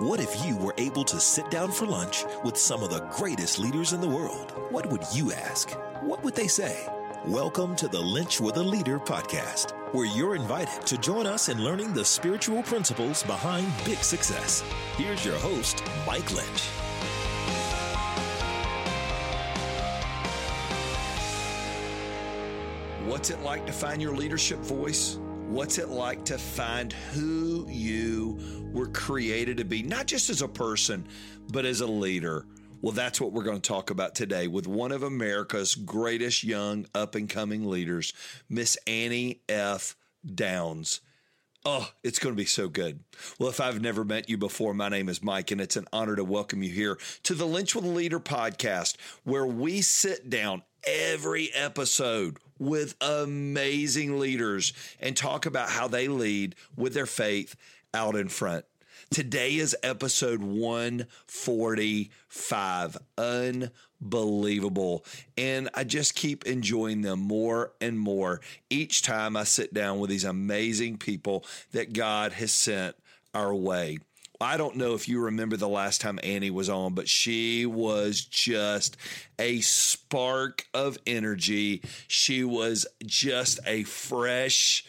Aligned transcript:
What 0.00 0.18
if 0.18 0.46
you 0.46 0.56
were 0.56 0.72
able 0.78 1.04
to 1.04 1.20
sit 1.20 1.50
down 1.50 1.70
for 1.70 1.84
lunch 1.84 2.24
with 2.42 2.56
some 2.56 2.82
of 2.82 2.88
the 2.88 3.06
greatest 3.10 3.58
leaders 3.58 3.92
in 3.92 4.00
the 4.00 4.08
world? 4.08 4.54
What 4.70 4.86
would 4.86 5.02
you 5.12 5.30
ask? 5.30 5.72
What 6.00 6.24
would 6.24 6.34
they 6.34 6.46
say? 6.48 6.88
Welcome 7.26 7.76
to 7.76 7.86
the 7.86 8.00
Lynch 8.00 8.40
with 8.40 8.56
a 8.56 8.62
Leader 8.62 8.98
podcast, 8.98 9.72
where 9.92 10.06
you're 10.06 10.36
invited 10.36 10.86
to 10.86 10.96
join 10.96 11.26
us 11.26 11.50
in 11.50 11.62
learning 11.62 11.92
the 11.92 12.02
spiritual 12.02 12.62
principles 12.62 13.22
behind 13.24 13.70
big 13.84 13.98
success. 13.98 14.64
Here's 14.96 15.22
your 15.22 15.36
host, 15.36 15.84
Mike 16.06 16.32
Lynch. 16.32 16.62
What's 23.04 23.28
it 23.28 23.42
like 23.42 23.66
to 23.66 23.72
find 23.72 24.00
your 24.00 24.16
leadership 24.16 24.60
voice? 24.60 25.18
What's 25.50 25.78
it 25.78 25.88
like 25.88 26.24
to 26.26 26.38
find 26.38 26.92
who 26.92 27.66
you 27.68 28.70
were 28.72 28.86
created 28.86 29.56
to 29.56 29.64
be, 29.64 29.82
not 29.82 30.06
just 30.06 30.30
as 30.30 30.42
a 30.42 30.48
person, 30.48 31.08
but 31.50 31.64
as 31.64 31.80
a 31.80 31.88
leader? 31.88 32.46
Well, 32.80 32.92
that's 32.92 33.20
what 33.20 33.32
we're 33.32 33.42
going 33.42 33.60
to 33.60 33.68
talk 33.68 33.90
about 33.90 34.14
today 34.14 34.46
with 34.46 34.68
one 34.68 34.92
of 34.92 35.02
America's 35.02 35.74
greatest 35.74 36.44
young 36.44 36.86
up 36.94 37.16
and 37.16 37.28
coming 37.28 37.68
leaders, 37.68 38.12
Miss 38.48 38.78
Annie 38.86 39.40
F. 39.48 39.96
Downs. 40.24 41.00
Oh, 41.64 41.90
it's 42.04 42.20
going 42.20 42.32
to 42.32 42.40
be 42.40 42.46
so 42.46 42.68
good. 42.68 43.00
Well, 43.40 43.48
if 43.48 43.60
I've 43.60 43.82
never 43.82 44.04
met 44.04 44.30
you 44.30 44.38
before, 44.38 44.72
my 44.72 44.88
name 44.88 45.08
is 45.08 45.20
Mike, 45.20 45.50
and 45.50 45.60
it's 45.60 45.76
an 45.76 45.88
honor 45.92 46.14
to 46.14 46.22
welcome 46.22 46.62
you 46.62 46.70
here 46.70 46.96
to 47.24 47.34
the 47.34 47.44
Lynch 47.44 47.74
with 47.74 47.84
a 47.84 47.88
Leader 47.88 48.20
podcast, 48.20 48.94
where 49.24 49.46
we 49.46 49.80
sit 49.80 50.30
down 50.30 50.62
every 50.86 51.52
episode 51.52 52.38
with 52.60 52.94
amazing 53.00 54.20
leaders 54.20 54.72
and 55.00 55.16
talk 55.16 55.46
about 55.46 55.70
how 55.70 55.88
they 55.88 56.06
lead 56.06 56.54
with 56.76 56.94
their 56.94 57.06
faith 57.06 57.56
out 57.92 58.14
in 58.14 58.28
front. 58.28 58.64
Today 59.10 59.56
is 59.56 59.76
episode 59.82 60.40
145. 60.40 62.96
Unbelievable. 63.18 65.04
And 65.36 65.68
I 65.74 65.82
just 65.82 66.14
keep 66.14 66.46
enjoying 66.46 67.02
them 67.02 67.18
more 67.18 67.72
and 67.80 67.98
more 67.98 68.40
each 68.68 69.02
time 69.02 69.36
I 69.36 69.42
sit 69.42 69.74
down 69.74 69.98
with 69.98 70.10
these 70.10 70.22
amazing 70.22 70.98
people 70.98 71.44
that 71.72 71.92
God 71.92 72.34
has 72.34 72.52
sent 72.52 72.94
our 73.34 73.52
way. 73.52 73.98
I 74.40 74.56
don't 74.56 74.76
know 74.76 74.94
if 74.94 75.06
you 75.06 75.20
remember 75.20 75.58
the 75.58 75.68
last 75.68 76.00
time 76.00 76.18
Annie 76.22 76.50
was 76.50 76.70
on, 76.70 76.94
but 76.94 77.08
she 77.08 77.66
was 77.66 78.22
just 78.22 78.96
a 79.38 79.60
spark 79.60 80.66
of 80.72 80.96
energy. 81.06 81.82
She 82.08 82.42
was 82.42 82.86
just 83.04 83.60
a 83.66 83.84
fresh, 83.84 84.84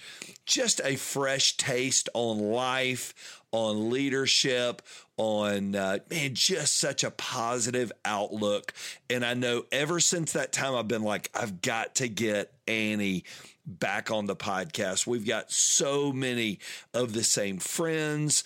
just 0.45 0.79
a 0.85 0.95
fresh 0.95 1.57
taste 1.57 2.07
on 2.13 2.39
life, 2.39 3.43
on 3.51 3.89
leadership, 3.89 4.81
on 5.17 5.75
uh, 5.75 5.99
man, 6.09 6.33
just 6.33 6.79
such 6.79 7.03
a 7.03 7.11
positive 7.11 7.91
outlook. 8.05 8.73
And 9.09 9.25
I 9.25 9.33
know 9.33 9.65
ever 9.69 9.99
since 9.99 10.31
that 10.31 10.53
time, 10.53 10.75
I've 10.75 10.87
been 10.87 11.03
like, 11.03 11.29
I've 11.35 11.61
got 11.61 11.95
to 11.95 12.07
get 12.07 12.53
Annie 12.69 13.25
back 13.65 14.11
on 14.11 14.27
the 14.27 14.35
podcast. 14.35 15.05
We've 15.05 15.27
got 15.27 15.51
so 15.51 16.13
many 16.13 16.59
of 16.93 17.11
the 17.11 17.23
same 17.23 17.59
friends 17.59 18.43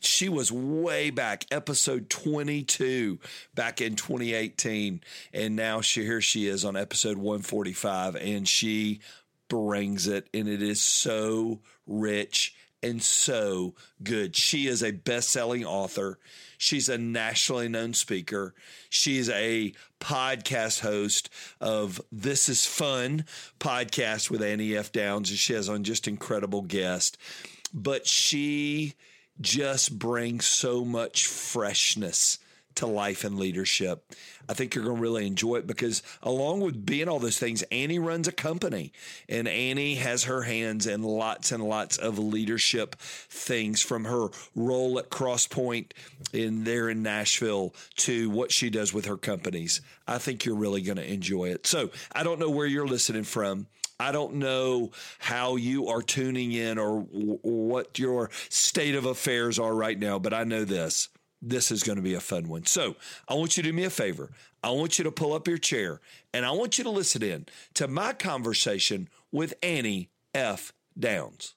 she 0.00 0.28
was 0.28 0.52
way 0.52 1.10
back, 1.10 1.44
episode 1.50 2.10
22 2.10 3.18
back 3.54 3.80
in 3.80 3.96
2018. 3.96 5.00
And 5.32 5.56
now 5.56 5.80
she, 5.80 6.04
here 6.04 6.20
she 6.20 6.46
is 6.46 6.64
on 6.64 6.76
episode 6.76 7.16
145 7.16 8.16
and 8.16 8.48
she 8.48 9.00
brings 9.48 10.06
it. 10.06 10.28
And 10.34 10.48
it 10.48 10.62
is 10.62 10.80
so 10.80 11.60
rich 11.86 12.54
and 12.82 13.02
so 13.02 13.74
good. 14.02 14.36
She 14.36 14.66
is 14.66 14.82
a 14.82 14.92
best 14.92 15.30
selling 15.30 15.64
author. 15.64 16.18
She's 16.58 16.88
a 16.88 16.98
nationally 16.98 17.68
known 17.68 17.94
speaker. 17.94 18.54
She's 18.88 19.28
a 19.30 19.72
podcast 20.00 20.80
host 20.80 21.30
of 21.60 22.00
This 22.12 22.48
is 22.48 22.66
Fun 22.66 23.24
podcast 23.58 24.30
with 24.30 24.42
Annie 24.42 24.76
F. 24.76 24.92
Downs. 24.92 25.30
And 25.30 25.38
she 25.38 25.54
has 25.54 25.68
on 25.68 25.84
just 25.84 26.06
incredible 26.06 26.62
guests. 26.62 27.16
But 27.72 28.06
she 28.06 28.94
just 29.40 29.98
brings 29.98 30.46
so 30.46 30.84
much 30.84 31.26
freshness 31.26 32.38
to 32.78 32.86
life 32.86 33.24
and 33.24 33.38
leadership. 33.38 34.04
I 34.48 34.54
think 34.54 34.74
you're 34.74 34.84
going 34.84 34.96
to 34.96 35.02
really 35.02 35.26
enjoy 35.26 35.56
it 35.56 35.66
because 35.66 36.02
along 36.22 36.60
with 36.60 36.86
being 36.86 37.08
all 37.08 37.18
those 37.18 37.38
things, 37.38 37.62
Annie 37.64 37.98
runs 37.98 38.28
a 38.28 38.32
company 38.32 38.92
and 39.28 39.48
Annie 39.48 39.96
has 39.96 40.24
her 40.24 40.42
hands 40.42 40.86
in 40.86 41.02
lots 41.02 41.52
and 41.52 41.62
lots 41.62 41.98
of 41.98 42.18
leadership 42.18 42.94
things 42.96 43.82
from 43.82 44.04
her 44.04 44.28
role 44.54 44.98
at 44.98 45.10
Crosspoint 45.10 45.90
in 46.32 46.64
there 46.64 46.88
in 46.88 47.02
Nashville 47.02 47.74
to 47.96 48.30
what 48.30 48.52
she 48.52 48.70
does 48.70 48.94
with 48.94 49.06
her 49.06 49.16
companies. 49.16 49.80
I 50.06 50.18
think 50.18 50.44
you're 50.44 50.54
really 50.54 50.80
going 50.80 50.98
to 50.98 51.12
enjoy 51.12 51.46
it. 51.46 51.66
So 51.66 51.90
I 52.12 52.22
don't 52.22 52.38
know 52.38 52.50
where 52.50 52.66
you're 52.66 52.86
listening 52.86 53.24
from. 53.24 53.66
I 54.00 54.12
don't 54.12 54.34
know 54.34 54.92
how 55.18 55.56
you 55.56 55.88
are 55.88 56.02
tuning 56.02 56.52
in 56.52 56.78
or 56.78 57.02
w- 57.02 57.38
what 57.42 57.98
your 57.98 58.30
state 58.48 58.94
of 58.94 59.06
affairs 59.06 59.58
are 59.58 59.74
right 59.74 59.98
now, 59.98 60.18
but 60.18 60.32
I 60.32 60.44
know 60.44 60.64
this. 60.64 61.08
This 61.40 61.70
is 61.70 61.82
going 61.82 61.96
to 61.96 62.02
be 62.02 62.14
a 62.14 62.20
fun 62.20 62.48
one. 62.48 62.66
So 62.66 62.96
I 63.28 63.34
want 63.34 63.56
you 63.56 63.62
to 63.62 63.68
do 63.68 63.72
me 63.72 63.84
a 63.84 63.90
favor. 63.90 64.30
I 64.62 64.70
want 64.70 64.98
you 64.98 65.04
to 65.04 65.12
pull 65.12 65.32
up 65.32 65.46
your 65.46 65.58
chair 65.58 66.00
and 66.34 66.44
I 66.44 66.50
want 66.50 66.78
you 66.78 66.84
to 66.84 66.90
listen 66.90 67.22
in 67.22 67.46
to 67.74 67.86
my 67.86 68.12
conversation 68.12 69.08
with 69.30 69.54
Annie 69.62 70.10
F. 70.34 70.72
Downs. 70.98 71.54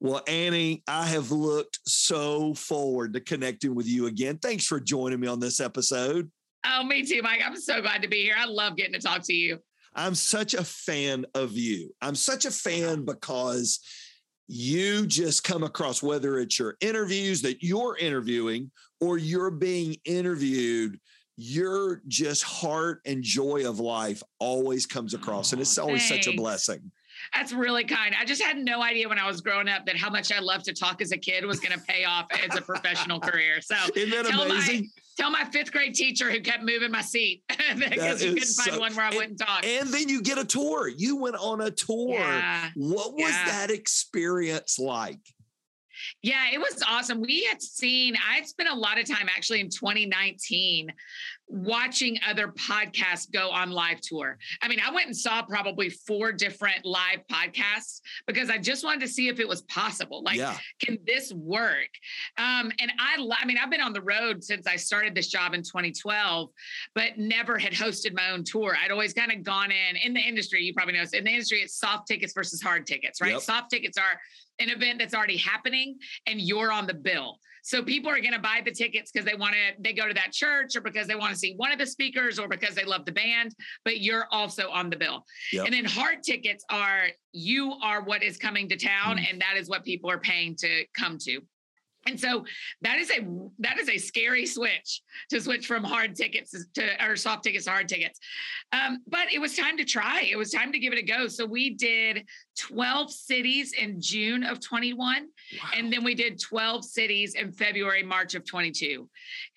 Well, 0.00 0.22
Annie, 0.28 0.82
I 0.86 1.06
have 1.06 1.30
looked 1.30 1.80
so 1.86 2.52
forward 2.52 3.14
to 3.14 3.20
connecting 3.20 3.74
with 3.74 3.86
you 3.86 4.06
again. 4.06 4.36
Thanks 4.36 4.66
for 4.66 4.78
joining 4.78 5.20
me 5.20 5.28
on 5.28 5.40
this 5.40 5.60
episode. 5.60 6.30
Oh, 6.66 6.82
me 6.84 7.04
too, 7.06 7.22
Mike. 7.22 7.40
I'm 7.44 7.56
so 7.56 7.80
glad 7.80 8.02
to 8.02 8.08
be 8.08 8.22
here. 8.22 8.34
I 8.38 8.44
love 8.44 8.76
getting 8.76 8.92
to 8.92 8.98
talk 8.98 9.22
to 9.24 9.32
you. 9.34 9.58
I'm 9.94 10.14
such 10.14 10.54
a 10.54 10.64
fan 10.64 11.24
of 11.34 11.52
you. 11.52 11.94
I'm 12.00 12.14
such 12.14 12.44
a 12.44 12.50
fan 12.50 13.04
because 13.04 13.80
you 14.48 15.06
just 15.06 15.44
come 15.44 15.62
across, 15.62 16.02
whether 16.02 16.38
it's 16.38 16.58
your 16.58 16.76
interviews 16.80 17.42
that 17.42 17.62
you're 17.62 17.96
interviewing 17.96 18.70
or 19.00 19.18
you're 19.18 19.50
being 19.50 19.96
interviewed, 20.04 20.98
your 21.36 22.02
just 22.06 22.42
heart 22.42 23.00
and 23.06 23.22
joy 23.22 23.68
of 23.68 23.80
life 23.80 24.22
always 24.38 24.86
comes 24.86 25.14
across. 25.14 25.52
And 25.52 25.60
it's 25.60 25.78
always 25.78 26.08
Thanks. 26.08 26.26
such 26.26 26.34
a 26.34 26.36
blessing. 26.36 26.90
That's 27.34 27.52
really 27.52 27.84
kind. 27.84 28.14
I 28.18 28.24
just 28.24 28.42
had 28.42 28.58
no 28.58 28.82
idea 28.82 29.08
when 29.08 29.18
I 29.18 29.26
was 29.26 29.40
growing 29.40 29.68
up 29.68 29.86
that 29.86 29.96
how 29.96 30.10
much 30.10 30.30
I 30.32 30.40
loved 30.40 30.66
to 30.66 30.74
talk 30.74 31.00
as 31.00 31.12
a 31.12 31.16
kid 31.16 31.44
was 31.44 31.60
going 31.60 31.72
to 31.72 31.84
pay 31.86 32.04
off 32.04 32.26
as 32.32 32.56
a 32.56 32.60
professional 32.60 33.18
career. 33.18 33.60
So 33.60 33.76
Isn't 33.94 34.10
that 34.10 34.32
amazing? 34.32 34.90
Tell 35.16 35.30
my 35.30 35.44
fifth 35.44 35.70
grade 35.70 35.94
teacher 35.94 36.30
who 36.30 36.40
kept 36.40 36.64
moving 36.64 36.90
my 36.90 37.02
seat 37.02 37.44
because 37.76 38.20
he 38.20 38.34
couldn't 38.34 38.46
find 38.46 38.80
one 38.80 38.94
where 38.94 39.06
I 39.06 39.08
and, 39.08 39.16
wouldn't 39.16 39.38
talk. 39.38 39.64
And 39.64 39.88
then 39.90 40.08
you 40.08 40.22
get 40.22 40.38
a 40.38 40.44
tour. 40.44 40.88
You 40.88 41.16
went 41.16 41.36
on 41.36 41.60
a 41.60 41.70
tour. 41.70 42.14
Yeah, 42.14 42.70
what 42.74 43.12
was 43.12 43.30
yeah. 43.30 43.44
that 43.46 43.70
experience 43.70 44.78
like? 44.78 45.20
Yeah, 46.22 46.50
it 46.52 46.58
was 46.58 46.82
awesome. 46.86 47.20
We 47.20 47.44
had 47.44 47.62
seen, 47.62 48.16
I 48.16 48.42
spent 48.42 48.68
a 48.68 48.74
lot 48.74 48.98
of 48.98 49.08
time 49.08 49.28
actually 49.34 49.60
in 49.60 49.68
2019 49.68 50.92
watching 51.54 52.18
other 52.28 52.48
podcasts 52.48 53.30
go 53.30 53.48
on 53.50 53.70
live 53.70 54.00
tour. 54.00 54.38
I 54.60 54.66
mean, 54.66 54.80
I 54.84 54.92
went 54.92 55.06
and 55.06 55.16
saw 55.16 55.40
probably 55.42 55.88
four 55.88 56.32
different 56.32 56.84
live 56.84 57.20
podcasts 57.30 58.00
because 58.26 58.50
I 58.50 58.58
just 58.58 58.82
wanted 58.82 59.00
to 59.02 59.08
see 59.08 59.28
if 59.28 59.38
it 59.38 59.46
was 59.46 59.62
possible. 59.62 60.22
Like, 60.24 60.36
yeah. 60.36 60.56
can 60.80 60.98
this 61.06 61.32
work? 61.32 61.88
Um, 62.38 62.72
and 62.80 62.90
I, 62.98 63.24
I 63.40 63.46
mean, 63.46 63.56
I've 63.56 63.70
been 63.70 63.80
on 63.80 63.92
the 63.92 64.02
road 64.02 64.42
since 64.42 64.66
I 64.66 64.74
started 64.74 65.14
this 65.14 65.28
job 65.28 65.54
in 65.54 65.62
2012, 65.62 66.50
but 66.94 67.18
never 67.18 67.56
had 67.56 67.72
hosted 67.72 68.14
my 68.14 68.30
own 68.30 68.42
tour. 68.42 68.76
I'd 68.82 68.90
always 68.90 69.12
kind 69.12 69.30
of 69.30 69.44
gone 69.44 69.70
in 69.70 69.96
in 69.96 70.12
the 70.12 70.20
industry. 70.20 70.62
You 70.62 70.74
probably 70.74 70.94
know 70.94 71.04
in 71.12 71.22
the 71.24 71.30
industry, 71.30 71.60
it's 71.60 71.78
soft 71.78 72.08
tickets 72.08 72.32
versus 72.32 72.60
hard 72.60 72.84
tickets, 72.84 73.20
right? 73.20 73.32
Yep. 73.34 73.42
Soft 73.42 73.70
tickets 73.70 73.96
are 73.96 74.20
an 74.58 74.70
event 74.70 74.98
that's 74.98 75.14
already 75.14 75.36
happening 75.36 75.98
and 76.26 76.40
you're 76.40 76.72
on 76.72 76.86
the 76.86 76.94
bill. 76.94 77.38
So 77.64 77.82
people 77.82 78.10
are 78.10 78.20
going 78.20 78.34
to 78.34 78.38
buy 78.38 78.60
the 78.62 78.70
tickets 78.70 79.10
because 79.10 79.26
they 79.26 79.34
want 79.34 79.54
to, 79.54 79.82
they 79.82 79.94
go 79.94 80.06
to 80.06 80.12
that 80.12 80.32
church 80.32 80.76
or 80.76 80.82
because 80.82 81.06
they 81.06 81.14
want 81.14 81.32
to 81.32 81.38
see 81.38 81.54
one 81.56 81.72
of 81.72 81.78
the 81.78 81.86
speakers 81.86 82.38
or 82.38 82.46
because 82.46 82.74
they 82.74 82.84
love 82.84 83.06
the 83.06 83.12
band, 83.12 83.54
but 83.86 84.00
you're 84.00 84.26
also 84.30 84.68
on 84.70 84.90
the 84.90 84.96
bill. 84.96 85.24
Yep. 85.50 85.64
And 85.64 85.74
then 85.74 85.86
hard 85.86 86.22
tickets 86.22 86.62
are 86.70 87.08
you 87.32 87.72
are 87.82 88.02
what 88.02 88.22
is 88.22 88.36
coming 88.36 88.68
to 88.68 88.76
town 88.76 89.16
mm. 89.16 89.30
and 89.30 89.40
that 89.40 89.56
is 89.56 89.70
what 89.70 89.82
people 89.82 90.10
are 90.10 90.18
paying 90.18 90.54
to 90.56 90.84
come 90.94 91.16
to. 91.22 91.40
And 92.06 92.20
so 92.20 92.44
that 92.82 92.98
is 92.98 93.10
a 93.10 93.26
that 93.60 93.78
is 93.78 93.88
a 93.88 93.96
scary 93.96 94.44
switch 94.44 95.00
to 95.30 95.40
switch 95.40 95.66
from 95.66 95.84
hard 95.84 96.14
tickets 96.14 96.54
to 96.74 97.04
or 97.04 97.16
soft 97.16 97.44
tickets 97.44 97.64
to 97.64 97.70
hard 97.70 97.88
tickets. 97.88 98.20
Um, 98.72 98.98
but 99.08 99.32
it 99.32 99.40
was 99.40 99.56
time 99.56 99.78
to 99.78 99.84
try. 99.84 100.28
It 100.30 100.36
was 100.36 100.50
time 100.50 100.70
to 100.72 100.78
give 100.78 100.92
it 100.92 100.98
a 100.98 101.02
go. 101.02 101.28
So 101.28 101.46
we 101.46 101.70
did 101.70 102.26
12 102.58 103.10
cities 103.10 103.72
in 103.72 104.00
June 104.00 104.44
of 104.44 104.60
21. 104.60 105.22
Wow. 105.22 105.68
And 105.76 105.92
then 105.92 106.04
we 106.04 106.14
did 106.14 106.40
12 106.40 106.84
cities 106.84 107.34
in 107.34 107.52
February, 107.52 108.02
March 108.02 108.34
of 108.34 108.44
22. 108.44 109.08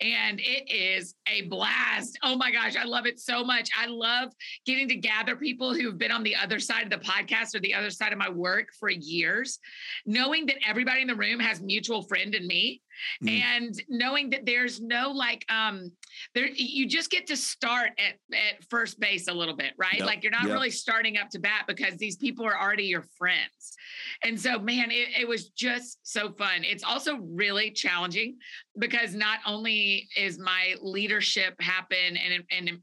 And 0.01 0.39
it 0.39 0.71
is 0.71 1.15
a 1.27 1.43
blast. 1.43 2.17
Oh 2.23 2.35
my 2.35 2.51
gosh, 2.51 2.75
I 2.75 2.85
love 2.85 3.05
it 3.05 3.19
so 3.19 3.43
much. 3.43 3.69
I 3.77 3.87
love 3.87 4.33
getting 4.65 4.87
to 4.89 4.95
gather 4.95 5.35
people 5.35 5.73
who've 5.73 5.97
been 5.97 6.11
on 6.11 6.23
the 6.23 6.35
other 6.35 6.59
side 6.59 6.83
of 6.83 6.89
the 6.89 7.05
podcast 7.07 7.55
or 7.55 7.59
the 7.59 7.73
other 7.73 7.89
side 7.89 8.11
of 8.11 8.19
my 8.19 8.29
work 8.29 8.69
for 8.79 8.89
years, 8.89 9.59
knowing 10.05 10.45
that 10.47 10.57
everybody 10.67 11.01
in 11.01 11.07
the 11.07 11.15
room 11.15 11.39
has 11.39 11.61
mutual 11.61 12.01
friend 12.01 12.35
in 12.35 12.47
me 12.47 12.81
Mm. 13.23 13.41
And 13.41 13.83
knowing 13.89 14.29
that 14.31 14.45
there's 14.45 14.81
no 14.81 15.11
like 15.11 15.45
um 15.49 15.91
there 16.33 16.47
you 16.47 16.87
just 16.87 17.09
get 17.09 17.27
to 17.27 17.37
start 17.37 17.91
at 17.97 18.15
at 18.35 18.63
first 18.69 18.99
base 18.99 19.27
a 19.27 19.33
little 19.33 19.55
bit, 19.55 19.73
right? 19.77 19.99
Yep. 19.99 20.05
Like 20.05 20.23
you're 20.23 20.31
not 20.31 20.43
yep. 20.43 20.53
really 20.53 20.71
starting 20.71 21.17
up 21.17 21.29
to 21.31 21.39
bat 21.39 21.65
because 21.67 21.97
these 21.97 22.17
people 22.17 22.45
are 22.45 22.59
already 22.59 22.85
your 22.85 23.05
friends. 23.17 23.75
And 24.23 24.39
so 24.39 24.59
man, 24.59 24.91
it, 24.91 25.09
it 25.21 25.27
was 25.27 25.49
just 25.49 25.99
so 26.03 26.31
fun. 26.31 26.63
It's 26.63 26.83
also 26.83 27.17
really 27.17 27.71
challenging 27.71 28.37
because 28.77 29.13
not 29.15 29.39
only 29.45 30.07
is 30.15 30.39
my 30.39 30.75
leadership 30.81 31.55
happen 31.59 32.17
and 32.17 32.43
and 32.51 32.79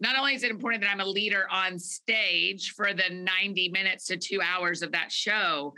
not 0.00 0.16
only 0.16 0.34
is 0.34 0.44
it 0.44 0.50
important 0.50 0.82
that 0.82 0.90
I'm 0.90 1.00
a 1.00 1.06
leader 1.06 1.46
on 1.50 1.78
stage 1.78 2.72
for 2.76 2.94
the 2.94 3.10
90 3.10 3.70
minutes 3.70 4.06
to 4.06 4.16
two 4.16 4.40
hours 4.40 4.82
of 4.82 4.92
that 4.92 5.10
show, 5.10 5.74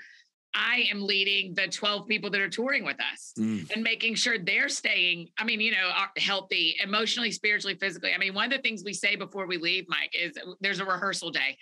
I 0.54 0.86
am 0.90 1.02
leading 1.02 1.54
the 1.54 1.68
12 1.68 2.08
people 2.08 2.30
that 2.30 2.40
are 2.40 2.48
touring 2.48 2.84
with 2.84 2.96
us 3.00 3.32
mm. 3.38 3.70
and 3.70 3.82
making 3.82 4.16
sure 4.16 4.38
they're 4.38 4.68
staying, 4.68 5.28
I 5.38 5.44
mean, 5.44 5.60
you 5.60 5.70
know, 5.70 5.90
healthy 6.16 6.76
emotionally, 6.82 7.30
spiritually, 7.30 7.76
physically. 7.76 8.12
I 8.12 8.18
mean, 8.18 8.34
one 8.34 8.46
of 8.46 8.56
the 8.56 8.62
things 8.62 8.82
we 8.84 8.92
say 8.92 9.16
before 9.16 9.46
we 9.46 9.58
leave, 9.58 9.84
Mike, 9.88 10.12
is 10.12 10.32
there's 10.60 10.80
a 10.80 10.84
rehearsal 10.84 11.30
day. 11.30 11.56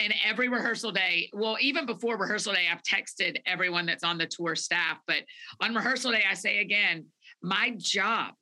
And 0.00 0.14
every 0.26 0.48
rehearsal 0.48 0.92
day, 0.92 1.28
well, 1.32 1.56
even 1.60 1.86
before 1.86 2.16
rehearsal 2.16 2.54
day, 2.54 2.66
I've 2.70 2.82
texted 2.82 3.36
everyone 3.46 3.86
that's 3.86 4.02
on 4.02 4.18
the 4.18 4.26
tour 4.26 4.56
staff. 4.56 4.98
But 5.06 5.22
on 5.60 5.74
rehearsal 5.74 6.12
day, 6.12 6.24
I 6.28 6.34
say 6.34 6.60
again, 6.60 7.06
my 7.42 7.74
job 7.76 8.34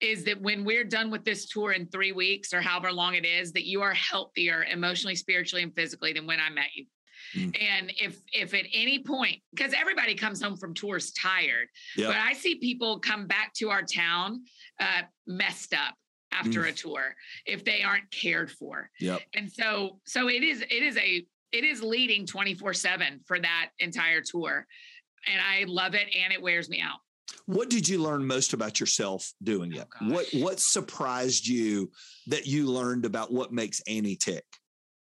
is 0.00 0.24
that 0.24 0.40
when 0.40 0.64
we're 0.64 0.84
done 0.84 1.10
with 1.10 1.24
this 1.24 1.46
tour 1.46 1.72
in 1.72 1.86
three 1.88 2.12
weeks 2.12 2.52
or 2.52 2.60
however 2.60 2.92
long 2.92 3.14
it 3.14 3.24
is, 3.24 3.52
that 3.52 3.66
you 3.66 3.82
are 3.82 3.94
healthier 3.94 4.64
emotionally, 4.64 5.14
spiritually, 5.14 5.62
and 5.62 5.74
physically 5.74 6.12
than 6.12 6.26
when 6.26 6.40
I 6.40 6.50
met 6.50 6.74
you. 6.74 6.86
Mm. 7.36 7.56
And 7.60 7.92
if 8.00 8.20
if 8.32 8.54
at 8.54 8.64
any 8.72 8.98
point, 8.98 9.40
because 9.54 9.72
everybody 9.72 10.14
comes 10.14 10.42
home 10.42 10.56
from 10.56 10.74
tours 10.74 11.12
tired, 11.12 11.68
yep. 11.96 12.08
but 12.08 12.16
I 12.16 12.32
see 12.32 12.56
people 12.56 12.98
come 12.98 13.26
back 13.26 13.52
to 13.54 13.70
our 13.70 13.82
town 13.82 14.42
uh, 14.80 15.02
messed 15.26 15.74
up 15.74 15.94
after 16.32 16.62
mm. 16.62 16.68
a 16.68 16.72
tour 16.72 17.14
if 17.46 17.64
they 17.64 17.82
aren't 17.82 18.10
cared 18.10 18.50
for. 18.50 18.90
Yep. 19.00 19.20
And 19.34 19.50
so 19.50 20.00
so 20.04 20.28
it 20.28 20.42
is 20.42 20.62
it 20.62 20.82
is 20.82 20.96
a 20.96 21.26
it 21.52 21.64
is 21.64 21.82
leading 21.82 22.26
24/7 22.26 23.26
for 23.26 23.38
that 23.38 23.70
entire 23.78 24.20
tour. 24.20 24.66
And 25.26 25.40
I 25.40 25.64
love 25.66 25.94
it 25.94 26.08
and 26.14 26.32
it 26.32 26.42
wears 26.42 26.68
me 26.68 26.80
out. 26.80 26.98
What 27.46 27.70
did 27.70 27.88
you 27.88 28.02
learn 28.02 28.26
most 28.26 28.52
about 28.52 28.80
yourself 28.80 29.32
doing 29.42 29.72
it? 29.72 29.86
Oh, 30.00 30.10
what 30.10 30.26
what 30.34 30.60
surprised 30.60 31.46
you 31.46 31.90
that 32.26 32.46
you 32.46 32.66
learned 32.66 33.04
about 33.04 33.32
what 33.32 33.52
makes 33.52 33.80
Annie 33.86 34.16
tick? 34.16 34.44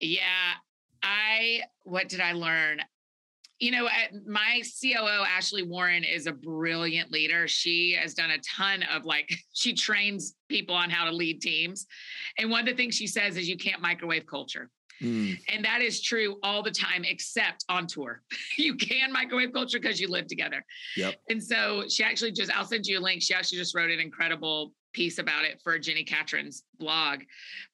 Yeah, 0.00 0.52
I 1.02 1.62
what 1.84 2.08
did 2.08 2.20
I 2.20 2.32
learn? 2.32 2.80
You 3.58 3.70
know, 3.70 3.88
my 4.26 4.62
COO 4.82 5.24
Ashley 5.24 5.62
Warren 5.62 6.04
is 6.04 6.26
a 6.26 6.32
brilliant 6.32 7.10
leader. 7.10 7.48
She 7.48 7.96
has 8.00 8.12
done 8.12 8.30
a 8.30 8.38
ton 8.38 8.82
of 8.94 9.04
like 9.04 9.34
she 9.52 9.72
trains 9.72 10.34
people 10.48 10.74
on 10.74 10.90
how 10.90 11.04
to 11.04 11.12
lead 11.12 11.40
teams. 11.40 11.86
And 12.38 12.50
one 12.50 12.60
of 12.60 12.66
the 12.66 12.74
things 12.74 12.94
she 12.94 13.06
says 13.06 13.36
is 13.36 13.48
you 13.48 13.56
can't 13.56 13.80
microwave 13.80 14.26
culture. 14.26 14.70
Mm. 15.02 15.38
And 15.48 15.64
that 15.64 15.82
is 15.82 16.00
true 16.00 16.38
all 16.42 16.62
the 16.62 16.70
time, 16.70 17.04
except 17.04 17.64
on 17.68 17.86
tour. 17.86 18.22
you 18.58 18.76
can 18.76 19.12
microwave 19.12 19.52
culture 19.52 19.78
because 19.78 20.00
you 20.00 20.08
live 20.08 20.26
together. 20.26 20.64
Yep. 20.96 21.14
And 21.28 21.42
so 21.42 21.84
she 21.88 22.02
actually 22.02 22.32
just, 22.32 22.50
I'll 22.56 22.64
send 22.64 22.86
you 22.86 22.98
a 22.98 23.00
link. 23.00 23.22
She 23.22 23.34
actually 23.34 23.58
just 23.58 23.74
wrote 23.74 23.90
an 23.90 24.00
incredible 24.00 24.72
piece 24.92 25.18
about 25.18 25.44
it 25.44 25.60
for 25.62 25.78
Jenni 25.78 26.06
Catron's 26.06 26.64
blog. 26.78 27.20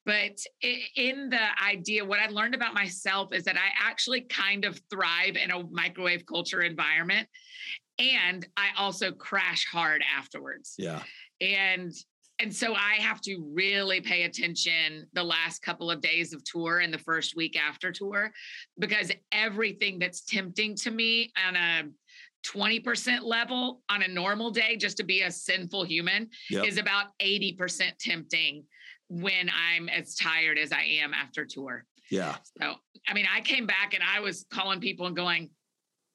But 0.05 0.37
in 0.61 1.29
the 1.29 1.63
idea, 1.65 2.03
what 2.03 2.19
I 2.19 2.27
learned 2.27 2.53
about 2.53 2.73
myself 2.73 3.33
is 3.33 3.45
that 3.45 3.55
I 3.55 3.69
actually 3.81 4.21
kind 4.21 4.65
of 4.65 4.79
thrive 4.89 5.37
in 5.37 5.51
a 5.51 5.63
microwave 5.71 6.25
culture 6.25 6.61
environment. 6.61 7.27
And 7.97 8.45
I 8.57 8.69
also 8.77 9.11
crash 9.11 9.65
hard 9.71 10.03
afterwards. 10.17 10.75
Yeah. 10.77 11.01
And 11.39 11.93
and 12.43 12.53
so 12.53 12.75
I 12.75 12.95
have 12.95 13.21
to 13.21 13.41
really 13.53 14.01
pay 14.01 14.23
attention 14.23 15.07
the 15.13 15.23
last 15.23 15.61
couple 15.61 15.89
of 15.89 16.01
days 16.01 16.33
of 16.33 16.43
tour 16.43 16.79
and 16.79 16.93
the 16.93 16.97
first 16.97 17.37
week 17.37 17.57
after 17.57 17.89
tour 17.89 18.33
because 18.77 19.13
everything 19.31 19.97
that's 19.97 20.25
tempting 20.25 20.75
to 20.75 20.91
me 20.91 21.31
on 21.47 21.55
a 21.55 21.83
20% 22.45 23.23
level 23.23 23.81
on 23.89 24.03
a 24.03 24.07
normal 24.09 24.51
day 24.51 24.75
just 24.75 24.97
to 24.97 25.05
be 25.05 25.21
a 25.21 25.31
sinful 25.31 25.85
human 25.85 26.27
yep. 26.49 26.65
is 26.65 26.77
about 26.77 27.17
80% 27.21 27.97
tempting 27.97 28.65
when 29.07 29.49
I'm 29.49 29.87
as 29.87 30.15
tired 30.15 30.57
as 30.57 30.73
I 30.73 30.83
am 31.01 31.13
after 31.13 31.45
tour. 31.45 31.85
Yeah. 32.11 32.35
So, 32.61 32.73
I 33.07 33.13
mean, 33.13 33.25
I 33.33 33.39
came 33.39 33.65
back 33.65 33.93
and 33.93 34.03
I 34.03 34.19
was 34.19 34.45
calling 34.51 34.81
people 34.81 35.07
and 35.07 35.15
going, 35.15 35.49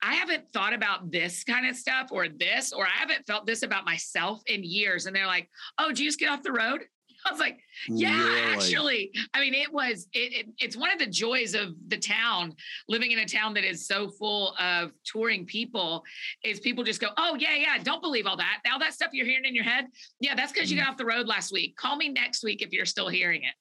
I 0.03 0.15
haven't 0.15 0.51
thought 0.53 0.73
about 0.73 1.11
this 1.11 1.45
kind 1.45 1.67
of 1.67 1.77
stuff 1.77 2.09
or 2.11 2.29
this, 2.29 2.73
or 2.73 2.87
I 2.87 2.91
haven't 2.91 3.27
felt 3.27 3.47
this 3.47 3.63
about 3.63 3.85
myself 3.85 4.43
in 4.47 4.63
years. 4.63 5.07
And 5.07 5.15
they're 5.15 5.27
like, 5.27 5.49
oh, 5.79 5.89
did 5.89 5.99
you 5.99 6.07
just 6.07 6.21
get 6.21 6.31
off 6.31 6.43
the 6.43 6.53
road? 6.53 6.83
I 7.27 7.33
was 7.33 7.41
like, 7.41 7.59
yeah, 7.89 8.17
really? 8.17 8.55
actually. 8.55 9.13
I 9.35 9.41
mean, 9.41 9.55
it 9.55 9.73
was, 9.73 10.07
it, 10.13 10.33
it, 10.33 10.47
it's 10.59 10.77
one 10.77 10.93
of 10.93 11.01
the 11.01 11.07
joys 11.07 11.55
of 11.55 11.75
the 11.89 11.99
town, 11.99 12.55
living 12.89 13.11
in 13.11 13.19
a 13.19 13.27
town 13.27 13.55
that 13.55 13.65
is 13.65 13.87
so 13.87 14.09
full 14.09 14.55
of 14.59 14.93
touring 15.05 15.45
people, 15.45 16.05
is 16.45 16.61
people 16.61 16.85
just 16.85 17.01
go, 17.01 17.09
oh, 17.17 17.37
yeah, 17.39 17.57
yeah, 17.57 17.83
don't 17.83 18.01
believe 18.01 18.27
all 18.27 18.37
that. 18.37 18.61
All 18.73 18.79
that 18.79 18.95
stuff 18.95 19.11
you're 19.13 19.27
hearing 19.27 19.45
in 19.45 19.55
your 19.55 19.65
head. 19.65 19.87
Yeah, 20.21 20.37
that's 20.37 20.53
because 20.53 20.69
mm. 20.69 20.73
you 20.73 20.79
got 20.79 20.91
off 20.91 20.97
the 20.97 21.05
road 21.05 21.27
last 21.27 21.53
week. 21.53 21.77
Call 21.77 21.97
me 21.97 22.09
next 22.09 22.45
week 22.45 22.63
if 22.63 22.73
you're 22.73 22.87
still 22.87 23.09
hearing 23.09 23.43
it. 23.43 23.55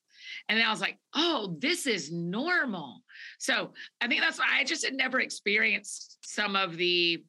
And 0.49 0.57
then 0.57 0.65
I 0.65 0.69
was 0.69 0.81
like, 0.81 0.97
oh, 1.15 1.55
this 1.59 1.87
is 1.87 2.11
normal. 2.11 3.01
So 3.37 3.73
I 4.01 4.07
think 4.07 4.21
that's 4.21 4.39
why 4.39 4.47
I 4.59 4.63
just 4.63 4.83
had 4.83 4.95
never 4.95 5.19
experienced 5.19 6.17
some 6.21 6.55
of 6.55 6.77
the 6.77 7.23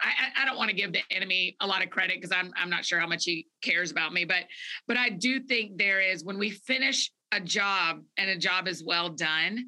I, 0.00 0.42
I, 0.42 0.44
don't 0.46 0.56
want 0.56 0.70
to 0.70 0.76
give 0.76 0.92
the 0.92 1.02
enemy 1.10 1.54
a 1.60 1.66
lot 1.66 1.84
of 1.84 1.90
credit 1.90 2.16
because 2.16 2.32
I'm 2.32 2.50
I'm 2.56 2.70
not 2.70 2.84
sure 2.84 2.98
how 2.98 3.06
much 3.06 3.24
he 3.24 3.46
cares 3.62 3.90
about 3.90 4.12
me, 4.12 4.24
but 4.24 4.44
but 4.88 4.96
I 4.96 5.10
do 5.10 5.40
think 5.40 5.76
there 5.76 6.00
is 6.00 6.24
when 6.24 6.38
we 6.38 6.50
finish 6.50 7.12
a 7.32 7.40
job 7.40 8.00
and 8.16 8.30
a 8.30 8.38
job 8.38 8.68
is 8.68 8.82
well 8.84 9.10
done, 9.10 9.66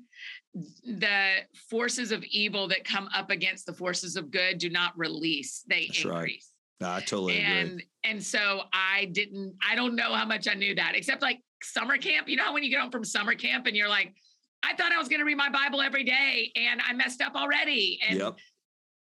the 0.85 1.41
forces 1.69 2.13
of 2.13 2.25
evil 2.25 2.69
that 2.69 2.85
come 2.85 3.09
up 3.15 3.31
against 3.31 3.67
the 3.67 3.73
forces 3.73 4.17
of 4.17 4.31
good 4.31 4.59
do 4.59 4.71
not 4.71 4.97
release; 4.97 5.65
they 5.69 5.87
That's 5.89 6.05
increase. 6.05 6.53
Right. 6.81 6.89
No, 6.89 6.91
I 6.91 7.01
totally 7.01 7.39
and, 7.39 7.71
agree. 7.71 7.89
And 8.05 8.23
so 8.23 8.63
I 8.73 9.07
didn't. 9.07 9.57
I 9.69 9.75
don't 9.75 9.97
know 9.97 10.15
how 10.15 10.25
much 10.25 10.49
I 10.49 10.55
knew 10.55 10.75
that, 10.77 10.93
except 10.95 11.23
like 11.23 11.41
summer 11.63 11.97
camp. 11.97 12.29
You 12.29 12.37
know 12.37 12.45
how 12.45 12.55
when 12.55 12.63
you 12.63 12.71
get 12.71 12.81
home 12.81 12.91
from 12.91 13.05
summer 13.05 13.35
camp 13.35 13.67
and 13.67 13.77
you're 13.77 13.89
like, 13.89 14.15
I 14.63 14.75
thought 14.75 14.93
I 14.93 14.99
was 14.99 15.09
going 15.09 15.21
to 15.21 15.25
read 15.25 15.37
my 15.37 15.51
Bible 15.51 15.81
every 15.81 16.05
day, 16.05 16.53
and 16.57 16.81
I 16.87 16.93
messed 16.93 17.23
up 17.23 17.35
already. 17.35 17.99
And 18.09 18.19
yep. 18.19 18.37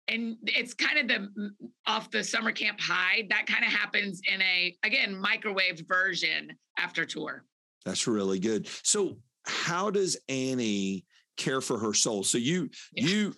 and 0.09 0.37
it's 0.43 0.75
kind 0.75 0.99
of 0.99 1.09
the 1.09 1.29
mm, 1.41 1.51
off 1.87 2.11
the 2.11 2.25
summer 2.25 2.53
camp 2.53 2.81
high 2.81 3.27
that 3.31 3.47
kind 3.47 3.65
of 3.65 3.71
happens 3.71 4.21
in 4.33 4.43
a 4.43 4.77
again 4.85 5.17
microwave 5.17 5.83
version 5.87 6.53
after 6.79 7.05
tour. 7.05 7.45
That's 7.85 8.07
really 8.07 8.41
good. 8.41 8.69
So 8.83 9.19
how 9.47 9.91
does 9.91 10.17
Annie 10.29 11.05
care 11.37 11.61
for 11.61 11.79
her 11.79 11.95
soul? 11.95 12.25
So 12.25 12.39
you 12.39 12.71
yeah. 12.95 13.07
you 13.07 13.35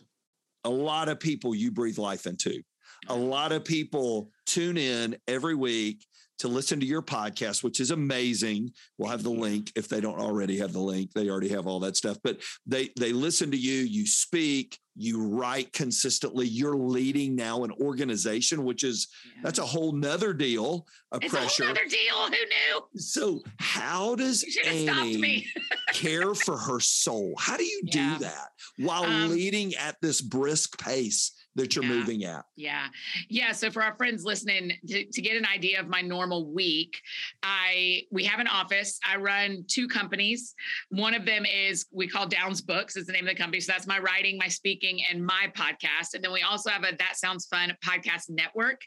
a 0.64 0.70
lot 0.70 1.08
of 1.08 1.20
people 1.20 1.54
you 1.54 1.70
breathe 1.70 1.99
life 1.99 2.26
into. 2.26 2.62
A 3.08 3.12
mm-hmm. 3.12 3.23
lot 3.23 3.52
of 3.52 3.64
people 3.64 4.30
tune 4.46 4.76
in 4.76 5.16
every 5.28 5.54
week 5.54 6.04
to 6.38 6.49
listen 6.49 6.81
to 6.81 6.87
your 6.87 7.02
podcast, 7.02 7.62
which 7.62 7.81
is 7.81 7.90
amazing. 7.90 8.73
We'll 8.99 9.11
have 9.11 9.23
the 9.23 9.31
link 9.31 9.73
if 9.75 9.88
they 9.88 10.00
don't 10.00 10.21
already 10.21 10.59
have 10.59 10.73
the 10.73 10.81
link. 10.81 11.12
They 11.12 11.28
already 11.28 11.49
have 11.49 11.66
all 11.66 11.81
that 11.81 11.97
stuff. 11.97 12.19
But 12.23 12.40
they 12.66 12.90
they 12.99 13.12
listen 13.12 13.50
to 13.50 13.57
you, 13.57 13.83
you 13.83 14.07
speak, 14.07 14.78
you 14.97 15.23
write 15.23 15.73
consistently. 15.73 16.47
You're 16.47 16.76
leading 16.76 17.35
now 17.35 17.64
an 17.64 17.73
organization, 17.73 18.64
which 18.64 18.85
is 18.85 19.09
yeah. 19.25 19.43
that's 19.45 19.59
a 19.59 19.66
whole 19.66 19.93
nother 19.93 20.33
deal 20.33 20.87
of 21.12 21.23
it's 21.23 21.33
pressure. 21.33 21.64
A 21.64 21.66
another 21.66 21.87
deal. 21.88 22.25
Who 22.25 22.31
knew? 22.31 22.83
So 22.97 23.43
how 23.59 24.14
does 24.14 24.45
Annie 24.66 25.47
care 25.93 26.35
for 26.47 26.57
her 26.57 26.81
soul? 26.81 27.35
How 27.38 27.57
do 27.57 27.64
you 27.64 27.83
yeah. 27.85 28.14
do 28.19 28.25
that 28.25 28.49
while 28.78 29.05
um, 29.05 29.31
leading 29.31 29.75
at 29.75 29.97
this 30.00 30.21
brisk 30.21 30.78
pace 30.83 31.33
that 31.56 31.75
you're 31.75 31.84
yeah. 31.84 31.90
moving 31.90 32.25
at. 32.25 32.44
Yeah. 32.54 32.86
Yeah. 33.28 33.52
So 33.52 33.70
for 33.70 33.82
our 33.82 33.96
friends 33.96 34.25
listening, 34.25 34.72
to, 34.86 35.04
to, 35.04 35.22
get 35.22 35.36
an 35.36 35.46
idea 35.46 35.80
of 35.80 35.88
my 35.88 36.02
normal 36.02 36.52
week, 36.52 37.00
I 37.42 38.02
we 38.12 38.25
have 38.25 38.38
an 38.38 38.46
office. 38.46 39.00
I 39.06 39.16
run 39.16 39.64
two 39.66 39.88
companies. 39.88 40.54
One 40.90 41.14
of 41.14 41.25
them 41.25 41.44
is 41.44 41.86
we 41.90 42.06
call 42.06 42.26
Downs 42.26 42.60
Books 42.60 42.96
is 42.96 43.06
the 43.06 43.12
name 43.12 43.26
of 43.26 43.34
the 43.34 43.40
company. 43.40 43.60
So 43.60 43.72
that's 43.72 43.86
my 43.86 43.98
writing, 43.98 44.38
my 44.38 44.48
speaking, 44.48 45.00
and 45.10 45.25
my 45.25 45.50
podcast. 45.56 46.14
And 46.14 46.22
then 46.22 46.32
we 46.32 46.42
also 46.42 46.70
have 46.70 46.84
a 46.84 46.94
That 46.98 47.16
Sounds 47.16 47.46
Fun 47.46 47.75
podcast 47.84 48.28
network. 48.28 48.82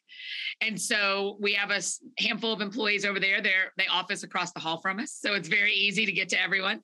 And 0.61 0.79
so 0.79 1.37
we 1.41 1.53
have 1.53 1.71
a 1.71 1.81
handful 2.21 2.53
of 2.53 2.61
employees 2.61 3.03
over 3.03 3.19
there. 3.19 3.41
They're 3.41 3.73
they 3.77 3.87
office 3.87 4.23
across 4.23 4.51
the 4.51 4.59
hall 4.59 4.79
from 4.79 4.99
us. 4.99 5.17
So 5.19 5.33
it's 5.33 5.49
very 5.49 5.73
easy 5.73 6.05
to 6.05 6.11
get 6.11 6.29
to 6.29 6.41
everyone. 6.41 6.81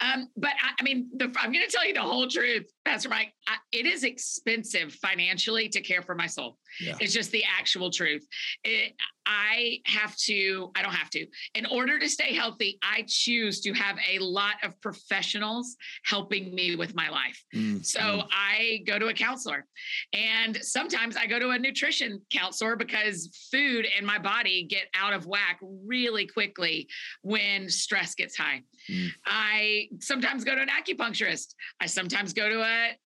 Um, 0.00 0.28
but 0.36 0.50
I, 0.50 0.72
I 0.80 0.82
mean, 0.82 1.08
the, 1.14 1.24
I'm 1.38 1.52
going 1.52 1.64
to 1.66 1.70
tell 1.70 1.86
you 1.86 1.94
the 1.94 2.00
whole 2.00 2.26
truth, 2.26 2.66
Pastor 2.88 3.10
Mike. 3.10 3.34
I, 3.46 3.56
it 3.70 3.84
is 3.84 4.02
expensive 4.02 4.94
financially 4.94 5.68
to 5.68 5.82
care 5.82 6.00
for 6.00 6.14
my 6.14 6.26
soul. 6.26 6.56
Yeah. 6.80 6.96
It's 7.00 7.12
just 7.12 7.30
the 7.30 7.44
actual 7.44 7.90
truth. 7.90 8.26
It, 8.64 8.94
I 9.26 9.80
have 9.84 10.16
to, 10.16 10.70
I 10.74 10.82
don't 10.82 10.94
have 10.94 11.10
to, 11.10 11.26
in 11.54 11.66
order 11.66 11.98
to 11.98 12.08
stay 12.08 12.34
healthy, 12.34 12.78
I 12.82 13.04
choose 13.06 13.60
to 13.60 13.74
have 13.74 13.98
a 14.10 14.18
lot 14.20 14.54
of 14.62 14.80
professionals 14.80 15.76
helping 16.04 16.54
me 16.54 16.76
with 16.76 16.94
my 16.94 17.10
life. 17.10 17.44
Mm-hmm. 17.54 17.82
So 17.82 18.22
I 18.32 18.82
go 18.86 18.98
to 18.98 19.08
a 19.08 19.12
counselor 19.12 19.66
and 20.14 20.56
sometimes 20.62 21.16
I 21.16 21.26
go 21.26 21.38
to 21.38 21.50
a 21.50 21.58
nutrition 21.58 22.22
counselor 22.32 22.74
because 22.74 23.48
food 23.50 23.86
and 23.96 24.06
my 24.06 24.18
body 24.18 24.64
get 24.64 24.84
out 24.94 25.12
of 25.12 25.26
whack 25.26 25.58
really 25.62 26.26
quickly 26.26 26.88
when 27.22 27.68
stress 27.68 28.14
gets 28.14 28.34
high. 28.34 28.62
Mm. 28.90 29.08
I 29.26 29.88
sometimes 30.00 30.42
go 30.42 30.54
to 30.54 30.62
an 30.62 30.68
acupuncturist. 30.68 31.54
I 31.80 31.86
sometimes 31.86 32.32
go 32.32 32.48
to 32.48 32.62
a 32.62 32.96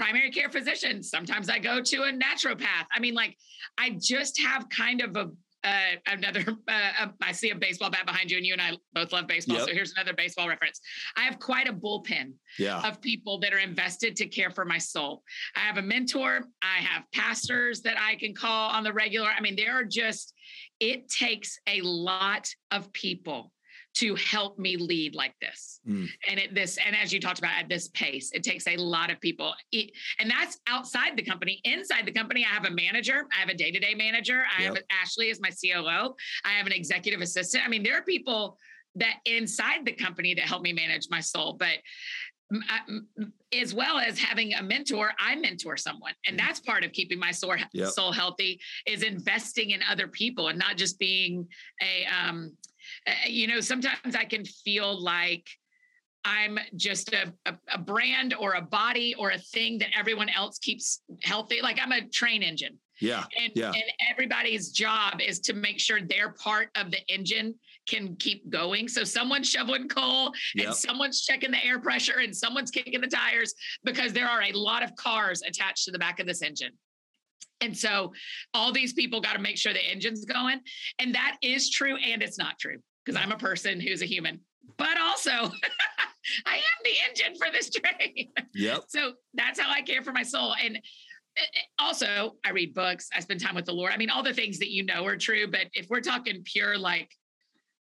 primary 0.00 0.30
care 0.30 0.48
physician. 0.48 1.02
Sometimes 1.02 1.50
I 1.50 1.58
go 1.58 1.82
to 1.82 1.96
a 2.04 2.12
naturopath. 2.12 2.86
I 2.94 3.00
mean, 3.00 3.12
like, 3.12 3.36
I 3.76 3.98
just 4.00 4.40
have 4.40 4.66
kind 4.70 5.02
of 5.02 5.14
a 5.16 5.30
uh, 5.64 5.96
another. 6.06 6.42
Uh, 6.66 7.08
I 7.20 7.32
see 7.32 7.50
a 7.50 7.54
baseball 7.54 7.90
bat 7.90 8.06
behind 8.06 8.30
you, 8.30 8.38
and 8.38 8.46
you 8.46 8.54
and 8.54 8.62
I 8.62 8.72
both 8.94 9.12
love 9.12 9.26
baseball. 9.26 9.58
Yep. 9.58 9.68
So 9.68 9.74
here's 9.74 9.92
another 9.92 10.14
baseball 10.14 10.48
reference. 10.48 10.80
I 11.18 11.24
have 11.24 11.38
quite 11.38 11.68
a 11.68 11.72
bullpen 11.74 12.32
yeah. 12.58 12.80
of 12.80 13.02
people 13.02 13.38
that 13.40 13.52
are 13.52 13.58
invested 13.58 14.16
to 14.16 14.26
care 14.26 14.50
for 14.50 14.64
my 14.64 14.78
soul. 14.78 15.22
I 15.54 15.60
have 15.60 15.76
a 15.76 15.82
mentor. 15.82 16.46
I 16.62 16.78
have 16.78 17.04
pastors 17.12 17.82
that 17.82 17.96
I 18.00 18.14
can 18.14 18.34
call 18.34 18.70
on 18.70 18.84
the 18.84 18.92
regular. 18.94 19.28
I 19.36 19.42
mean, 19.42 19.54
there 19.54 19.78
are 19.78 19.84
just. 19.84 20.32
It 20.80 21.10
takes 21.10 21.58
a 21.66 21.82
lot 21.82 22.48
of 22.70 22.90
people 22.94 23.52
to 23.94 24.14
help 24.14 24.58
me 24.58 24.76
lead 24.76 25.14
like 25.14 25.34
this 25.40 25.80
mm. 25.88 26.06
and 26.28 26.40
at 26.40 26.54
this 26.54 26.78
and 26.84 26.94
as 26.96 27.12
you 27.12 27.20
talked 27.20 27.38
about 27.38 27.52
at 27.58 27.68
this 27.68 27.88
pace 27.88 28.30
it 28.32 28.42
takes 28.42 28.66
a 28.66 28.76
lot 28.76 29.10
of 29.10 29.20
people 29.20 29.52
and 29.72 30.30
that's 30.30 30.58
outside 30.66 31.16
the 31.16 31.22
company 31.22 31.60
inside 31.64 32.06
the 32.06 32.12
company 32.12 32.44
i 32.44 32.52
have 32.52 32.64
a 32.66 32.70
manager 32.70 33.26
i 33.36 33.40
have 33.40 33.48
a 33.48 33.54
day-to-day 33.54 33.94
manager 33.94 34.44
i 34.56 34.62
yep. 34.62 34.74
have 34.74 34.84
ashley 35.02 35.30
as 35.30 35.40
my 35.40 35.50
coo 35.50 36.14
i 36.44 36.50
have 36.50 36.66
an 36.66 36.72
executive 36.72 37.20
assistant 37.20 37.64
i 37.64 37.68
mean 37.68 37.82
there 37.82 37.96
are 37.96 38.02
people 38.02 38.56
that 38.94 39.16
inside 39.24 39.84
the 39.84 39.92
company 39.92 40.34
that 40.34 40.44
help 40.44 40.62
me 40.62 40.72
manage 40.72 41.08
my 41.10 41.20
soul 41.20 41.54
but 41.54 41.78
as 43.52 43.74
well 43.74 43.98
as 43.98 44.18
having 44.18 44.54
a 44.54 44.62
mentor, 44.62 45.12
I 45.18 45.36
mentor 45.36 45.76
someone, 45.76 46.12
and 46.26 46.36
mm. 46.36 46.40
that's 46.40 46.60
part 46.60 46.84
of 46.84 46.92
keeping 46.92 47.18
my 47.18 47.30
soul, 47.30 47.54
yep. 47.72 47.88
soul 47.88 48.12
healthy 48.12 48.60
is 48.86 49.02
investing 49.02 49.70
in 49.70 49.80
other 49.88 50.08
people 50.08 50.48
and 50.48 50.58
not 50.58 50.76
just 50.76 50.98
being 50.98 51.46
a 51.80 52.06
um, 52.06 52.56
Uh, 53.06 53.12
you 53.26 53.46
know, 53.46 53.60
sometimes 53.60 54.14
I 54.14 54.24
can 54.24 54.44
feel 54.44 55.02
like 55.02 55.46
I'm 56.24 56.58
just 56.76 57.12
a, 57.12 57.32
a, 57.46 57.54
a, 57.72 57.78
brand 57.78 58.34
or 58.38 58.54
a 58.54 58.60
body 58.60 59.14
or 59.18 59.30
a 59.30 59.38
thing 59.38 59.78
that 59.78 59.88
everyone 59.98 60.28
else 60.28 60.58
keeps 60.58 61.00
healthy. 61.22 61.62
Like 61.62 61.78
I'm 61.82 61.92
a 61.92 62.06
train 62.08 62.42
engine. 62.42 62.78
Yeah. 63.00 63.24
And, 63.38 63.52
yeah. 63.54 63.72
and 63.72 63.82
everybody's 64.10 64.70
job 64.70 65.20
is 65.26 65.40
to 65.40 65.54
make 65.54 65.80
sure 65.80 66.00
their 66.02 66.32
part 66.32 66.68
of 66.76 66.90
the 66.90 66.98
engine 67.08 67.54
can 67.88 68.16
keep 68.16 68.48
going. 68.50 68.88
So 68.88 69.04
someone's 69.04 69.48
shoveling 69.48 69.88
coal 69.88 70.32
yep. 70.54 70.66
and 70.66 70.76
someone's 70.76 71.22
checking 71.22 71.50
the 71.50 71.64
air 71.64 71.80
pressure 71.80 72.18
and 72.18 72.36
someone's 72.36 72.70
kicking 72.70 73.00
the 73.00 73.06
tires 73.06 73.54
because 73.84 74.12
there 74.12 74.28
are 74.28 74.42
a 74.42 74.52
lot 74.52 74.82
of 74.82 74.94
cars 74.96 75.42
attached 75.42 75.86
to 75.86 75.90
the 75.90 75.98
back 75.98 76.20
of 76.20 76.26
this 76.26 76.42
engine. 76.42 76.72
And 77.60 77.76
so 77.76 78.12
all 78.54 78.72
these 78.72 78.92
people 78.92 79.20
got 79.20 79.34
to 79.34 79.38
make 79.38 79.58
sure 79.58 79.72
the 79.72 79.84
engine's 79.84 80.24
going. 80.24 80.60
And 80.98 81.14
that 81.14 81.36
is 81.42 81.70
true 81.70 81.96
and 81.96 82.22
it's 82.22 82.38
not 82.38 82.58
true 82.58 82.78
because 83.04 83.20
I'm 83.20 83.32
a 83.32 83.38
person 83.38 83.80
who's 83.80 84.02
a 84.02 84.06
human, 84.06 84.40
but 84.76 84.98
also 84.98 85.30
I 86.46 86.56
am 86.56 86.80
the 86.84 86.92
engine 87.08 87.36
for 87.36 87.50
this 87.52 87.70
train. 87.70 88.28
Yep. 88.54 88.84
so 88.88 89.12
that's 89.34 89.58
how 89.58 89.70
I 89.70 89.82
care 89.82 90.02
for 90.02 90.12
my 90.12 90.22
soul. 90.22 90.54
And 90.62 90.76
eh, 90.76 90.80
eh, 91.40 91.60
also, 91.78 92.36
I 92.44 92.50
read 92.50 92.74
books, 92.74 93.08
I 93.14 93.20
spend 93.20 93.40
time 93.40 93.54
with 93.54 93.66
the 93.66 93.72
Lord. 93.72 93.92
I 93.92 93.96
mean, 93.96 94.10
all 94.10 94.22
the 94.22 94.34
things 94.34 94.58
that 94.58 94.70
you 94.70 94.84
know 94.84 95.04
are 95.06 95.16
true, 95.16 95.50
but 95.50 95.66
if 95.74 95.88
we're 95.88 96.00
talking 96.00 96.42
pure, 96.44 96.78
like, 96.78 97.10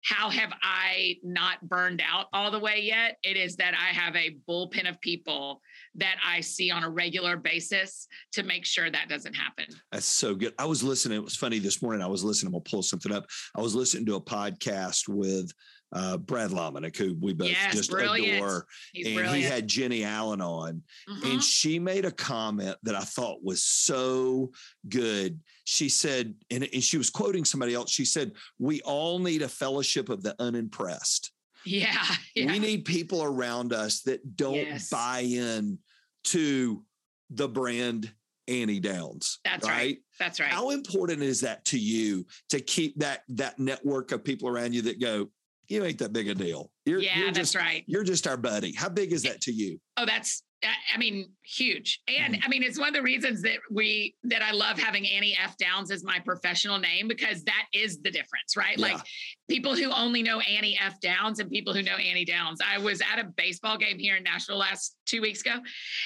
how 0.04 0.30
have 0.30 0.54
I 0.64 1.18
not 1.24 1.62
burned 1.68 2.02
out 2.02 2.28
all 2.32 2.52
the 2.52 2.60
way 2.60 2.82
yet? 2.82 3.18
It 3.22 3.36
is 3.36 3.58
that 3.58 3.74
I 3.74 3.94
have 3.94 4.16
a 4.16 4.38
bullpen 4.48 4.90
of 4.90 5.00
people 5.02 5.62
that 6.00 6.18
I 6.26 6.42
see 6.42 6.72
on 6.72 6.84
a 6.84 6.90
regular 6.90 7.38
basis 7.38 8.08
to 8.34 8.44
make 8.44 8.66
sure 8.66 8.90
that 8.90 9.10
doesn't 9.10 9.36
happen. 9.36 9.66
That's 9.92 10.06
so 10.06 10.36
good. 10.36 10.54
I 10.58 10.66
was 10.66 10.84
listening. 10.84 11.18
It 11.18 11.24
was 11.24 11.36
funny 11.36 11.60
this 11.60 11.82
morning. 11.82 12.02
I 12.02 12.08
was 12.08 12.24
listening. 12.24 12.50
I'm 12.50 12.54
gonna 12.54 12.64
pull 12.70 12.84
something 12.84 13.12
up. 13.12 13.26
I 13.56 13.62
was 13.62 13.76
listening 13.76 14.06
to 14.08 14.16
a 14.16 14.22
podcast 14.22 15.08
with 15.08 15.52
uh, 15.92 16.18
Brad 16.18 16.52
Lomenick, 16.52 16.96
who 16.98 17.16
we 17.20 17.34
both 17.34 17.50
yes, 17.50 17.74
just 17.74 17.92
brilliant. 17.92 18.38
adore. 18.38 18.66
He's 18.94 19.08
and 19.08 19.16
brilliant. 19.16 19.38
he 19.38 19.44
had 19.44 19.68
Jennie 19.68 20.04
Allen 20.04 20.42
on, 20.42 20.84
mm-hmm. 21.10 21.32
and 21.32 21.44
she 21.44 21.80
made 21.80 22.06
a 22.06 22.12
comment 22.12 22.76
that 22.84 22.96
I 22.96 23.02
thought 23.02 23.44
was 23.44 23.64
so 23.64 24.52
good. 24.88 25.40
She 25.64 25.90
said, 25.90 26.36
and, 26.52 26.68
and 26.72 26.84
she 26.84 26.98
was 26.98 27.10
quoting 27.10 27.46
somebody 27.46 27.74
else. 27.74 27.92
She 27.92 28.06
said, 28.06 28.34
We 28.60 28.82
all 28.82 29.20
need 29.20 29.42
a 29.42 29.50
fellowship 29.50 30.10
of 30.10 30.22
the 30.22 30.36
unimpressed. 30.40 31.32
Yeah, 31.66 32.04
yeah. 32.36 32.52
We 32.52 32.60
need 32.60 32.86
people 32.86 33.24
around 33.24 33.74
us 33.74 34.02
that 34.02 34.36
don't 34.36 34.56
yes. 34.56 34.90
buy 34.90 35.22
in 35.22 35.80
to 36.26 36.84
the 37.30 37.48
brand 37.48 38.12
Annie 38.48 38.80
Downs. 38.80 39.40
That's 39.46 39.68
right? 39.68 39.76
right. 39.76 39.98
That's 40.20 40.40
right. 40.40 40.50
How 40.50 40.72
important 40.72 41.22
is 41.22 41.42
that 41.42 41.64
to 41.66 41.80
you 41.80 42.26
to 42.50 42.60
keep 42.60 42.98
that 43.00 43.22
that 43.30 43.60
network 43.60 44.12
of 44.12 44.24
people 44.24 44.50
around 44.50 44.74
you 44.74 44.82
that 44.84 45.00
go, 45.00 45.30
you 45.68 45.84
ain't 45.84 46.00
that 46.00 46.14
big 46.14 46.28
a 46.28 46.36
deal. 46.36 46.72
You're, 46.86 47.00
yeah, 47.00 47.18
you're 47.18 47.28
that's 47.28 47.54
just, 47.54 47.56
right. 47.56 47.84
You're 47.88 48.04
just 48.04 48.28
our 48.28 48.38
buddy. 48.38 48.74
How 48.74 48.90
big 48.90 49.14
is 49.14 49.24
that 49.24 49.40
to 49.42 49.52
you? 49.52 49.80
Oh, 49.98 50.06
that's 50.06 50.44
I 50.64 50.98
mean, 50.98 51.32
huge. 51.44 52.02
And 52.08 52.36
mm-hmm. 52.36 52.44
I 52.46 52.50
mean, 52.50 52.64
it's 52.64 52.78
one 52.78 52.90
of 52.90 52.94
the 52.94 53.02
reasons 53.02 53.42
that 53.44 53.60
we 53.72 54.16
that 54.24 54.42
I 54.42 54.52
love 54.52 54.78
having 54.78 55.08
Annie 55.08 55.38
F. 55.42 55.58
Downs 55.58 55.90
as 55.92 56.04
my 56.04 56.20
professional 56.20 56.78
name 56.80 57.08
because 57.08 57.44
that 57.46 57.66
is 57.74 58.02
the 58.02 58.12
difference, 58.12 58.58
right? 58.58 58.78
Yeah. 58.78 58.94
Like 58.94 59.02
people 59.50 59.76
who 59.76 59.92
only 59.92 60.22
know 60.22 60.40
Annie 60.42 60.78
F. 60.82 61.00
Downs 61.00 61.40
and 61.40 61.50
people 61.50 61.74
who 61.74 61.82
know 61.82 61.96
Annie 61.96 62.26
Downs. 62.26 62.60
I 62.66 62.78
was 62.78 63.02
at 63.02 63.20
a 63.20 63.26
baseball 63.38 63.78
game 63.78 63.98
here 63.98 64.18
in 64.18 64.24
Nashville 64.24 64.58
last 64.58 64.98
two 65.06 65.22
weeks 65.22 65.42
ago, 65.42 65.56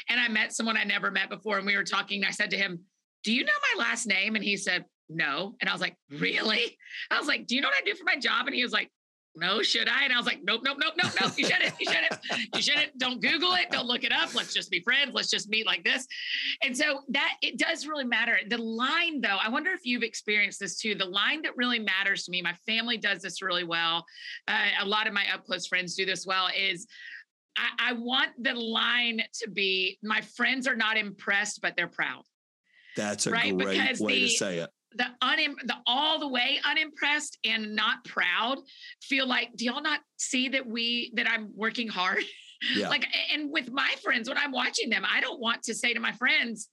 and 0.10 0.20
I 0.20 0.28
met 0.28 0.54
someone 0.54 0.78
I 0.78 0.84
never 0.84 1.10
met 1.10 1.30
before, 1.30 1.58
and 1.58 1.66
we 1.66 1.76
were 1.76 1.84
talking. 1.84 2.22
And 2.22 2.28
I 2.28 2.32
said 2.32 2.52
to 2.52 2.58
him, 2.58 2.80
"Do 3.24 3.34
you 3.34 3.44
know 3.44 3.54
my 3.76 3.84
last 3.84 4.06
name?" 4.06 4.36
And 4.36 4.44
he 4.44 4.58
said, 4.58 4.86
no. 5.10 5.56
And 5.62 5.70
I 5.70 5.74
was 5.74 5.82
like, 5.82 5.96
really? 6.10 6.78
I 7.12 7.20
was 7.20 7.28
like, 7.28 7.46
do 7.46 7.56
you 7.56 7.62
know 7.62 7.68
what 7.68 7.78
I 7.78 7.86
do 7.86 7.96
for 7.96 8.06
my 8.06 8.16
job? 8.16 8.48
And 8.48 8.56
he 8.56 8.64
was 8.64 8.72
like, 8.72 8.90
no, 9.36 9.64
should 9.64 9.88
I? 9.88 10.04
And 10.04 10.14
I 10.14 10.18
was 10.18 10.26
like, 10.26 10.42
nope, 10.44 10.62
nope, 10.64 10.78
nope, 10.80 10.94
nope, 11.02 11.12
nope. 11.20 11.32
You 11.38 11.46
shouldn't. 11.46 11.74
You 11.80 11.92
shouldn't. 11.92 12.20
You 12.56 12.62
shouldn't. 12.62 12.98
Don't 13.00 13.22
Google 13.22 13.54
it. 13.54 13.72
Don't 13.72 13.88
look 13.88 14.04
it 14.04 14.12
up. 14.12 14.36
Let's 14.36 14.54
just 14.54 14.70
be 14.70 14.80
friends. 14.82 15.12
Let's 15.14 15.30
just 15.30 15.50
meet 15.50 15.66
like 15.66 15.84
this. 15.84 16.08
And 16.62 16.78
so 16.78 17.00
that 17.10 17.36
it 17.42 17.58
does 17.58 17.88
really 17.88 18.04
matter. 18.04 18.38
The 18.48 18.60
line, 18.60 19.22
though, 19.22 19.38
I 19.42 19.50
wonder 19.50 19.72
if 19.72 19.86
you've 19.86 20.04
experienced 20.04 20.60
this 20.60 20.78
too. 20.78 20.94
The 20.94 21.06
line 21.06 21.42
that 21.44 21.58
really 21.58 21.80
matters 21.80 22.26
to 22.26 22.32
me, 22.32 22.42
my 22.42 22.54
family 22.68 22.98
does 22.98 23.22
this 23.22 23.42
really 23.42 23.64
well. 23.64 24.06
Uh, 24.48 24.68
a 24.82 24.86
lot 24.86 25.08
of 25.08 25.14
my 25.14 25.26
up 25.34 25.46
close 25.46 25.66
friends 25.66 25.96
do 25.96 26.06
this 26.06 26.28
well. 26.28 26.50
Is 26.56 26.86
I, 27.58 27.90
I 27.90 27.94
want 27.94 28.32
the 28.38 28.54
line 28.54 29.24
to 29.42 29.50
be 29.50 29.98
my 30.04 30.22
friends 30.22 30.68
are 30.68 30.76
not 30.76 30.96
impressed, 30.98 31.62
but 31.62 31.76
they're 31.76 31.88
proud. 31.88 32.24
That's 32.96 33.26
a 33.26 33.32
right? 33.32 33.58
great 33.58 33.74
because 33.74 34.00
way 34.00 34.14
the, 34.14 34.28
to 34.28 34.30
say 34.30 34.58
it 34.60 34.70
the 34.96 35.06
unim 35.22 35.56
the 35.66 35.76
all 35.86 36.20
the 36.20 36.28
way 36.28 36.60
unimpressed 36.66 37.38
and 37.44 37.76
not 37.76 38.04
proud 38.06 38.58
feel 39.02 39.28
like 39.28 39.50
do 39.56 39.66
y'all 39.66 39.82
not 39.82 40.00
see 40.18 40.50
that 40.50 40.66
we 40.66 41.12
that 41.16 41.28
I'm 41.28 41.52
working 41.56 41.88
hard? 41.88 42.24
Yeah. 42.74 42.88
like 42.88 43.06
and 43.34 43.52
with 43.52 43.70
my 43.74 43.94
friends 44.02 44.30
when 44.30 44.38
I'm 44.38 44.54
watching 44.54 44.90
them, 44.90 45.04
I 45.06 45.20
don't 45.20 45.38
want 45.38 45.64
to 45.64 45.74
say 45.74 45.94
to 45.94 46.00
my 46.00 46.14
friends, 46.14 46.70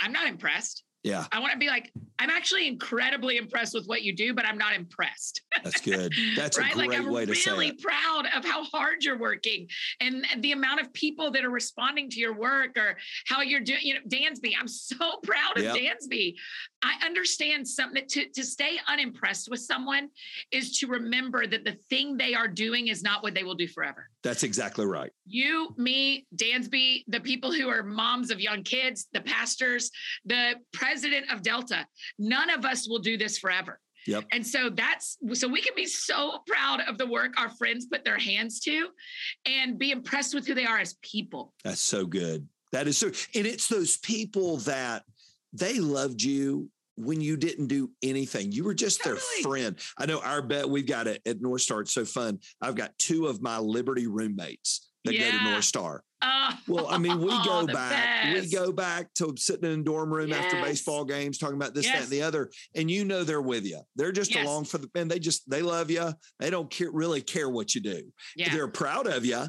I'm 0.00 0.10
not 0.10 0.26
impressed. 0.26 0.84
Yeah. 1.02 1.26
I 1.30 1.40
want 1.40 1.52
to 1.52 1.58
be 1.58 1.68
like, 1.68 1.92
I'm 2.18 2.30
actually 2.30 2.66
incredibly 2.66 3.36
impressed 3.36 3.74
with 3.74 3.86
what 3.86 4.02
you 4.02 4.14
do, 4.14 4.34
but 4.34 4.44
I'm 4.44 4.58
not 4.58 4.74
impressed. 4.74 5.42
That's 5.62 5.80
good. 5.80 6.12
That's 6.36 6.58
right? 6.58 6.72
a 6.72 6.74
great 6.74 6.90
like, 6.90 6.98
I'm 6.98 7.10
way 7.10 7.26
to 7.26 7.34
say 7.34 7.50
really 7.50 7.72
proud 7.72 8.26
of 8.36 8.44
how 8.44 8.64
hard 8.64 9.04
you're 9.04 9.18
working 9.18 9.68
and 10.00 10.24
the 10.40 10.52
amount 10.52 10.80
of 10.80 10.92
people 10.92 11.30
that 11.30 11.44
are 11.44 11.50
responding 11.50 12.10
to 12.10 12.18
your 12.18 12.34
work 12.34 12.76
or 12.76 12.96
how 13.26 13.42
you're 13.42 13.60
doing, 13.60 13.80
you 13.82 13.94
know, 13.94 14.00
Dansby. 14.08 14.52
I'm 14.58 14.68
so 14.68 14.96
proud 15.22 15.58
of 15.58 15.62
yep. 15.62 15.76
Dansby. 15.76 16.34
I 16.82 16.94
understand 17.04 17.66
something 17.66 18.04
to, 18.08 18.28
to 18.28 18.44
stay 18.44 18.78
unimpressed 18.88 19.48
with 19.50 19.60
someone 19.60 20.08
is 20.52 20.78
to 20.78 20.86
remember 20.86 21.46
that 21.46 21.64
the 21.64 21.76
thing 21.90 22.16
they 22.16 22.34
are 22.34 22.48
doing 22.48 22.88
is 22.88 23.02
not 23.02 23.22
what 23.22 23.34
they 23.34 23.42
will 23.42 23.54
do 23.54 23.66
forever. 23.68 24.08
That's 24.22 24.42
exactly 24.42 24.86
right. 24.86 25.10
You, 25.26 25.74
me, 25.76 26.26
Dansby, 26.36 27.04
the 27.08 27.20
people 27.20 27.52
who 27.52 27.68
are 27.68 27.82
moms 27.82 28.30
of 28.30 28.40
young 28.40 28.62
kids, 28.62 29.08
the 29.12 29.20
pastors, 29.20 29.90
the 30.24 30.54
president 30.72 31.30
of 31.32 31.42
Delta, 31.42 31.86
none 32.18 32.50
of 32.50 32.64
us 32.64 32.88
will 32.88 32.98
do 32.98 33.16
this 33.16 33.38
forever. 33.38 33.80
Yep. 34.06 34.24
And 34.32 34.46
so 34.46 34.70
that's 34.70 35.18
so 35.34 35.48
we 35.48 35.60
can 35.60 35.74
be 35.76 35.84
so 35.84 36.38
proud 36.46 36.80
of 36.88 36.96
the 36.96 37.06
work 37.06 37.34
our 37.38 37.50
friends 37.50 37.86
put 37.86 38.04
their 38.04 38.18
hands 38.18 38.60
to 38.60 38.88
and 39.44 39.78
be 39.78 39.90
impressed 39.90 40.34
with 40.34 40.46
who 40.46 40.54
they 40.54 40.64
are 40.64 40.78
as 40.78 40.94
people. 41.02 41.52
That's 41.62 41.80
so 41.80 42.06
good. 42.06 42.48
That 42.72 42.88
is 42.88 42.96
so, 42.96 43.08
and 43.08 43.46
it's 43.46 43.68
those 43.68 43.96
people 43.98 44.58
that 44.58 45.04
they 45.52 45.78
loved 45.78 46.22
you 46.22 46.70
when 46.96 47.20
you 47.20 47.36
didn't 47.36 47.68
do 47.68 47.90
anything. 48.02 48.50
You 48.52 48.64
were 48.64 48.74
just 48.74 49.02
totally. 49.02 49.20
their 49.36 49.42
friend. 49.42 49.78
I 49.96 50.06
know 50.06 50.20
our 50.20 50.42
bet 50.42 50.68
we've 50.68 50.86
got 50.86 51.06
it 51.06 51.22
at 51.26 51.40
North 51.40 51.62
Star. 51.62 51.80
It's 51.80 51.92
so 51.92 52.04
fun. 52.04 52.40
I've 52.60 52.74
got 52.74 52.96
two 52.98 53.26
of 53.26 53.40
my 53.40 53.58
Liberty 53.58 54.06
roommates 54.06 54.87
that 55.12 55.18
go 55.18 55.30
to 55.30 55.36
Yeah. 55.44 55.50
North 55.50 55.64
Star. 55.64 56.02
Oh, 56.20 56.50
Well, 56.66 56.88
I 56.88 56.98
mean, 56.98 57.20
we 57.20 57.28
go 57.44 57.64
back, 57.72 58.34
we 58.34 58.50
go 58.50 58.72
back 58.72 59.14
to 59.14 59.34
sitting 59.36 59.70
in 59.72 59.80
a 59.80 59.82
dorm 59.84 60.12
room 60.12 60.32
after 60.32 60.60
baseball 60.60 61.04
games, 61.04 61.38
talking 61.38 61.54
about 61.56 61.74
this, 61.74 61.86
that, 61.86 62.02
and 62.02 62.08
the 62.10 62.22
other, 62.22 62.50
and 62.74 62.90
you 62.90 63.04
know 63.04 63.22
they're 63.22 63.40
with 63.42 63.64
you. 63.64 63.80
They're 63.94 64.10
just 64.12 64.34
Yes. 64.34 64.44
along 64.44 64.64
for 64.64 64.78
the 64.78 64.90
and 64.96 65.08
they 65.10 65.18
just 65.20 65.48
they 65.48 65.62
love 65.62 65.90
you. 65.90 66.12
They 66.40 66.50
don't 66.50 66.68
care 66.70 66.90
really 66.90 67.20
care 67.22 67.48
what 67.48 67.74
you 67.74 67.80
do. 67.80 68.02
Yeah. 68.36 68.52
They're 68.52 68.66
proud 68.68 69.06
of 69.06 69.24
you, 69.24 69.44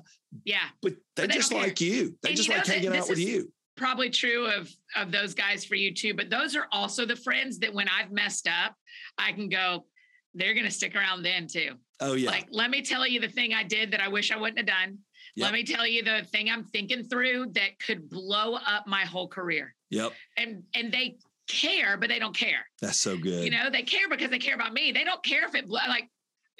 Yeah. 0.45 0.65
but 0.83 0.93
they 1.15 1.23
But 1.23 1.29
they 1.31 1.35
just 1.37 1.49
don't 1.49 1.59
care. 1.59 1.67
like 1.69 1.81
you. 1.81 2.17
They 2.21 2.29
And 2.29 2.37
just 2.37 2.47
you 2.49 2.53
know 2.53 2.59
like 2.59 2.67
hanging 2.67 2.95
out 2.95 3.09
with 3.09 3.17
you. 3.19 3.51
probably 3.75 4.09
true 4.11 4.45
of 4.45 4.69
of 4.95 5.11
those 5.11 5.33
guys 5.33 5.63
for 5.65 5.75
you 5.75 5.93
too 5.93 6.13
but 6.13 6.29
those 6.29 6.53
are 6.55 6.67
also 6.71 7.05
the 7.05 7.15
friends 7.15 7.59
that 7.59 7.73
when 7.73 7.87
i've 7.87 8.11
messed 8.11 8.45
up 8.45 8.75
i 9.17 9.31
can 9.31 9.47
go 9.47 9.85
they're 10.33 10.53
going 10.53 10.65
to 10.65 10.71
stick 10.71 10.95
around 10.97 11.23
then 11.23 11.47
too 11.47 11.75
Oh 12.01 12.13
yeah, 12.13 12.29
like 12.29 12.47
let 12.51 12.69
me 12.71 12.81
tell 12.81 13.07
you 13.07 13.21
the 13.21 13.29
thing 13.29 13.53
i 13.53 13.63
did 13.63 13.91
that 13.91 14.01
i 14.01 14.09
wish 14.09 14.31
i 14.33 14.37
wouldn't 14.37 14.57
have 14.57 14.67
done 14.67 14.97
Yep. 15.35 15.45
let 15.45 15.53
me 15.53 15.63
tell 15.63 15.87
you 15.87 16.03
the 16.03 16.23
thing 16.31 16.49
i'm 16.49 16.63
thinking 16.63 17.03
through 17.03 17.47
that 17.53 17.79
could 17.85 18.09
blow 18.09 18.55
up 18.55 18.87
my 18.87 19.01
whole 19.01 19.27
career 19.27 19.75
yep. 19.89 20.11
and 20.37 20.63
and 20.73 20.91
they 20.91 21.17
care 21.47 21.97
but 21.97 22.09
they 22.09 22.19
don't 22.19 22.35
care 22.35 22.67
That's 22.81 22.97
so 22.97 23.17
good. 23.17 23.43
you 23.43 23.49
know 23.49 23.69
they 23.71 23.81
care 23.81 24.07
because 24.09 24.29
they 24.29 24.39
care 24.39 24.55
about 24.55 24.73
me 24.73 24.91
they 24.91 25.03
don't 25.03 25.23
care 25.23 25.45
if 25.45 25.55
it 25.55 25.67
like 25.67 26.09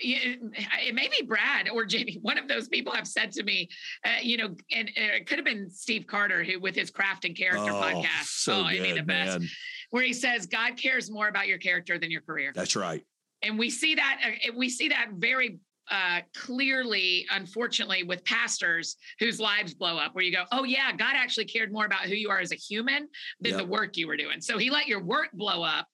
it 0.01 0.95
may 0.95 1.07
be 1.09 1.25
Brad 1.25 1.69
or 1.69 1.85
Jamie. 1.85 2.19
One 2.21 2.37
of 2.37 2.47
those 2.47 2.67
people 2.67 2.93
have 2.93 3.07
said 3.07 3.31
to 3.33 3.43
me, 3.43 3.69
uh, 4.05 4.21
you 4.21 4.37
know, 4.37 4.45
and, 4.45 4.89
and 4.95 5.11
it 5.11 5.27
could 5.27 5.37
have 5.37 5.45
been 5.45 5.69
Steve 5.69 6.07
Carter, 6.07 6.43
who 6.43 6.59
with 6.59 6.75
his 6.75 6.89
craft 6.89 7.25
and 7.25 7.35
character 7.35 7.71
oh, 7.71 7.81
podcast. 7.81 8.25
so 8.25 8.53
oh, 8.53 8.69
good, 8.69 8.79
I 8.79 8.81
mean 8.81 8.95
the 8.95 9.03
best, 9.03 9.39
man. 9.39 9.49
where 9.89 10.03
he 10.03 10.13
says 10.13 10.45
God 10.45 10.77
cares 10.77 11.11
more 11.11 11.27
about 11.27 11.47
your 11.47 11.57
character 11.57 11.99
than 11.99 12.11
your 12.11 12.21
career, 12.21 12.51
That's 12.55 12.75
right. 12.75 13.03
and 13.41 13.59
we 13.59 13.69
see 13.69 13.95
that 13.95 14.21
uh, 14.25 14.51
we 14.55 14.69
see 14.69 14.89
that 14.89 15.09
very 15.15 15.59
uh, 15.91 16.21
clearly, 16.35 17.25
unfortunately, 17.31 18.03
with 18.03 18.23
pastors 18.25 18.95
whose 19.19 19.39
lives 19.39 19.73
blow 19.73 19.97
up. 19.97 20.13
Where 20.15 20.23
you 20.23 20.31
go, 20.31 20.43
oh 20.51 20.63
yeah, 20.63 20.91
God 20.91 21.13
actually 21.15 21.45
cared 21.45 21.71
more 21.71 21.85
about 21.85 22.01
who 22.01 22.15
you 22.15 22.29
are 22.29 22.39
as 22.39 22.51
a 22.51 22.55
human 22.55 23.07
than 23.41 23.51
Yep. 23.53 23.57
the 23.59 23.65
work 23.65 23.97
you 23.97 24.07
were 24.07 24.17
doing. 24.17 24.41
So 24.41 24.57
He 24.57 24.69
let 24.69 24.87
your 24.87 25.03
work 25.03 25.29
blow 25.33 25.63
up 25.63 25.87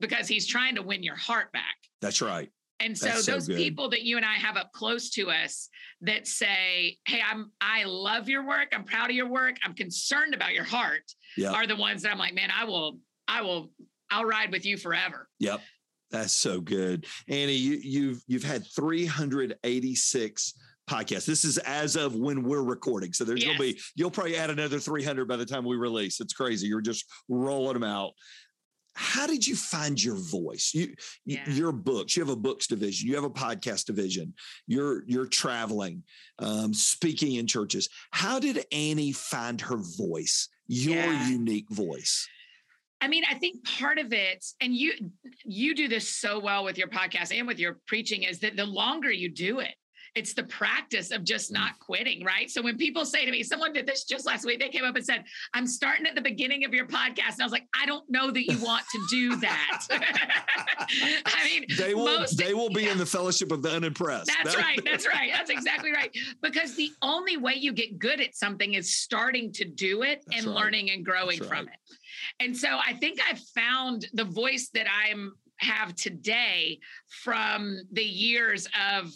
because 0.00 0.28
He's 0.28 0.46
trying 0.46 0.74
to 0.74 0.82
win 0.82 1.02
your 1.02 1.16
heart 1.16 1.52
back. 1.52 1.76
That's 2.00 2.20
right. 2.20 2.50
And 2.80 2.96
so 2.96 3.10
so 3.10 3.32
those 3.32 3.48
good. 3.48 3.56
people 3.56 3.88
that 3.90 4.02
you 4.02 4.16
and 4.18 4.24
I 4.24 4.34
have 4.34 4.56
up 4.56 4.70
close 4.72 5.10
to 5.10 5.30
us 5.30 5.68
that 6.02 6.28
say, 6.28 6.96
"Hey, 7.08 7.20
I'm 7.28 7.50
I 7.60 7.82
love 7.84 8.28
your 8.28 8.46
work. 8.46 8.68
I'm 8.72 8.84
proud 8.84 9.10
of 9.10 9.16
your 9.16 9.28
work. 9.28 9.56
I'm 9.64 9.74
concerned 9.74 10.32
about 10.32 10.54
your 10.54 10.62
heart." 10.64 11.02
Yeah. 11.36 11.50
Are 11.50 11.66
the 11.66 11.74
ones 11.74 12.02
that 12.02 12.12
I'm 12.12 12.18
like, 12.18 12.34
"Man, 12.34 12.50
I 12.56 12.64
will 12.64 12.98
I 13.26 13.42
will 13.42 13.72
I'll 14.12 14.24
ride 14.24 14.52
with 14.52 14.64
you 14.64 14.76
forever." 14.76 15.28
Yep. 15.40 15.60
That's 16.10 16.32
so 16.32 16.60
good. 16.60 17.06
Annie, 17.28 17.52
you, 17.54 17.78
you've 17.82 18.22
you've 18.26 18.44
had 18.44 18.64
386 18.66 20.54
podcasts. 20.88 21.26
This 21.26 21.44
is 21.44 21.58
as 21.58 21.96
of 21.96 22.14
when 22.14 22.42
we're 22.42 22.62
recording. 22.62 23.12
So 23.12 23.24
there's 23.24 23.44
gonna 23.44 23.58
be 23.58 23.78
you'll 23.94 24.10
probably 24.10 24.36
add 24.36 24.50
another 24.50 24.78
300 24.78 25.28
by 25.28 25.36
the 25.36 25.44
time 25.46 25.64
we 25.64 25.76
release. 25.76 26.20
It's 26.20 26.32
crazy. 26.32 26.66
You're 26.66 26.80
just 26.80 27.04
rolling 27.28 27.74
them 27.74 27.84
out. 27.84 28.12
How 28.94 29.26
did 29.28 29.46
you 29.46 29.54
find 29.54 30.02
your 30.02 30.16
voice? 30.16 30.72
You, 30.74 30.92
Yeah. 31.24 31.48
your 31.48 31.70
books. 31.70 32.16
You 32.16 32.22
have 32.24 32.32
a 32.32 32.36
books 32.36 32.66
division. 32.66 33.06
You 33.08 33.14
have 33.14 33.22
a 33.24 33.30
podcast 33.30 33.84
division. 33.84 34.34
You're 34.66 35.04
you're 35.06 35.26
traveling, 35.26 36.02
um, 36.40 36.74
speaking 36.74 37.34
in 37.36 37.46
churches. 37.46 37.88
How 38.10 38.40
did 38.40 38.64
Annie 38.72 39.12
find 39.12 39.60
her 39.60 39.76
voice? 39.76 40.48
Your 40.66 40.96
Yeah. 40.96 41.28
unique 41.28 41.70
voice. 41.70 42.26
I 43.00 43.08
mean, 43.08 43.24
I 43.30 43.34
think 43.34 43.64
part 43.64 43.98
of 43.98 44.12
it, 44.12 44.44
and 44.60 44.74
you 44.74 44.92
you 45.44 45.74
do 45.74 45.88
this 45.88 46.08
so 46.08 46.38
well 46.38 46.64
with 46.64 46.78
your 46.78 46.88
podcast 46.88 47.36
and 47.36 47.46
with 47.46 47.58
your 47.58 47.78
preaching, 47.86 48.24
is 48.24 48.40
that 48.40 48.56
the 48.56 48.66
longer 48.66 49.10
you 49.10 49.28
do 49.28 49.60
it, 49.60 49.74
it's 50.14 50.34
the 50.34 50.42
practice 50.44 51.10
of 51.12 51.24
just 51.24 51.52
not 51.52 51.74
mm. 51.74 51.78
quitting, 51.78 52.24
right? 52.24 52.50
So 52.50 52.62
when 52.62 52.76
people 52.76 53.04
say 53.04 53.24
to 53.24 53.30
me, 53.30 53.42
someone 53.42 53.72
did 53.72 53.86
this 53.86 54.04
just 54.04 54.26
last 54.26 54.44
week, 54.44 54.60
they 54.60 54.68
came 54.68 54.84
up 54.84 54.96
and 54.96 55.04
said, 55.04 55.24
I'm 55.54 55.66
starting 55.66 56.06
at 56.06 56.14
the 56.14 56.20
beginning 56.20 56.64
of 56.64 56.74
your 56.74 56.86
podcast. 56.86 57.34
And 57.34 57.42
I 57.42 57.44
was 57.44 57.52
like, 57.52 57.68
I 57.80 57.86
don't 57.86 58.08
know 58.10 58.30
that 58.30 58.44
you 58.44 58.58
want 58.62 58.84
to 58.92 59.06
do 59.10 59.36
that. 59.40 59.86
I 61.26 61.44
mean, 61.44 61.66
They 61.76 61.94
will 61.94 62.04
most- 62.04 62.36
they 62.36 62.54
will 62.54 62.70
be 62.70 62.84
yeah. 62.84 62.92
in 62.92 62.98
the 62.98 63.06
fellowship 63.06 63.52
of 63.52 63.62
the 63.62 63.70
unimpressed. 63.70 64.26
That's 64.26 64.56
That- 64.56 64.62
right. 64.62 64.80
That's 64.84 65.06
right. 65.06 65.30
That's 65.32 65.50
exactly 65.58 65.92
right. 65.92 66.10
Because 66.42 66.74
the 66.74 66.90
only 67.02 67.36
way 67.36 67.54
you 67.54 67.72
get 67.72 67.98
good 67.98 68.20
at 68.20 68.34
something 68.34 68.74
is 68.74 68.96
starting 68.96 69.52
to 69.52 69.64
do 69.64 70.02
it 70.02 70.24
and 70.32 70.46
right. 70.46 70.54
learning 70.54 70.90
and 70.90 71.04
growing 71.04 71.38
That's 71.38 71.48
from 71.48 71.68
it. 71.68 71.74
And 72.40 72.56
so 72.56 72.78
I 72.84 72.94
think 72.94 73.20
I 73.20 73.36
found 73.54 74.06
the 74.12 74.24
voice 74.24 74.70
that 74.74 74.86
I'm 74.90 75.34
have 75.60 75.94
today 75.96 76.78
from 77.08 77.80
the 77.92 78.04
years 78.04 78.68
of 78.88 79.12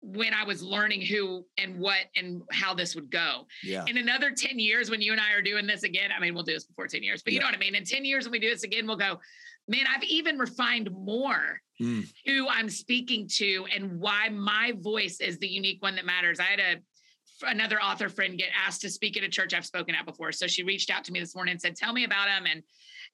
when 0.00 0.32
I 0.32 0.44
was 0.44 0.62
learning 0.62 1.02
who 1.02 1.44
and 1.58 1.78
what 1.78 2.06
and 2.14 2.42
how 2.52 2.74
this 2.74 2.94
would 2.94 3.10
go. 3.10 3.46
Yeah. 3.62 3.84
In 3.86 3.98
another 3.98 4.30
10 4.30 4.58
years, 4.58 4.88
when 4.88 5.02
you 5.02 5.12
and 5.12 5.20
I 5.20 5.32
are 5.32 5.42
doing 5.42 5.66
this 5.66 5.82
again, 5.82 6.10
I 6.16 6.20
mean, 6.20 6.34
we'll 6.34 6.44
do 6.44 6.54
this 6.54 6.64
before 6.64 6.86
10 6.86 7.02
years, 7.02 7.22
but 7.22 7.32
you 7.32 7.40
know 7.40 7.46
what 7.46 7.54
I 7.54 7.58
mean? 7.58 7.74
In 7.74 7.84
10 7.84 8.04
years, 8.04 8.24
when 8.24 8.32
we 8.32 8.38
do 8.38 8.48
this 8.48 8.62
again, 8.62 8.86
we'll 8.86 8.96
go, 8.96 9.20
man, 9.68 9.84
I've 9.92 10.04
even 10.04 10.38
refined 10.38 10.90
more 10.92 11.60
Mm. 11.80 12.10
who 12.24 12.48
I'm 12.48 12.70
speaking 12.70 13.28
to 13.34 13.66
and 13.74 14.00
why 14.00 14.30
my 14.30 14.72
voice 14.78 15.20
is 15.20 15.38
the 15.38 15.46
unique 15.46 15.82
one 15.82 15.96
that 15.96 16.06
matters. 16.06 16.40
I 16.40 16.44
had 16.44 16.58
a 16.58 16.76
another 17.42 17.80
author 17.80 18.08
friend 18.08 18.38
get 18.38 18.48
asked 18.66 18.80
to 18.82 18.90
speak 18.90 19.16
at 19.16 19.22
a 19.22 19.28
church 19.28 19.54
I've 19.54 19.66
spoken 19.66 19.94
at 19.94 20.06
before. 20.06 20.32
So 20.32 20.46
she 20.46 20.62
reached 20.62 20.90
out 20.90 21.04
to 21.04 21.12
me 21.12 21.20
this 21.20 21.34
morning 21.34 21.52
and 21.52 21.60
said, 21.60 21.76
"Tell 21.76 21.92
me 21.92 22.04
about 22.04 22.26
them." 22.26 22.46
And 22.46 22.62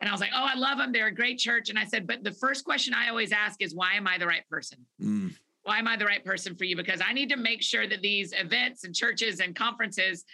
and 0.00 0.08
I 0.08 0.12
was 0.12 0.20
like, 0.20 0.30
"Oh, 0.34 0.44
I 0.44 0.54
love 0.54 0.78
them. 0.78 0.92
They're 0.92 1.08
a 1.08 1.14
great 1.14 1.38
church." 1.38 1.70
And 1.70 1.78
I 1.78 1.84
said, 1.84 2.06
"But 2.06 2.24
the 2.24 2.32
first 2.32 2.64
question 2.64 2.94
I 2.94 3.08
always 3.08 3.32
ask 3.32 3.62
is, 3.62 3.74
why 3.74 3.94
am 3.94 4.06
I 4.06 4.18
the 4.18 4.26
right 4.26 4.48
person?" 4.48 4.86
Mm. 5.00 5.34
why 5.64 5.78
am 5.78 5.86
I 5.86 5.96
the 5.96 6.06
right 6.06 6.24
person 6.24 6.56
for 6.56 6.64
you? 6.64 6.74
Because 6.76 7.00
I 7.00 7.12
need 7.12 7.28
to 7.28 7.36
make 7.36 7.62
sure 7.62 7.86
that 7.86 8.02
these 8.02 8.32
events 8.32 8.82
and 8.82 8.92
churches 8.92 9.38
and 9.38 9.54
conferences 9.54 10.24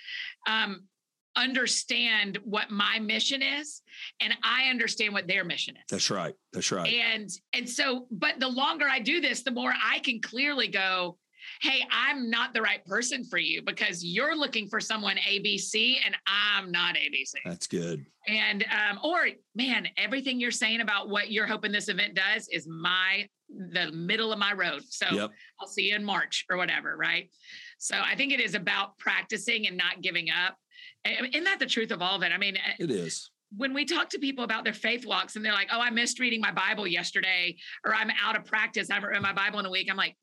um, 0.47 0.85
understand 1.37 2.39
what 2.45 2.71
my 2.71 2.99
mission 2.99 3.43
is, 3.43 3.83
and 4.21 4.35
I 4.43 4.69
understand 4.71 5.13
what 5.13 5.27
their 5.27 5.45
mission 5.45 5.77
is. 5.77 5.83
That's 5.89 6.11
right. 6.11 6.35
That's 6.53 6.73
right. 6.73 6.93
And 6.93 7.31
and 7.53 7.69
so, 7.69 8.07
but 8.11 8.41
the 8.41 8.49
longer 8.49 8.87
I 8.89 9.01
do 9.01 9.21
this, 9.21 9.43
the 9.43 9.51
more 9.51 9.73
I 9.83 10.01
can 10.01 10.21
clearly 10.21 10.69
go, 10.69 11.19
hey, 11.61 11.83
I'm 11.91 12.31
not 12.31 12.55
the 12.55 12.63
right 12.63 12.85
person 12.85 13.25
for 13.25 13.39
you 13.39 13.63
because 13.63 14.05
you're 14.05 14.37
looking 14.37 14.69
for 14.69 14.81
someone 14.81 15.17
ABC 15.17 15.97
and 16.05 16.17
I'm 16.27 16.71
not 16.71 16.95
ABC. 16.97 17.35
That's 17.45 17.67
good. 17.67 18.07
And 18.27 18.65
um, 18.65 18.99
or 19.03 19.29
man, 19.55 19.89
everything 19.97 20.39
you're 20.41 20.51
saying 20.51 20.81
about 20.81 21.09
what 21.09 21.31
you're 21.31 21.47
hoping 21.47 21.73
this 21.73 21.89
event 21.89 22.15
does 22.15 22.49
is 22.53 22.67
my 22.69 23.29
the 23.73 23.91
middle 23.93 24.33
of 24.33 24.39
my 24.39 24.53
road. 24.53 24.83
So 24.89 25.07
Yep. 25.11 25.31
I'll 25.61 25.69
see 25.69 25.89
you 25.89 25.97
in 25.97 26.05
March 26.05 26.45
or 26.51 26.57
whatever, 26.59 26.97
right? 26.97 27.31
So 27.79 27.97
I 27.99 28.15
think 28.15 28.33
it 28.33 28.41
is 28.41 28.55
about 28.55 28.99
practicing 28.99 29.67
and 29.67 29.77
not 29.77 30.03
giving 30.03 30.29
up. 30.31 30.57
Isn't 31.05 31.45
that 31.45 31.59
the 31.59 31.67
truth 31.67 31.91
of 31.91 32.03
all 32.03 32.17
of 32.17 32.23
it? 32.23 32.33
I 32.33 32.37
mean, 32.39 32.57
eh, 32.57 32.75
It 32.81 32.91
is. 32.91 33.31
when 33.57 33.73
we 33.73 33.87
talk 33.87 34.11
to 34.11 34.19
people 34.19 34.45
about 34.45 34.65
their 34.65 34.75
faith 34.75 35.07
walks 35.07 35.37
and 35.37 35.45
they're 35.45 35.53
like, 35.55 35.69
oh, 35.73 35.81
I 35.81 35.89
missed 35.91 36.19
reading 36.21 36.41
my 36.41 36.53
Bible 36.53 36.87
yesterday, 36.87 37.57
or 37.87 37.95
I'm 37.95 38.11
out 38.23 38.37
of 38.37 38.45
practice, 38.45 38.91
I 38.91 38.95
haven't 38.95 39.09
read 39.11 39.23
my 39.23 39.33
Bible 39.33 39.59
in 39.61 39.65
a 39.67 39.71
week, 39.71 39.89
I'm 39.91 39.97
like, 39.97 40.15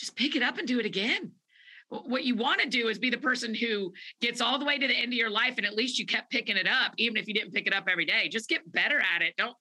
just 0.00 0.16
pick 0.16 0.34
it 0.34 0.42
up 0.42 0.58
and 0.58 0.66
do 0.66 0.80
it 0.80 0.86
again. 0.86 1.32
What 1.90 2.24
you 2.24 2.34
want 2.36 2.60
to 2.62 2.68
do 2.68 2.88
is 2.88 2.98
be 2.98 3.10
the 3.10 3.18
person 3.18 3.54
who 3.54 3.92
gets 4.20 4.40
all 4.40 4.58
the 4.58 4.64
way 4.64 4.78
to 4.78 4.86
the 4.86 4.94
end 4.94 5.08
of 5.08 5.18
your 5.18 5.28
life 5.28 5.54
and 5.58 5.66
at 5.66 5.74
least 5.74 5.98
you 5.98 6.06
kept 6.06 6.30
picking 6.30 6.56
it 6.56 6.66
up, 6.66 6.92
even 6.96 7.16
if 7.16 7.28
you 7.28 7.34
didn't 7.34 7.52
pick 7.52 7.66
it 7.66 7.74
up 7.74 7.88
every 7.90 8.04
day. 8.04 8.28
Just 8.28 8.48
get 8.48 8.70
better 8.72 9.00
at 9.00 9.22
it. 9.22 9.34
Don't, 9.36 9.56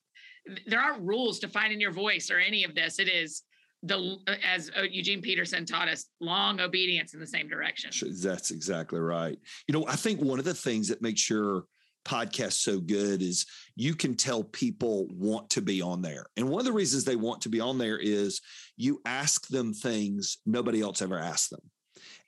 there 0.67 0.79
aren't 0.79 1.01
rules 1.01 1.39
to 1.39 1.47
finding 1.47 1.81
your 1.81 1.91
voice 1.91 2.31
or 2.31 2.37
any 2.37 2.63
of 2.63 2.75
this. 2.75 2.99
It 2.99 3.09
is 3.09 3.43
the, 3.81 4.17
as 4.47 4.71
uh, 4.77 4.83
Eugene 4.83 5.21
Peterson 5.21 5.65
taught 5.65 5.89
us, 5.89 6.05
long 6.21 6.61
obedience 6.61 7.13
in 7.13 7.19
the 7.19 7.27
same 7.27 7.49
direction. 7.49 7.91
That's 8.21 8.51
exactly 8.51 8.99
right. 8.99 9.37
You 9.67 9.73
know, 9.73 9.85
I 9.87 9.95
think 9.95 10.21
one 10.21 10.39
of 10.39 10.45
the 10.45 10.53
things 10.53 10.87
that 10.89 11.01
makes 11.01 11.29
your 11.29 11.63
podcast 12.05 12.53
so 12.53 12.79
good 12.79 13.21
is 13.21 13.45
you 13.75 13.93
can 13.95 14.15
tell 14.15 14.43
people 14.43 15.07
want 15.11 15.49
to 15.51 15.61
be 15.61 15.81
on 15.81 16.01
there. 16.01 16.25
And 16.37 16.49
one 16.49 16.59
of 16.59 16.65
the 16.65 16.73
reasons 16.73 17.03
they 17.03 17.15
want 17.15 17.41
to 17.41 17.49
be 17.49 17.59
on 17.59 17.77
there 17.77 17.97
is 17.97 18.41
you 18.77 19.01
ask 19.05 19.47
them 19.47 19.73
things 19.73 20.37
nobody 20.45 20.81
else 20.81 21.01
ever 21.01 21.19
asked 21.19 21.49
them. 21.51 21.61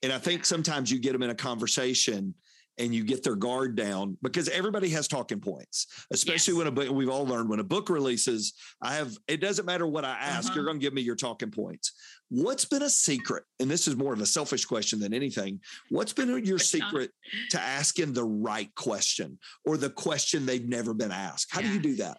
And 0.03 0.11
I 0.11 0.17
think 0.17 0.45
sometimes 0.45 0.91
you 0.91 0.99
get 0.99 1.13
them 1.13 1.23
in 1.23 1.29
a 1.29 1.35
conversation 1.35 2.33
and 2.77 2.95
you 2.95 3.03
get 3.03 3.21
their 3.23 3.35
guard 3.35 3.75
down 3.75 4.17
because 4.21 4.49
everybody 4.49 4.89
has 4.89 5.07
talking 5.07 5.39
points, 5.39 5.87
especially 6.11 6.53
Yes. 6.53 6.57
when 6.57 6.67
a 6.67 6.71
book, 6.71 6.89
we've 6.89 7.09
all 7.09 7.25
learned 7.27 7.49
when 7.49 7.59
a 7.59 7.63
book 7.65 7.89
releases, 7.89 8.53
I 8.81 8.95
have, 8.95 9.15
it 9.27 9.37
doesn't 9.37 9.65
matter 9.65 9.85
what 9.85 10.05
I 10.05 10.13
ask, 10.17 10.47
Uh-huh. 10.47 10.55
you're 10.55 10.65
going 10.65 10.79
to 10.79 10.83
give 10.83 10.93
me 10.93 11.01
your 11.01 11.15
talking 11.17 11.51
points. 11.51 11.91
What's 12.31 12.63
been 12.63 12.83
a 12.83 12.89
secret? 12.89 13.43
And 13.59 13.69
this 13.69 13.89
is 13.89 13.97
more 13.97 14.13
of 14.13 14.21
a 14.21 14.25
selfish 14.25 14.63
question 14.63 15.01
than 15.01 15.13
anything. 15.13 15.59
What's 15.89 16.13
been 16.13 16.45
your 16.45 16.59
secret 16.59 17.11
to 17.49 17.59
asking 17.59 18.13
the 18.13 18.23
right 18.23 18.73
question 18.75 19.37
or 19.65 19.75
the 19.75 19.89
question 19.89 20.45
they've 20.45 20.65
never 20.65 20.93
been 20.93 21.11
asked? 21.11 21.47
How 21.51 21.59
do 21.59 21.67
you 21.67 21.79
do 21.79 21.95
that? 21.97 22.15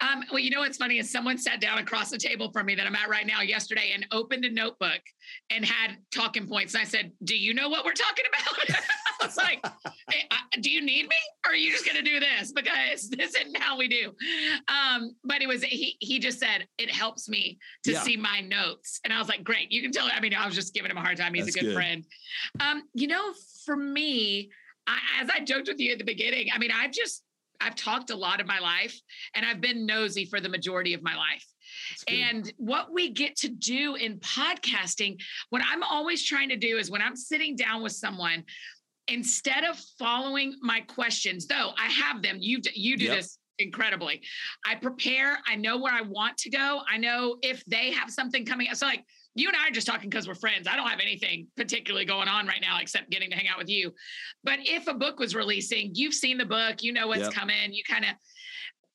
Um, 0.00 0.22
well, 0.30 0.38
you 0.38 0.50
know 0.50 0.60
what's 0.60 0.76
funny 0.76 0.98
is 0.98 1.10
someone 1.10 1.38
sat 1.38 1.60
down 1.60 1.78
across 1.78 2.08
the 2.08 2.18
table 2.18 2.52
from 2.52 2.66
me 2.66 2.76
that 2.76 2.86
I'm 2.86 2.94
at 2.94 3.08
right 3.08 3.26
now 3.26 3.40
yesterday 3.40 3.90
and 3.92 4.06
opened 4.12 4.44
a 4.44 4.50
notebook 4.50 5.00
and 5.50 5.64
had 5.64 5.96
talking 6.14 6.46
points. 6.46 6.74
And 6.74 6.82
I 6.82 6.84
said, 6.84 7.10
"Do 7.24 7.36
you 7.36 7.52
know 7.52 7.68
what 7.68 7.84
we're 7.84 7.94
talking 7.94 8.26
about?" 8.28 8.80
was 9.22 9.36
like, 9.36 9.64
hey, 10.10 10.24
do 10.60 10.70
you 10.70 10.80
need 10.80 11.08
me? 11.08 11.16
Or 11.46 11.52
are 11.52 11.56
you 11.56 11.70
just 11.72 11.84
going 11.84 11.96
to 11.96 12.02
do 12.02 12.20
this? 12.20 12.52
Because 12.52 13.08
this 13.10 13.34
isn't 13.34 13.56
how 13.58 13.76
we 13.78 13.88
do. 13.88 14.12
Um, 14.68 15.14
but 15.24 15.42
it 15.42 15.48
was, 15.48 15.62
he, 15.62 15.96
he 16.00 16.18
just 16.18 16.38
said, 16.38 16.66
it 16.78 16.90
helps 16.90 17.28
me 17.28 17.58
to 17.84 17.92
yeah. 17.92 18.02
see 18.02 18.16
my 18.16 18.40
notes. 18.40 19.00
And 19.04 19.12
I 19.12 19.18
was 19.18 19.28
like, 19.28 19.44
great. 19.44 19.70
You 19.72 19.82
can 19.82 19.92
tell. 19.92 20.08
I 20.12 20.20
mean, 20.20 20.34
I 20.34 20.46
was 20.46 20.54
just 20.54 20.74
giving 20.74 20.90
him 20.90 20.96
a 20.96 21.02
hard 21.02 21.16
time. 21.16 21.34
He's 21.34 21.46
That's 21.46 21.56
a 21.56 21.60
good, 21.60 21.66
good, 21.66 21.74
friend. 21.74 22.04
Um, 22.60 22.82
you 22.94 23.06
know, 23.08 23.32
for 23.64 23.76
me, 23.76 24.50
I, 24.86 24.98
as 25.22 25.30
I 25.30 25.44
joked 25.44 25.68
with 25.68 25.80
you 25.80 25.92
at 25.92 25.98
the 25.98 26.04
beginning, 26.04 26.48
I 26.52 26.58
mean, 26.58 26.70
I've 26.74 26.92
just, 26.92 27.22
I've 27.60 27.74
talked 27.74 28.10
a 28.10 28.16
lot 28.16 28.40
of 28.40 28.46
my 28.46 28.60
life 28.60 28.98
and 29.34 29.44
I've 29.44 29.60
been 29.60 29.84
nosy 29.84 30.24
for 30.24 30.40
the 30.40 30.48
majority 30.48 30.94
of 30.94 31.02
my 31.02 31.16
life. 31.16 31.44
And 32.08 32.50
what 32.56 32.92
we 32.92 33.10
get 33.10 33.36
to 33.38 33.48
do 33.48 33.96
in 33.96 34.18
podcasting, 34.20 35.20
what 35.50 35.62
I'm 35.68 35.82
always 35.82 36.24
trying 36.24 36.48
to 36.50 36.56
do 36.56 36.76
is 36.78 36.90
when 36.90 37.02
I'm 37.02 37.16
sitting 37.16 37.56
down 37.56 37.82
with 37.82 37.92
someone, 37.92 38.44
instead 39.08 39.64
of 39.64 39.78
following 39.98 40.54
my 40.60 40.80
questions, 40.80 41.46
though 41.46 41.72
I 41.78 41.86
have 41.86 42.22
them, 42.22 42.38
you 42.40 42.60
you 42.74 42.96
do 42.96 43.04
yep. 43.04 43.16
this 43.16 43.38
incredibly. 43.58 44.22
I 44.64 44.76
prepare. 44.76 45.38
I 45.46 45.56
know 45.56 45.78
where 45.78 45.92
I 45.92 46.02
want 46.02 46.36
to 46.38 46.50
go. 46.50 46.80
I 46.88 46.96
know 46.96 47.36
if 47.42 47.64
they 47.66 47.90
have 47.92 48.10
something 48.10 48.44
coming. 48.44 48.68
So 48.74 48.86
like 48.86 49.04
you 49.34 49.48
and 49.48 49.56
I 49.56 49.68
are 49.68 49.72
just 49.72 49.86
talking 49.86 50.08
because 50.08 50.26
we're 50.26 50.34
friends. 50.34 50.66
I 50.68 50.76
don't 50.76 50.88
have 50.88 51.00
anything 51.00 51.48
particularly 51.56 52.04
going 52.04 52.28
on 52.28 52.46
right 52.46 52.60
now 52.60 52.78
except 52.80 53.10
getting 53.10 53.30
to 53.30 53.36
hang 53.36 53.48
out 53.48 53.58
with 53.58 53.68
you. 53.68 53.92
But 54.44 54.60
if 54.62 54.86
a 54.86 54.94
book 54.94 55.18
was 55.18 55.34
releasing, 55.34 55.90
you've 55.94 56.14
seen 56.14 56.38
the 56.38 56.44
book, 56.44 56.82
you 56.82 56.92
know 56.92 57.08
what's 57.08 57.22
yep. 57.22 57.32
coming. 57.32 57.72
You 57.72 57.82
kind 57.88 58.04
of 58.04 58.10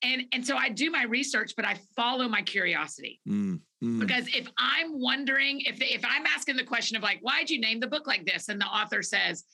and 0.02 0.22
and 0.32 0.46
so 0.46 0.56
I 0.56 0.68
do 0.68 0.90
my 0.90 1.04
research, 1.04 1.54
but 1.56 1.64
I 1.64 1.78
follow 1.96 2.28
my 2.28 2.42
curiosity. 2.42 3.20
Mm, 3.26 3.60
mm. 3.82 4.00
Because 4.00 4.28
if 4.34 4.48
I'm 4.58 5.00
wondering, 5.00 5.60
if 5.60 5.80
if 5.80 6.04
I'm 6.04 6.26
asking 6.26 6.56
the 6.56 6.64
question 6.64 6.96
of 6.96 7.02
like, 7.02 7.20
why'd 7.22 7.48
you 7.48 7.60
name 7.60 7.80
the 7.80 7.86
book 7.86 8.06
like 8.06 8.26
this? 8.26 8.48
And 8.48 8.60
the 8.60 8.66
author 8.66 9.02
says, 9.02 9.44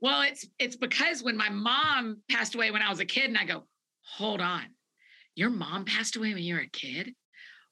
Well, 0.00 0.22
it's 0.22 0.46
it's 0.58 0.76
because 0.76 1.22
when 1.22 1.36
my 1.36 1.50
mom 1.50 2.22
passed 2.30 2.54
away 2.54 2.70
when 2.70 2.82
I 2.82 2.90
was 2.90 3.00
a 3.00 3.04
kid, 3.04 3.24
and 3.24 3.36
I 3.36 3.44
go, 3.44 3.64
hold 4.02 4.40
on, 4.40 4.64
your 5.34 5.50
mom 5.50 5.84
passed 5.84 6.16
away 6.16 6.32
when 6.32 6.42
you 6.42 6.54
were 6.54 6.60
a 6.60 6.68
kid? 6.68 7.14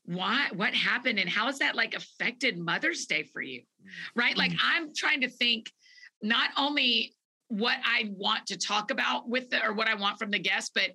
Why? 0.05 0.49
What 0.55 0.75
happened? 0.75 1.19
And 1.19 1.29
how 1.29 1.47
has 1.47 1.59
that 1.59 1.75
like 1.75 1.95
affected 1.95 2.59
Mother's 2.59 3.07
Day 3.07 3.25
for 3.25 3.43
you? 3.43 3.63
Right? 4.15 4.35
Mm. 4.35 4.39
Like 4.39 4.53
I'm 4.63 4.95
trying 4.95 5.23
to 5.23 5.29
think 5.29 5.71
not 6.23 6.51
only 6.57 7.15
what 7.49 7.77
I 7.85 8.11
want 8.17 8.47
to 8.47 8.59
talk 8.59 8.91
about 8.91 9.29
with 9.29 9.51
the 9.51 9.65
or 9.65 9.73
what 9.73 9.89
I 9.89 9.95
want 9.95 10.19
from 10.19 10.31
the 10.31 10.39
guest, 10.39 10.73
but 10.75 10.91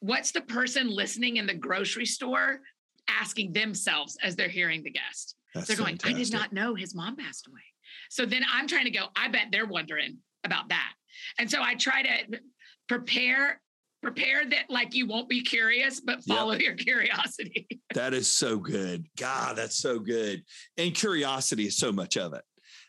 what's 0.00 0.30
the 0.30 0.40
person 0.40 0.88
listening 0.88 1.36
in 1.36 1.46
the 1.46 1.54
grocery 1.54 2.06
store 2.06 2.60
asking 3.08 3.52
themselves 3.52 4.16
as 4.22 4.36
they're 4.36 4.48
hearing 4.48 4.82
the 4.82 4.90
guest? 4.90 5.34
That's 5.54 5.66
they're 5.66 5.76
going, 5.76 5.98
fantastic. 5.98 6.16
I 6.16 6.18
did 6.18 6.32
not 6.32 6.52
know 6.52 6.74
his 6.74 6.94
mom 6.94 7.16
passed 7.16 7.48
away. 7.48 7.62
So 8.10 8.26
then 8.26 8.42
I'm 8.52 8.68
trying 8.68 8.84
to 8.84 8.90
go, 8.90 9.06
I 9.16 9.28
bet 9.28 9.46
they're 9.50 9.66
wondering 9.66 10.18
about 10.48 10.70
that. 10.70 10.92
And 11.38 11.50
so 11.50 11.62
I 11.62 11.74
try 11.74 12.02
to 12.02 12.40
prepare 12.88 13.60
prepare 14.00 14.44
that 14.48 14.64
like 14.68 14.94
you 14.94 15.06
won't 15.06 15.28
be 15.28 15.42
curious 15.42 15.98
but 15.98 16.22
follow 16.22 16.52
yep. 16.52 16.60
your 16.60 16.74
curiosity 16.74 17.66
that 17.94 18.14
is 18.14 18.30
so 18.30 18.56
good 18.56 19.04
god 19.18 19.56
that's 19.56 19.76
so 19.76 19.98
good 19.98 20.40
and 20.76 20.94
curiosity 20.94 21.66
is 21.66 21.76
so 21.76 21.90
much 21.90 22.16
of 22.16 22.32
it 22.32 22.42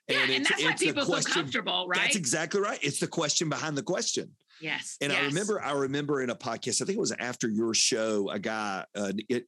yeah, 0.08 0.22
and, 0.22 0.32
and 0.32 0.46
that's 0.46 0.64
why 0.64 0.74
people 0.74 1.04
feel 1.04 1.22
comfortable 1.22 1.88
right 1.88 2.00
that's 2.00 2.16
exactly 2.16 2.62
right 2.62 2.78
it's 2.84 3.00
the 3.00 3.08
question 3.08 3.50
behind 3.50 3.76
the 3.76 3.82
question 3.82 4.30
Yes. 4.62 4.98
And 5.02 5.12
yes. 5.12 5.22
I 5.22 5.26
remember, 5.26 5.62
I 5.62 5.72
remember 5.72 6.22
in 6.22 6.30
a 6.30 6.36
podcast, 6.36 6.82
I 6.82 6.86
think 6.86 6.98
it 6.98 7.00
was 7.00 7.14
after 7.18 7.48
your 7.48 7.74
show, 7.74 8.30
a 8.30 8.40
guy, 8.40 8.86
uh, 8.96 9.14
it, 9.30 9.46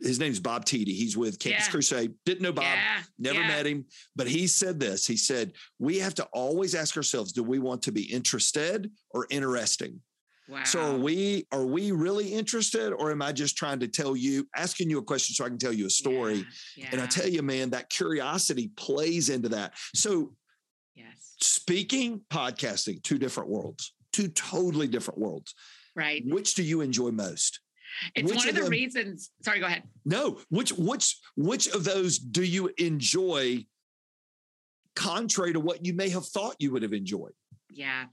his 0.00 0.18
name's 0.18 0.40
Bob 0.40 0.64
Tiede. 0.64 0.88
He's 0.88 1.16
with 1.16 1.38
Campus 1.38 1.66
yeah. 1.66 1.70
Crusade. 1.70 2.14
Didn't 2.24 2.42
know 2.42 2.52
Bob, 2.52 2.64
yeah. 2.64 3.02
never 3.18 3.40
yeah. 3.40 3.48
met 3.48 3.66
him, 3.66 3.84
but 4.16 4.26
he 4.26 4.46
said 4.46 4.78
this. 4.80 5.06
He 5.06 5.16
said, 5.16 5.52
We 5.78 5.98
have 5.98 6.14
to 6.16 6.24
always 6.32 6.74
ask 6.74 6.96
ourselves, 6.96 7.32
do 7.32 7.42
we 7.42 7.58
want 7.58 7.82
to 7.82 7.92
be 7.92 8.02
interested 8.02 8.90
or 9.10 9.26
interesting? 9.30 10.00
Wow. 10.48 10.64
So 10.64 10.80
are 10.80 10.98
we 10.98 11.46
are 11.52 11.64
we 11.64 11.92
really 11.92 12.28
interested 12.28 12.92
or 12.92 13.10
am 13.10 13.22
I 13.22 13.32
just 13.32 13.56
trying 13.56 13.80
to 13.80 13.88
tell 13.88 14.14
you 14.14 14.46
asking 14.54 14.90
you 14.90 14.98
a 14.98 15.02
question 15.02 15.34
so 15.34 15.46
I 15.46 15.48
can 15.48 15.56
tell 15.56 15.72
you 15.72 15.86
a 15.86 15.90
story? 15.90 16.44
And 16.92 17.00
I 17.00 17.06
tell 17.06 17.26
you 17.26 17.42
man 17.42 17.70
that 17.70 17.88
curiosity 17.88 18.70
plays 18.76 19.30
into 19.30 19.48
that. 19.50 19.72
So 19.94 20.34
yes. 20.94 21.34
Speaking, 21.40 22.20
podcasting, 22.30 23.02
two 23.02 23.18
different 23.18 23.48
worlds 23.48 23.94
two 24.14 24.28
totally 24.28 24.86
different 24.86 25.18
worlds. 25.18 25.54
Right. 25.96 26.22
Which 26.26 26.54
do 26.54 26.62
you 26.62 26.80
enjoy 26.80 27.10
most? 27.10 27.60
It's 28.14 28.30
which 28.30 28.36
one 28.36 28.48
of, 28.48 28.54
the 28.54 28.62
them, 28.62 28.70
reasons. 28.70 29.30
Sorry, 29.42 29.60
go 29.60 29.66
ahead. 29.66 29.84
No, 30.04 30.40
which 30.48 30.72
which 30.72 31.18
which 31.36 31.68
of 31.68 31.84
those 31.84 32.18
do 32.18 32.42
you 32.42 32.70
enjoy 32.78 33.66
contrary 34.96 35.52
to 35.52 35.60
what 35.60 35.84
you 35.84 35.92
may 35.92 36.08
have 36.10 36.26
thought 36.26 36.56
you 36.58 36.72
would 36.72 36.82
have 36.82 36.92
enjoyed? 36.92 37.32
Yeah. 37.74 38.04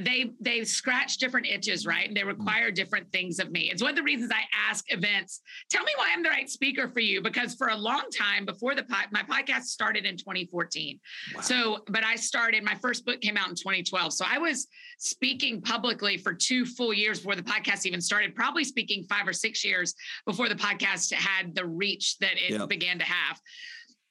They 0.00 0.32
they 0.40 0.64
scratch 0.64 1.18
different 1.18 1.46
itches, 1.46 1.86
right? 1.86 2.06
And 2.06 2.16
they 2.16 2.22
mm. 2.22 2.28
require 2.28 2.70
different 2.70 3.10
things 3.12 3.38
of 3.38 3.50
me. 3.50 3.70
It's 3.72 3.82
one 3.82 3.90
of 3.90 3.96
the 3.96 4.02
reasons 4.02 4.30
I 4.32 4.42
ask 4.68 4.84
events, 4.92 5.40
tell 5.70 5.84
me 5.84 5.92
why 5.96 6.10
I'm 6.12 6.22
the 6.22 6.28
right 6.28 6.48
speaker 6.50 6.88
for 6.88 7.00
you 7.00 7.22
because 7.22 7.54
for 7.54 7.68
a 7.68 7.76
long 7.76 8.04
time 8.10 8.44
before 8.44 8.74
the 8.74 8.82
pod, 8.82 9.06
my 9.12 9.22
podcast 9.22 9.64
started 9.64 10.04
in 10.04 10.16
2014. 10.16 10.98
Wow. 11.34 11.40
So, 11.40 11.78
but 11.88 12.04
I 12.04 12.16
started 12.16 12.64
my 12.64 12.74
first 12.74 13.06
book 13.06 13.20
came 13.20 13.36
out 13.36 13.48
in 13.48 13.54
2012. 13.54 14.12
So 14.12 14.24
I 14.28 14.38
was 14.38 14.66
speaking 14.98 15.60
publicly 15.60 16.16
for 16.16 16.34
two 16.34 16.64
full 16.64 16.92
years 16.92 17.18
before 17.18 17.36
the 17.36 17.42
podcast 17.42 17.86
even 17.86 18.00
started, 18.00 18.34
probably 18.34 18.64
speaking 18.64 19.04
5 19.04 19.28
or 19.28 19.32
6 19.32 19.64
years 19.64 19.94
before 20.26 20.48
the 20.48 20.54
podcast 20.54 21.12
had 21.12 21.54
the 21.54 21.64
reach 21.64 22.18
that 22.18 22.34
it 22.34 22.58
yep. 22.58 22.68
began 22.68 22.98
to 22.98 23.04
have. 23.04 23.40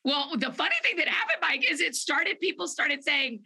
Well, 0.04 0.38
the 0.38 0.52
funny 0.52 0.76
thing 0.84 0.98
that 0.98 1.08
happened, 1.08 1.40
Mike, 1.42 1.66
is 1.70 1.82
it 1.82 1.96
started, 1.96 2.40
people 2.40 2.68
started 2.68 3.04
saying, 3.04 3.42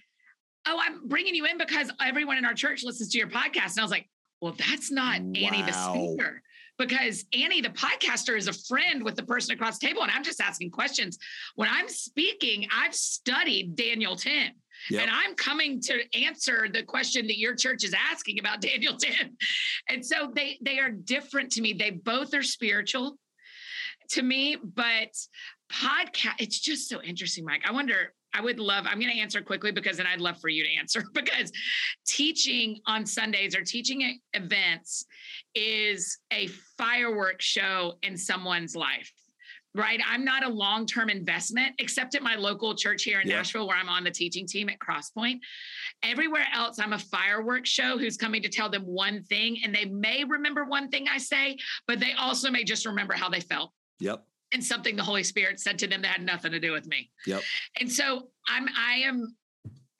oh, 0.67 0.79
I'm 0.81 1.07
bringing 1.07 1.35
you 1.35 1.45
in 1.45 1.57
because 1.57 1.91
everyone 2.01 2.37
in 2.37 2.45
our 2.45 2.53
church 2.53 2.83
listens 2.83 3.09
to 3.09 3.17
your 3.17 3.27
podcast. 3.27 3.71
And 3.71 3.79
I 3.79 3.83
was 3.83 3.91
like, 3.91 4.09
well, 4.41 4.55
that's 4.57 4.91
not 4.91 5.21
wow. 5.21 5.33
Annie 5.35 5.63
the 5.63 5.71
speaker 5.71 6.41
because 6.77 7.25
Annie 7.33 7.61
the 7.61 7.69
podcaster 7.69 8.37
is 8.37 8.47
a 8.47 8.53
friend 8.53 9.03
with 9.03 9.15
the 9.15 9.23
person 9.23 9.53
across 9.53 9.77
the 9.77 9.87
table. 9.87 10.01
And 10.01 10.11
I'm 10.11 10.23
just 10.23 10.41
asking 10.41 10.71
questions. 10.71 11.17
When 11.55 11.67
I'm 11.69 11.89
speaking, 11.89 12.67
I've 12.73 12.95
studied 12.95 13.75
Daniel 13.75 14.15
10. 14.15 14.51
Yep. 14.89 15.01
And 15.01 15.11
I'm 15.11 15.35
coming 15.35 15.81
to 15.81 16.01
answer 16.17 16.69
the 16.71 16.83
question 16.83 17.27
that 17.27 17.37
your 17.37 17.53
church 17.53 17.83
is 17.83 17.93
asking 17.93 18.39
about 18.39 18.61
Daniel 18.61 18.95
10. 18.95 19.35
And 19.89 20.05
so 20.05 20.31
they 20.33 20.57
they 20.61 20.79
are 20.79 20.89
different 20.89 21.51
to 21.53 21.61
me. 21.61 21.73
They 21.73 21.91
both 21.91 22.33
are 22.33 22.43
spiritual 22.43 23.17
to 24.11 24.23
me, 24.23 24.57
but 24.63 25.09
podcast, 25.71 26.35
it's 26.39 26.59
just 26.59 26.89
so 26.89 27.01
interesting, 27.01 27.45
Mike. 27.45 27.61
I 27.67 27.71
wonder 27.71 28.13
I 28.33 28.41
would 28.41 28.59
love, 28.59 28.85
I'm 28.87 28.99
going 28.99 29.11
to 29.11 29.19
answer 29.19 29.41
quickly 29.41 29.71
because 29.71 29.97
then 29.97 30.07
I'd 30.07 30.21
love 30.21 30.39
for 30.39 30.49
you 30.49 30.63
to 30.63 30.69
answer 30.75 31.03
because 31.13 31.51
teaching 32.05 32.79
on 32.85 33.05
Sundays 33.05 33.55
or 33.55 33.63
teaching 33.63 34.19
events 34.33 35.05
is 35.55 36.19
a 36.31 36.47
fireworks 36.77 37.45
show 37.45 37.97
in 38.03 38.17
someone's 38.17 38.75
life. 38.75 39.11
Right. 39.75 39.99
I'm 40.07 40.25
not 40.25 40.43
a 40.43 40.49
long 40.49 40.87
term 40.87 41.09
investment, 41.09 41.75
except 41.77 42.15
at 42.15 42.23
my 42.23 42.35
local 42.35 42.73
church 42.73 43.03
here 43.03 43.19
in 43.19 43.27
yeah. 43.27 43.37
Nashville, 43.37 43.67
where 43.67 43.77
I'm 43.77 43.87
on 43.87 44.03
the 44.03 44.09
teaching 44.09 44.47
team 44.47 44.67
at 44.67 44.79
Crosspoint. 44.79 45.39
Everywhere 46.01 46.47
else, 46.51 46.79
I'm 46.79 46.93
a 46.93 46.97
fireworks 46.97 47.69
show 47.69 47.95
who's 47.99 48.17
coming 48.17 48.41
to 48.41 48.49
tell 48.49 48.69
them 48.69 48.81
one 48.81 49.23
thing. 49.25 49.59
And 49.63 49.73
they 49.73 49.85
may 49.85 50.23
remember 50.23 50.65
one 50.65 50.89
thing 50.89 51.07
I 51.07 51.19
say, 51.19 51.55
but 51.87 51.99
they 51.99 52.13
also 52.13 52.49
may 52.49 52.63
just 52.63 52.87
remember 52.87 53.13
how 53.13 53.29
they 53.29 53.41
felt. 53.41 53.71
Yep 53.99 54.25
and 54.53 54.63
something 54.63 54.95
the 54.95 55.03
Holy 55.03 55.23
Spirit 55.23 55.59
said 55.59 55.79
to 55.79 55.87
them 55.87 56.01
that 56.01 56.17
had 56.17 56.25
nothing 56.25 56.51
to 56.51 56.59
do 56.59 56.71
with 56.71 56.87
me. 56.87 57.09
Yep. 57.25 57.41
And 57.79 57.91
so 57.91 58.29
I'm 58.47 58.67
I 58.77 59.01
am 59.05 59.35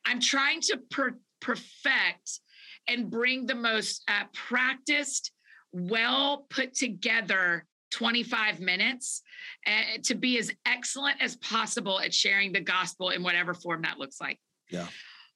I'm 0.05 0.19
trying 0.19 0.61
to 0.61 0.77
per- 0.89 1.19
perfect 1.39 2.39
and 2.87 3.09
bring 3.09 3.45
the 3.45 3.55
most 3.55 4.03
uh, 4.07 4.23
practiced, 4.33 5.31
well 5.71 6.47
put 6.49 6.73
together 6.73 7.65
25 7.91 8.59
minutes 8.59 9.21
uh, 9.67 9.99
to 10.03 10.15
be 10.15 10.37
as 10.37 10.51
excellent 10.65 11.21
as 11.21 11.35
possible 11.37 11.99
at 11.99 12.13
sharing 12.13 12.51
the 12.51 12.61
gospel 12.61 13.09
in 13.09 13.23
whatever 13.23 13.53
form 13.53 13.81
that 13.83 13.97
looks 13.97 14.19
like. 14.19 14.39
Yeah. 14.69 14.87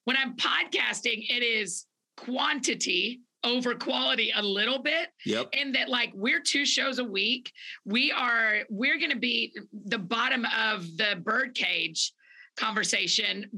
When 0.05 0.17
I'm 0.17 0.35
podcasting, 0.35 1.25
it 1.29 1.43
is 1.43 1.85
quantity 2.17 3.21
over 3.43 3.75
quality 3.75 4.31
a 4.35 4.41
little 4.41 4.79
bit. 4.79 5.09
Yep. 5.25 5.49
And 5.53 5.75
that 5.75 5.89
like 5.89 6.11
we're 6.13 6.41
two 6.41 6.65
shows 6.65 6.99
a 6.99 7.03
week. 7.03 7.51
We 7.85 8.11
are 8.11 8.59
we're 8.69 8.97
going 8.97 9.11
to 9.11 9.19
be 9.19 9.53
the 9.85 9.97
bottom 9.97 10.45
of 10.57 10.85
the 10.97 11.21
birdcage 11.21 12.13
conversation 12.57 13.49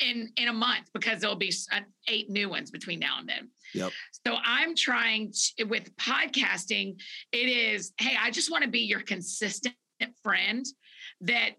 in 0.00 0.30
in 0.36 0.48
a 0.48 0.52
month 0.52 0.88
because 0.92 1.20
there'll 1.20 1.36
be 1.36 1.52
uh, 1.72 1.80
eight 2.08 2.30
new 2.30 2.48
ones 2.48 2.70
between 2.70 2.98
now 2.98 3.18
and 3.18 3.28
then. 3.28 3.48
Yep. 3.74 3.92
So 4.26 4.36
I'm 4.44 4.74
trying 4.74 5.32
to, 5.58 5.64
with 5.64 5.94
podcasting 5.96 7.00
it 7.32 7.48
is 7.48 7.92
hey 7.98 8.16
I 8.20 8.30
just 8.30 8.50
want 8.50 8.64
to 8.64 8.70
be 8.70 8.80
your 8.80 9.00
consistent 9.00 9.74
friend 10.22 10.66
that 11.20 11.50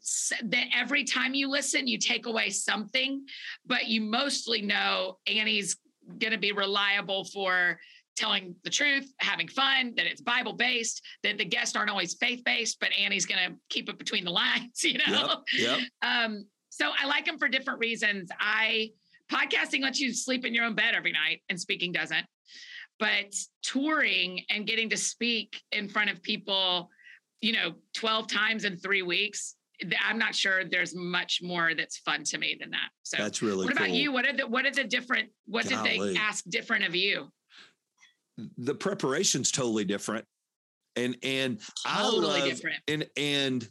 that 0.43 0.65
every 0.75 1.03
time 1.03 1.33
you 1.33 1.49
listen 1.49 1.87
you 1.87 1.97
take 1.97 2.25
away 2.25 2.49
something 2.49 3.25
but 3.65 3.87
you 3.87 4.01
mostly 4.01 4.61
know 4.61 5.17
Annie's 5.27 5.77
going 6.19 6.31
to 6.31 6.37
be 6.37 6.51
reliable 6.51 7.25
for 7.25 7.79
telling 8.15 8.55
the 8.63 8.69
truth, 8.69 9.11
having 9.19 9.47
fun, 9.47 9.93
that 9.97 10.05
it's 10.05 10.21
Bible 10.21 10.53
based, 10.53 11.01
that 11.23 11.37
the 11.37 11.45
guests 11.45 11.75
aren't 11.75 11.89
always 11.89 12.13
faith 12.15 12.43
based, 12.45 12.79
but 12.79 12.89
Annie's 12.97 13.25
going 13.25 13.49
to 13.49 13.55
keep 13.69 13.89
it 13.89 13.97
between 13.97 14.23
the 14.23 14.31
lines, 14.31 14.79
you 14.83 14.97
know? 14.99 15.43
Yep, 15.57 15.79
yep. 15.79 15.79
Um, 16.01 16.45
so 16.69 16.91
I 16.97 17.05
like 17.07 17.25
them 17.25 17.37
for 17.37 17.47
different 17.47 17.79
reasons. 17.79 18.29
I 18.39 18.91
podcasting 19.31 19.81
lets 19.81 19.99
you 19.99 20.13
sleep 20.13 20.45
in 20.45 20.53
your 20.53 20.65
own 20.65 20.75
bed 20.75 20.93
every 20.95 21.11
night, 21.11 21.41
and 21.49 21.59
speaking 21.59 21.91
doesn't. 21.91 22.25
But 22.99 23.35
touring 23.63 24.41
and 24.49 24.65
getting 24.65 24.89
to 24.89 24.97
speak 24.97 25.61
in 25.71 25.89
front 25.89 26.09
of 26.09 26.21
people, 26.21 26.89
you 27.41 27.51
know, 27.51 27.75
12 27.95 28.27
times 28.27 28.63
in 28.63 28.77
three 28.77 29.01
weeks, 29.01 29.55
I'm 30.03 30.17
not 30.17 30.35
sure 30.35 30.63
there's 30.65 30.95
much 30.95 31.39
more 31.41 31.73
that's 31.75 31.97
fun 31.99 32.23
to 32.25 32.37
me 32.37 32.57
than 32.59 32.71
that. 32.71 32.89
So 33.03 33.17
that's 33.17 33.41
really. 33.41 33.65
What 33.65 33.73
about 33.73 33.87
cool. 33.87 33.95
you? 33.95 34.11
What 34.11 34.27
are 34.27 34.33
the 34.33 34.47
what 34.47 34.65
are 34.65 34.71
the 34.71 34.83
different? 34.83 35.29
What 35.45 35.69
Golly. 35.69 35.89
did 35.97 36.15
they 36.15 36.19
ask 36.19 36.43
different 36.45 36.85
of 36.85 36.95
you? 36.95 37.27
The 38.57 38.75
preparation's 38.75 39.51
totally 39.51 39.85
different, 39.85 40.25
and 40.95 41.15
and 41.23 41.59
Totally 41.87 42.27
I 42.27 42.39
love 42.39 42.49
different. 42.49 42.79
and 42.87 43.07
and 43.15 43.69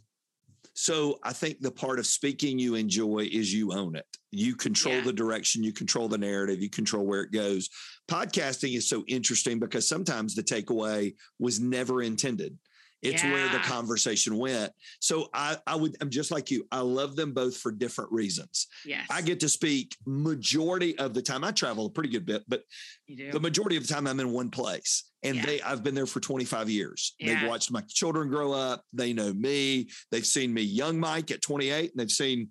so 0.73 1.19
I 1.23 1.31
think 1.31 1.61
the 1.61 1.71
part 1.71 1.99
of 1.99 2.05
speaking 2.05 2.59
you 2.59 2.75
enjoy 2.75 3.29
is 3.31 3.53
you 3.53 3.71
own 3.71 3.95
it. 3.95 4.05
You 4.31 4.55
control 4.55 4.95
Yeah. 4.95 5.01
the 5.05 5.13
direction, 5.13 5.63
you 5.63 5.71
control 5.71 6.09
the 6.09 6.17
narrative, 6.17 6.61
you 6.61 6.69
control 6.69 7.05
where 7.05 7.21
it 7.21 7.31
goes. 7.31 7.69
Podcasting 8.09 8.75
is 8.75 8.89
so 8.89 9.05
interesting 9.07 9.57
because 9.57 9.87
sometimes 9.87 10.35
the 10.35 10.43
takeaway 10.43 11.15
was 11.39 11.61
never 11.61 12.01
intended. 12.03 12.57
It's 13.13 13.23
where 13.23 13.47
the 13.49 13.59
conversation 13.59 14.37
went. 14.37 14.71
So 14.99 15.29
I, 15.33 15.57
I 15.67 15.75
would, 15.75 15.95
I'm 16.01 16.09
just 16.09 16.31
like 16.31 16.51
you. 16.51 16.65
I 16.71 16.79
love 16.79 17.15
them 17.15 17.33
both 17.33 17.57
for 17.57 17.71
different 17.71 18.11
reasons. 18.11 18.67
Yes, 18.85 19.07
I 19.09 19.21
get 19.21 19.39
to 19.41 19.49
speak 19.49 19.95
majority 20.05 20.97
of 20.97 21.13
the 21.13 21.21
time. 21.21 21.43
I 21.43 21.51
travel 21.51 21.85
a 21.85 21.89
pretty 21.89 22.09
good 22.09 22.25
bit, 22.25 22.43
but 22.47 22.61
the 23.07 23.39
majority 23.39 23.77
of 23.77 23.87
the 23.87 23.93
time 23.93 24.07
I'm 24.07 24.19
in 24.19 24.31
one 24.31 24.49
place. 24.49 25.03
And 25.23 25.37
Yeah. 25.37 25.45
they 25.45 25.61
I've 25.61 25.83
been 25.83 25.95
there 25.95 26.05
for 26.05 26.19
25 26.19 26.69
years. 26.69 27.15
Yeah. 27.19 27.39
They've 27.39 27.49
watched 27.49 27.71
my 27.71 27.81
children 27.87 28.29
grow 28.29 28.51
up. 28.53 28.83
They 28.93 29.11
know 29.11 29.33
me. 29.33 29.89
They've 30.11 30.25
seen 30.25 30.53
me 30.53 30.61
young 30.61 30.99
Mike 30.99 31.31
at 31.31 31.41
28 31.41 31.91
and 31.91 31.99
they've 31.99 32.11
seen 32.11 32.49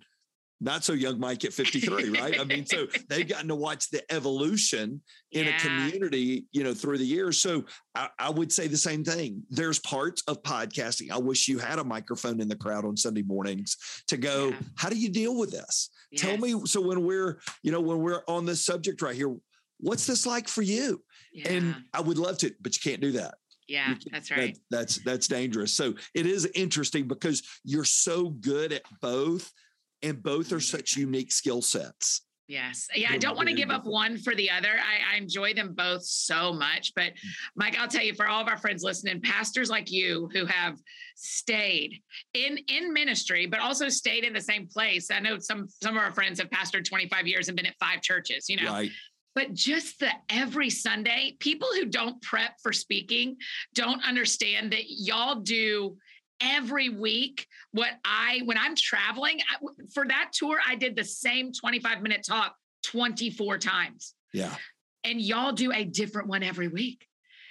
not 0.64 0.82
so 0.82 0.92
young 0.94 1.20
Mike 1.20 1.44
at 1.44 1.52
53, 1.52 2.10
right? 2.20 2.40
I 2.40 2.44
mean, 2.44 2.66
so 2.66 2.86
they've 3.08 3.28
gotten 3.28 3.48
to 3.48 3.54
watch 3.54 3.90
the 3.90 4.02
evolution 4.12 5.00
in 5.32 5.46
a 5.48 5.52
community, 5.58 6.46
you 6.52 6.64
know, 6.64 6.74
through 6.74 6.98
the 6.98 7.04
years. 7.04 7.40
So 7.40 7.64
I, 7.94 8.08
I 8.18 8.30
would 8.30 8.50
say 8.50 8.66
the 8.66 8.76
same 8.76 9.04
thing. 9.04 9.42
There's 9.50 9.78
parts 9.80 10.22
of 10.26 10.42
podcasting. 10.42 11.10
I 11.10 11.18
wish 11.18 11.46
you 11.48 11.58
had 11.58 11.78
a 11.78 11.84
microphone 11.84 12.40
in 12.40 12.48
the 12.48 12.56
crowd 12.56 12.84
on 12.84 12.96
Sunday 12.96 13.22
mornings 13.22 13.76
to 14.08 14.16
go, 14.16 14.48
Yeah. 14.48 14.56
how 14.76 14.88
do 14.88 14.96
you 14.96 15.10
deal 15.10 15.36
with 15.38 15.50
this? 15.52 15.90
Tell 16.16 16.36
me. 16.38 16.54
So 16.66 16.80
when 16.80 17.04
we're, 17.04 17.40
you 17.62 17.70
know, 17.72 17.80
when 17.80 17.98
we're 18.00 18.22
on 18.26 18.44
this 18.46 18.64
subject 18.64 19.02
right 19.02 19.14
here, 19.16 19.34
what's 19.80 20.06
this 20.06 20.26
like 20.26 20.48
for 20.48 20.62
you? 20.62 21.02
Yeah, 21.32 21.50
And 21.52 21.76
I 21.92 22.00
would 22.00 22.18
love 22.18 22.38
to, 22.38 22.52
but 22.60 22.74
you 22.76 22.90
can't 22.90 23.02
do 23.02 23.12
that. 23.12 23.34
yeah, 23.66 23.94
that's 24.12 24.28
that- 24.28 24.38
right. 24.38 24.58
that's 24.70 24.98
that's 24.98 25.26
dangerous. 25.26 25.72
So 25.74 25.94
it 26.14 26.26
is 26.26 26.46
interesting 26.54 27.08
because 27.08 27.42
you're 27.64 27.84
so 27.84 28.28
good 28.30 28.72
at 28.72 28.82
both, 29.00 29.50
and 30.04 30.22
both 30.22 30.52
are 30.52 30.60
such 30.60 30.96
unique 30.96 31.32
skill 31.32 31.62
sets. 31.62 32.22
Yes. 32.46 32.88
Yeah, 32.94 33.08
I 33.10 33.16
don't 33.16 33.36
want 33.36 33.48
to 33.48 33.54
give 33.54 33.70
up 33.70 33.86
one 33.86 34.18
for 34.18 34.34
the 34.34 34.50
other. 34.50 34.68
I, 34.68 35.14
I 35.14 35.16
enjoy 35.16 35.54
them 35.54 35.72
both 35.72 36.04
so 36.04 36.52
much. 36.52 36.92
But 36.94 37.14
mm. 37.14 37.28
Mike, 37.56 37.78
I'll 37.78 37.88
tell 37.88 38.02
you, 38.02 38.14
for 38.14 38.28
all 38.28 38.42
of 38.42 38.48
our 38.48 38.58
friends 38.58 38.82
listening, 38.82 39.22
pastors 39.22 39.70
like 39.70 39.90
you 39.90 40.28
who 40.34 40.44
have 40.44 40.76
stayed 41.16 42.02
in 42.34 42.58
in 42.68 42.92
ministry, 42.92 43.46
but 43.46 43.60
also 43.60 43.88
stayed 43.88 44.24
in 44.24 44.34
the 44.34 44.42
same 44.42 44.66
place. 44.66 45.10
I 45.10 45.20
know 45.20 45.38
some 45.38 45.68
some 45.82 45.96
of 45.96 46.02
our 46.02 46.12
friends 46.12 46.38
have 46.38 46.50
pastored 46.50 46.84
25 46.84 47.26
years 47.26 47.48
and 47.48 47.56
been 47.56 47.66
at 47.66 47.76
five 47.80 48.02
churches, 48.02 48.50
you 48.50 48.62
know. 48.62 48.72
Right. 48.72 48.90
But 49.34 49.54
just 49.54 49.98
the 50.00 50.10
every 50.28 50.68
Sunday, 50.68 51.36
people 51.40 51.68
who 51.74 51.86
don't 51.86 52.20
prep 52.20 52.56
for 52.62 52.74
speaking 52.74 53.36
don't 53.74 54.06
understand 54.06 54.72
that 54.72 54.84
y'all 54.86 55.36
do 55.36 55.96
every 56.40 56.88
week 56.88 57.46
what 57.72 57.90
I, 58.04 58.42
when 58.44 58.58
I'm 58.58 58.76
traveling 58.76 59.40
I- 59.50 59.66
for 59.92 60.06
that 60.06 60.30
tour, 60.32 60.58
I 60.66 60.74
did 60.74 60.96
the 60.96 61.04
same 61.04 61.52
25 61.52 62.02
minute 62.02 62.24
talk 62.26 62.56
24 62.84 63.58
times. 63.58 64.14
Yeah. 64.32 64.54
And 65.04 65.20
y'all 65.20 65.52
do 65.52 65.72
a 65.72 65.84
different 65.84 66.28
one 66.28 66.42
every 66.42 66.68
week. 66.68 67.06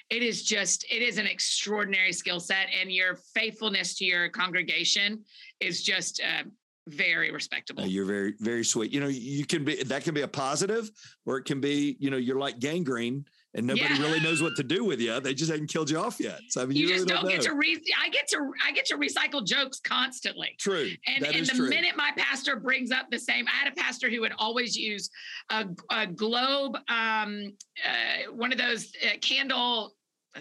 It 0.09 0.21
is 0.21 0.43
just, 0.43 0.85
it 0.91 1.01
is 1.01 1.17
an 1.17 1.25
extraordinary 1.25 2.11
skill 2.13 2.39
set, 2.39 2.67
and 2.79 2.91
your 2.91 3.15
faithfulness 3.33 3.95
to 3.95 4.05
your 4.05 4.29
congregation 4.29 5.23
is 5.59 5.81
just 5.81 6.21
uh, 6.21 6.43
very 6.87 7.31
respectable. 7.31 7.83
Uh, 7.83 7.87
You're 7.87 8.05
very, 8.05 8.33
very 8.39 8.65
sweet. 8.65 8.91
You 8.91 8.99
know, 8.99 9.07
you 9.07 9.45
can 9.45 9.63
be 9.63 9.81
that 9.83 10.03
can 10.03 10.13
be 10.13 10.21
a 10.21 10.27
positive, 10.27 10.91
or 11.25 11.37
it 11.37 11.45
can 11.45 11.61
be, 11.61 11.95
you 11.99 12.11
know, 12.11 12.17
you're 12.17 12.37
like 12.37 12.59
gangrene 12.59 13.25
and 13.55 13.67
nobody 13.67 13.93
Yeah. 13.93 14.01
really 14.01 14.19
knows 14.19 14.41
what 14.41 14.55
to 14.55 14.63
do 14.63 14.83
with 14.83 14.99
you. 14.99 15.19
They 15.19 15.33
just 15.33 15.51
haven't 15.51 15.67
killed 15.67 15.89
you 15.89 15.97
off 15.99 16.19
yet. 16.19 16.39
So 16.49 16.61
I 16.61 16.65
mean, 16.65 16.77
you, 16.77 16.87
you, 16.87 16.93
just 16.95 17.09
really 17.09 17.21
don't, 17.21 17.29
get 17.29 17.37
know. 17.39 17.51
to 17.51 17.55
re 17.55 17.81
I 18.01 18.09
get 18.09 18.27
to 18.29 18.51
I 18.65 18.71
get 18.71 18.85
to 18.87 18.97
recycle 18.97 19.45
jokes 19.45 19.79
constantly. 19.79 20.55
True. 20.59 20.89
And, 21.07 21.25
and 21.25 21.45
the 21.45 21.53
true. 21.53 21.69
minute 21.69 21.95
my 21.95 22.11
pastor 22.17 22.55
brings 22.55 22.91
up 22.91 23.09
the 23.11 23.19
same, 23.19 23.47
I 23.47 23.51
had 23.51 23.71
a 23.71 23.75
pastor 23.75 24.09
who 24.09 24.21
would 24.21 24.33
always 24.37 24.75
use 24.75 25.09
a, 25.49 25.65
a 25.91 26.07
globe, 26.07 26.77
um, 26.89 27.53
uh, 27.87 28.31
one 28.31 28.51
of 28.51 28.57
those 28.57 28.91
uh, 29.05 29.17
candle. 29.21 29.93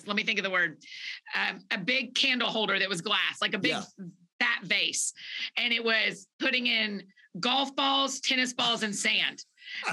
Let 0.07 0.17
me 0.17 0.23
think 0.23 0.39
of 0.39 0.45
the 0.45 0.51
word. 0.51 0.79
Um, 1.37 1.61
a 1.71 1.77
big 1.79 2.15
candle 2.15 2.49
holder 2.49 2.79
that 2.79 2.89
was 2.89 3.03
glass, 3.03 3.43
like 3.43 3.53
a 3.53 3.59
big 3.59 3.73
Yeah. 3.73 3.83
fat 4.41 4.65
vase, 4.65 5.13
and 5.59 5.71
it 5.73 5.85
was 5.85 6.27
putting 6.41 6.67
in 6.67 7.03
golf 7.41 7.77
balls, 7.77 8.21
tennis 8.21 8.55
balls, 8.55 8.83
and 8.83 8.95
sand. 8.97 9.45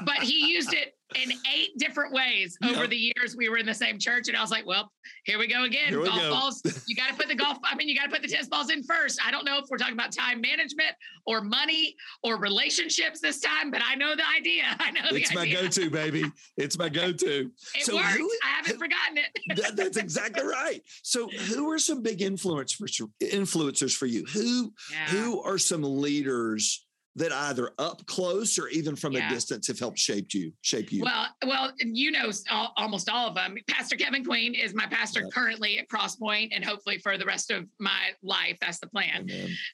But 0.06 0.18
he 0.20 0.48
used 0.52 0.74
it 0.74 0.96
in 1.16 1.32
eight 1.52 1.70
different 1.80 2.14
ways 2.14 2.56
over 2.64 2.82
Yep. 2.82 2.90
the 2.92 2.96
years 3.18 3.36
we 3.36 3.50
were 3.50 3.58
in 3.58 3.66
the 3.66 3.74
same 3.74 3.98
church. 3.98 4.28
And 4.28 4.38
I 4.38 4.42
was 4.42 4.52
like, 4.52 4.68
well, 4.68 4.92
here 5.26 5.40
we 5.40 5.48
go 5.48 5.64
again. 5.64 5.98
We 6.00 6.06
golf 6.06 6.20
go. 6.22 6.30
balls. 6.30 6.62
You 6.86 6.96
got 6.96 7.10
to 7.10 7.16
put 7.16 7.28
the 7.28 7.34
golf, 7.36 7.58
I 7.64 7.74
mean, 7.76 7.90
you 7.90 7.96
got 7.96 8.04
to 8.06 8.12
put 8.12 8.22
the 8.22 8.28
tennis 8.28 8.48
balls 8.48 8.70
in 8.70 8.84
first. 8.84 9.20
I 9.26 9.32
don't 9.32 9.44
know 9.44 9.58
if 9.58 9.66
we're 9.72 9.78
talking 9.78 9.96
about 9.96 10.12
time 10.12 10.40
management 10.40 10.92
or 11.26 11.42
money 11.42 11.96
or 12.24 12.38
relationships 12.40 13.20
this 13.22 13.40
time, 13.40 13.72
but 13.72 13.82
I 13.84 13.96
know 13.96 14.16
the 14.16 14.24
idea. 14.38 14.64
I 14.80 14.92
know 14.92 15.02
the 15.02 15.08
idea. 15.16 15.20
It's 15.22 15.34
my 15.34 15.48
go-to, 15.50 15.90
baby. 15.90 16.24
It's 16.58 16.78
my 16.78 16.90
go-to. 16.90 17.50
It 17.76 17.86
So 17.86 17.96
works. 17.96 18.14
who- 18.16 18.30
I 18.44 18.48
haven't 18.50 18.78
forgotten 18.78 19.18
it. 19.18 19.58
That- 19.62 19.76
that's 19.76 19.98
exactly 19.98 20.46
right. 20.46 20.82
So, 21.02 21.28
who 21.28 21.72
are 21.72 21.80
some 21.80 22.04
big 22.04 22.22
influence 22.22 22.72
for, 22.74 22.86
influencers 23.20 23.96
for 23.96 24.06
you? 24.06 24.26
Who 24.34 24.74
Yeah. 24.92 25.06
who 25.08 25.42
are 25.42 25.58
some 25.58 25.82
leaders 25.82 26.86
that 27.20 27.32
either 27.34 27.72
up 27.80 28.06
close 28.06 28.58
or 28.58 28.70
even 28.70 28.96
from 28.96 29.12
Yeah. 29.14 29.28
a 29.28 29.30
distance 29.30 29.68
have 29.68 29.78
helped 29.78 30.00
shape 30.00 30.34
you? 30.34 30.54
Shape 30.62 30.92
you. 30.92 31.04
Well, 31.04 31.28
well, 31.46 31.72
you 31.80 32.12
know 32.12 32.32
all, 32.50 32.74
almost 32.78 33.10
all 33.10 33.28
of 33.28 33.36
them. 33.36 33.58
Pastor 33.68 33.98
Kevin 33.98 34.24
Queen 34.24 34.56
is 34.56 34.74
my 34.74 34.86
pastor 34.88 35.22
Yep. 35.22 35.32
currently 35.34 35.80
at 35.80 35.90
Crosspoint, 35.90 36.50
and 36.54 36.64
hopefully 36.64 36.98
for 36.98 37.18
the 37.18 37.26
rest 37.26 37.52
of 37.52 37.68
my 37.80 38.12
life. 38.24 38.58
That's 38.62 38.80
the 38.80 38.88
plan. 38.88 39.30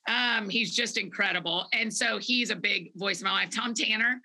Um, 0.07 0.49
he's 0.49 0.75
just 0.75 0.97
incredible, 0.97 1.67
and 1.71 1.93
so 1.93 2.17
he's 2.17 2.49
a 2.49 2.55
big 2.55 2.91
voice 2.95 3.21
in 3.21 3.25
my 3.25 3.31
life. 3.31 3.51
Tom 3.51 3.73
Tanner 3.75 4.21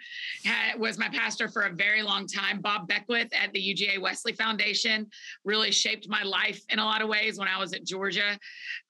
ha- 0.47 0.73
was 0.79 0.97
my 0.99 1.09
pastor 1.11 1.49
for 1.49 1.63
a 1.63 1.73
very 1.73 2.03
long 2.03 2.27
time. 2.27 2.61
Bob 2.63 2.89
Beckwith 2.89 3.29
at 3.35 3.53
the 3.53 3.61
UGA 3.61 3.99
Wesley 3.99 4.33
Foundation 4.33 5.07
really 5.45 5.71
shaped 5.71 6.09
my 6.09 6.23
life 6.23 6.63
in 6.71 6.79
a 6.79 6.85
lot 6.85 7.03
of 7.03 7.09
ways 7.09 7.39
when 7.39 7.49
I 7.49 7.59
was 7.59 7.75
at 7.75 7.85
Georgia. 7.85 8.39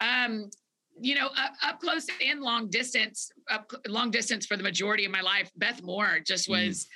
Um, 0.00 0.48
you 1.00 1.14
know, 1.14 1.26
up, 1.28 1.52
up 1.62 1.80
close 1.80 2.06
and 2.24 2.40
long 2.40 2.68
distance, 2.68 3.30
up 3.50 3.72
long 3.88 4.10
distance 4.10 4.46
for 4.46 4.56
the 4.56 4.62
majority 4.62 5.04
of 5.04 5.10
my 5.12 5.20
life. 5.20 5.50
Beth 5.56 5.82
Moore 5.82 6.20
just 6.24 6.48
Mm. 6.48 6.66
was. 6.66 6.86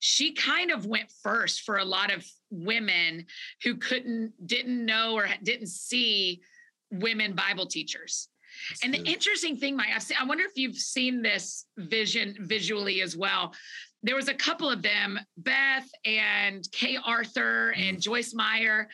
She 0.00 0.32
kind 0.32 0.70
of 0.70 0.84
went 0.84 1.10
first 1.22 1.62
for 1.62 1.78
a 1.78 1.84
lot 1.84 2.12
of 2.12 2.26
women 2.50 3.26
who 3.62 3.76
couldn't, 3.76 4.32
didn't 4.46 4.84
know, 4.84 5.14
or 5.14 5.28
didn't 5.42 5.68
see 5.68 6.42
women 6.90 7.34
Bible 7.34 7.66
teachers. 7.66 8.28
That's 8.68 8.84
And 8.84 8.94
the 8.94 9.02
interesting 9.02 9.56
thing, 9.56 9.76
Mike, 9.76 9.90
I've 9.94 10.02
seen, 10.02 10.16
I 10.20 10.24
wonder 10.24 10.44
if 10.44 10.52
you've 10.56 10.76
seen 10.76 11.22
this 11.22 11.66
vision 11.78 12.36
visually 12.40 13.02
as 13.02 13.16
well. 13.16 13.54
There 14.02 14.14
was 14.14 14.28
a 14.28 14.34
couple 14.34 14.68
of 14.70 14.82
them, 14.82 15.18
Beth 15.38 15.88
and 16.04 16.62
Kay 16.70 16.98
Arthur 17.02 17.70
and 17.70 18.00
Joyce 18.00 18.34
Meyer 18.34 18.90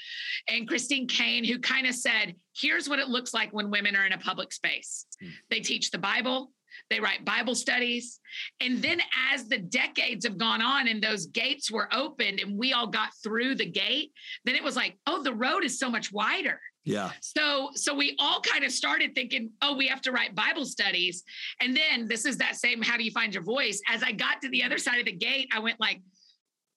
and 0.49 0.69
Christine 0.69 1.09
Caine, 1.09 1.45
who 1.45 1.59
kind 1.59 1.87
of 1.89 1.95
said, 1.97 2.37
here's 2.61 2.89
what 2.89 2.99
it 2.99 3.09
looks 3.09 3.33
like 3.33 3.53
when 3.53 3.71
women 3.71 3.97
are 3.97 4.07
in 4.07 4.13
a 4.13 4.19
public 4.19 4.53
space. 4.53 5.07
Mm. 5.23 5.31
They 5.51 5.61
teach 5.61 5.91
the 5.91 5.99
Bible, 5.99 6.51
they 6.89 7.01
write 7.01 7.25
Bible 7.25 7.55
studies. 7.55 8.21
And 8.61 8.83
then 8.83 9.01
as 9.33 9.49
the 9.49 9.59
decades 9.59 10.25
have 10.25 10.39
gone 10.39 10.63
on 10.63 10.89
and 10.89 11.03
those 11.03 11.27
gates 11.27 11.71
were 11.71 11.89
opened 11.93 12.41
and 12.41 12.59
we 12.59 12.73
all 12.73 12.87
got 12.87 13.11
through 13.23 13.57
the 13.57 13.67
gate, 13.67 14.13
then 14.45 14.55
it 14.55 14.63
was 14.63 14.77
like, 14.77 14.99
oh, 15.07 15.23
the 15.23 15.35
road 15.35 15.65
is 15.65 15.79
so 15.79 15.91
much 15.91 16.13
wider. 16.13 16.61
yeah. 16.85 17.11
So 17.21 17.71
so 17.75 17.95
we 17.95 18.17
all 18.19 18.41
kind 18.41 18.65
of 18.65 18.73
started 18.73 19.15
thinking, 19.15 19.51
oh, 19.63 19.77
we 19.77 19.87
have 19.89 20.01
to 20.03 20.13
write 20.13 20.35
Bible 20.35 20.65
studies. 20.65 21.23
And 21.61 21.77
then 21.77 22.09
this 22.09 22.25
is 22.25 22.39
that 22.39 22.57
same 22.57 22.83
how 22.83 22.97
do 22.97 23.05
you 23.05 23.11
find 23.11 23.35
your 23.35 23.45
voice? 23.45 23.81
As 23.89 24.03
I 24.03 24.13
got 24.13 24.41
to 24.43 24.49
the 24.49 24.63
other 24.63 24.79
side 24.79 24.99
of 24.99 25.07
the 25.07 25.13
gate, 25.13 25.49
I 25.55 25.59
went 25.59 25.79
like, 25.81 26.01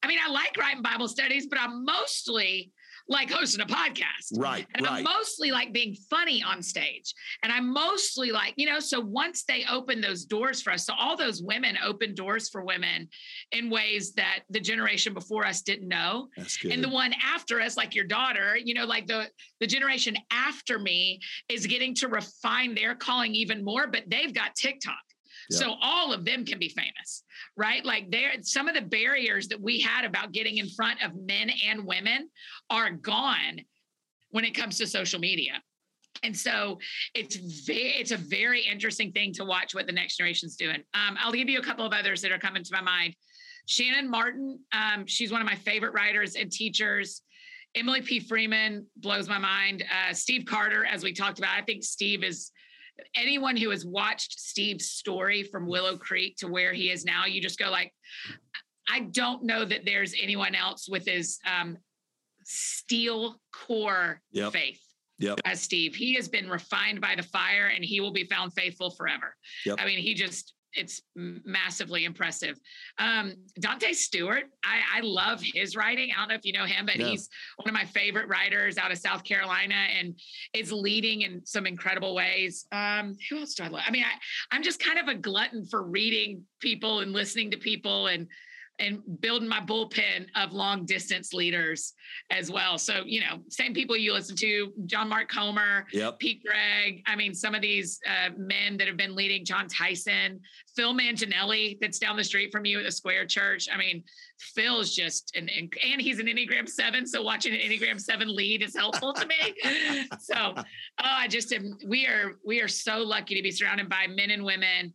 I 0.04 0.08
mean, 0.08 0.20
I 0.26 0.30
like 0.30 0.58
writing 0.58 0.82
Bible 0.82 1.08
studies, 1.08 1.48
but 1.48 1.60
I'm 1.60 1.86
mostly 1.86 2.72
like 3.08 3.30
hosting 3.30 3.62
a 3.62 3.66
podcast. 3.66 4.38
Right. 4.38 4.66
And 4.76 4.86
right. 4.86 4.98
I'm 4.98 5.04
mostly 5.04 5.52
like 5.52 5.74
being 5.74 5.96
funny 6.10 6.44
on 6.44 6.62
stage. 6.62 7.14
And 7.44 7.52
I'm 7.52 7.72
mostly 7.72 8.32
like, 8.32 8.54
you 8.56 8.68
know, 8.68 8.80
so 8.80 9.00
once 9.00 9.44
they 9.44 9.66
open 9.70 10.02
those 10.02 10.26
doors 10.26 10.62
for 10.62 10.72
us, 10.72 10.86
so 10.86 10.94
all 10.98 11.18
those 11.18 11.42
women 11.42 11.78
open 11.84 12.16
doors 12.16 12.50
for 12.50 12.64
women 12.64 13.10
in 13.52 13.70
ways 13.70 14.14
that 14.14 14.40
the 14.50 14.60
generation 14.60 15.14
before 15.14 15.46
us 15.46 15.62
didn't 15.62 15.88
know 15.88 16.30
That's 16.38 16.58
good. 16.58 16.72
and 16.72 16.84
the 16.84 16.90
one 16.90 17.14
after 17.24 17.60
us 17.62 17.78
like 17.78 17.96
your 17.96 18.06
daughter 18.06 18.58
you 18.58 18.74
know 18.74 18.86
like 18.86 19.08
the 19.08 19.28
the 19.60 19.68
generation 19.68 20.16
after 20.32 20.80
me 20.80 21.20
is 21.50 21.68
getting 21.68 21.96
to 21.96 22.08
refine 22.08 22.76
their 22.76 22.96
calling 22.96 23.36
even 23.36 23.64
more 23.64 23.88
but 23.88 24.04
they've 24.08 24.34
got 24.34 24.56
tiktok 24.56 24.96
Yep. 25.50 25.60
So 25.62 25.76
all 25.82 26.14
of 26.14 26.26
them 26.26 26.46
can 26.46 26.60
be 26.60 26.70
famous, 26.70 27.24
right? 27.58 27.84
Like 27.84 28.10
there, 28.10 28.32
some 28.42 28.68
of 28.68 28.76
the 28.76 28.82
barriers 28.82 29.48
that 29.50 29.60
we 29.60 29.80
had 29.82 30.06
about 30.06 30.32
getting 30.32 30.58
in 30.58 30.70
front 30.70 31.04
of 31.04 31.12
men 31.16 31.52
and 31.68 31.86
women 31.86 32.30
are 32.74 32.90
gone 32.90 33.62
when 34.32 34.44
it 34.44 34.56
comes 34.56 34.80
to 34.80 34.88
social 34.88 35.20
media. 35.20 35.62
And 36.24 36.36
so 36.36 36.80
it's 37.14 37.38
it's 37.68 38.12
a 38.12 38.18
very 38.18 38.62
interesting 38.62 39.12
thing 39.12 39.32
to 39.34 39.46
watch 39.46 39.76
what 39.76 39.86
the 39.86 39.92
next 39.92 40.18
generation's 40.18 40.56
doing. 40.56 40.84
Um, 40.94 41.18
I'll 41.20 41.32
give 41.32 41.50
you 41.50 41.60
a 41.60 41.64
couple 41.64 41.86
of 41.86 41.94
others 41.94 42.22
that 42.22 42.32
are 42.32 42.40
coming 42.40 42.64
to 42.64 42.74
my 42.74 42.82
mind. 42.82 43.16
Shannan 43.68 44.08
Martin, 44.08 44.60
um, 44.74 45.06
she's 45.06 45.32
one 45.32 45.42
of 45.42 45.48
my 45.48 45.56
favorite 45.56 45.94
writers 45.94 46.36
and 46.36 46.52
teachers. 46.52 47.22
Emily 47.76 48.02
P. 48.02 48.20
Freeman 48.20 48.86
blows 48.98 49.28
my 49.28 49.38
mind. 49.38 49.84
Uh, 49.84 50.14
Steve 50.14 50.46
Carter, 50.46 50.86
as 50.86 51.04
we 51.04 51.14
talked 51.14 51.40
about, 51.40 51.58
I 51.58 51.62
think 51.62 51.84
Steve 51.84 52.24
is 52.24 52.52
anyone 53.16 53.58
who 53.58 53.70
has 53.72 53.86
watched 53.86 54.40
Steve's 54.40 54.90
story 54.90 55.44
from 55.44 55.68
Willow 55.68 55.98
Creek 55.98 56.38
to 56.38 56.48
where 56.48 56.74
he 56.74 56.92
is 56.92 57.06
now. 57.06 57.26
You 57.26 57.42
just 57.42 57.58
go 57.58 57.70
like, 57.72 57.92
I 58.90 59.02
don't 59.12 59.44
know 59.44 59.66
that 59.66 59.86
there's 59.86 60.14
anyone 60.22 60.56
else 60.56 60.88
with 60.90 61.06
his 61.06 61.40
um, 61.50 61.78
steel 62.46 63.40
core 63.52 64.22
yep. 64.32 64.54
faith. 64.54 64.80
Yep. 65.20 65.40
As 65.46 65.62
Steve, 65.62 65.96
he 65.96 66.16
has 66.16 66.28
been 66.28 66.50
refined 66.50 67.00
by 67.00 67.16
the 67.16 67.24
fire, 67.24 67.68
and 67.68 67.86
he 67.86 68.02
will 68.02 68.12
be 68.12 68.26
found 68.26 68.54
faithful 68.54 68.90
forever. 68.92 69.36
Yep. 69.66 69.78
I 69.80 69.86
mean, 69.86 70.00
he 70.00 70.14
just 70.14 70.54
it's 70.76 71.02
massively 71.16 72.06
impressive. 72.06 72.60
Um, 72.98 73.36
Dante 73.60 73.94
Stewart, 73.94 74.46
I, 74.64 74.80
I, 74.98 75.02
love 75.02 75.42
his 75.42 75.76
writing. 75.76 76.10
I 76.12 76.20
don't 76.20 76.30
know 76.30 76.36
if 76.36 76.46
you 76.46 76.54
know 76.54 76.66
him, 76.66 76.86
but 76.86 76.96
he's 76.96 77.30
one 77.58 77.70
of 77.70 77.74
my 77.74 77.86
favorite 77.86 78.28
writers 78.28 78.78
out 78.78 78.92
of 78.92 78.98
South 78.98 79.24
Carolina 79.24 79.76
and 80.00 80.20
is 80.54 80.72
leading 80.72 81.22
in 81.22 81.46
some 81.46 81.68
incredible 81.68 82.16
ways. 82.16 82.66
Um, 82.72 83.16
who 83.30 83.40
else 83.40 83.54
do 83.54 83.64
I 83.64 83.68
love? 83.68 83.84
I 83.86 83.92
mean, 83.92 84.04
I, 84.04 84.56
I'm 84.56 84.64
just 84.64 84.80
kind 84.80 85.00
of 85.00 85.08
a 85.08 85.16
glutton 85.16 85.66
for 85.66 85.84
reading 85.84 86.44
people 86.60 87.02
and 87.02 87.14
listening 87.14 87.52
to 87.52 87.58
people 87.58 88.08
and 88.08 88.28
and 88.80 89.02
building 89.22 89.48
my 89.48 89.60
bullpen 89.60 90.26
of 90.36 90.52
long 90.52 90.86
distance 90.86 91.32
leaders 91.34 91.94
as 92.32 92.52
well. 92.52 92.78
So, 92.78 93.04
you 93.06 93.22
know, 93.22 93.40
same 93.50 93.74
people 93.74 93.96
you 93.96 94.14
listen 94.14 94.36
to, 94.38 94.74
John 94.86 95.10
Mark 95.10 95.30
Comer, 95.30 95.86
yep. 95.94 96.18
Pete 96.20 96.44
Greig. 96.44 97.04
I 97.06 97.16
mean, 97.16 97.34
some 97.36 97.54
of 97.54 97.62
these 97.62 98.00
uh, 98.08 98.30
men 98.38 98.78
that 98.78 98.88
have 98.88 98.98
been 98.98 99.16
leading, 99.16 99.46
Jon 99.46 99.68
Tyson, 99.68 100.40
Phil 100.76 100.94
Manginelli, 100.94 101.78
that's 101.82 102.00
down 102.00 102.18
the 102.18 102.24
street 102.24 102.52
from 102.52 102.66
you 102.66 102.80
at 102.80 102.86
the 102.86 102.92
Square 102.92 103.28
Church. 103.28 103.68
I 103.72 103.78
mean, 103.78 104.04
Phil 104.40 104.80
is 104.80 104.96
just, 104.96 105.36
an, 105.36 105.50
and 105.50 106.02
he's 106.02 106.20
an 106.20 106.26
Enneagram 106.26 106.68
7. 106.68 107.06
So 107.06 107.22
watching 107.22 107.54
an 107.54 107.60
Enneagram 107.60 108.02
7 108.02 108.28
lead 108.36 108.64
is 108.64 108.76
helpful 108.76 109.14
to 109.14 109.28
me. 109.28 110.08
so, 110.20 110.36
oh, 110.36 110.64
I 111.00 111.28
just 111.28 111.54
am, 111.54 111.78
we 111.88 112.08
are, 112.08 112.40
we 112.46 112.60
are 112.60 112.68
so 112.68 112.98
lucky 112.98 113.36
to 113.36 113.44
be 113.44 113.52
surrounded 113.52 113.88
by 113.88 114.08
men 114.08 114.32
and 114.32 114.44
women 114.44 114.94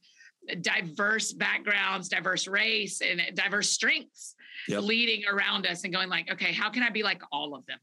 diverse 0.61 1.33
backgrounds, 1.33 2.09
diverse 2.09 2.47
race, 2.47 3.01
and 3.01 3.21
diverse 3.35 3.71
strengths 3.71 4.35
yep. 4.67 4.83
leading 4.83 5.25
around 5.27 5.67
us 5.67 5.85
and 5.85 5.93
going 5.93 6.09
like, 6.09 6.31
okay, 6.31 6.53
how 6.53 6.71
can 6.71 6.83
I 6.83 6.91
be 6.91 7.03
like 7.03 7.23
all 7.33 7.55
of 7.55 7.67
them? 7.67 7.79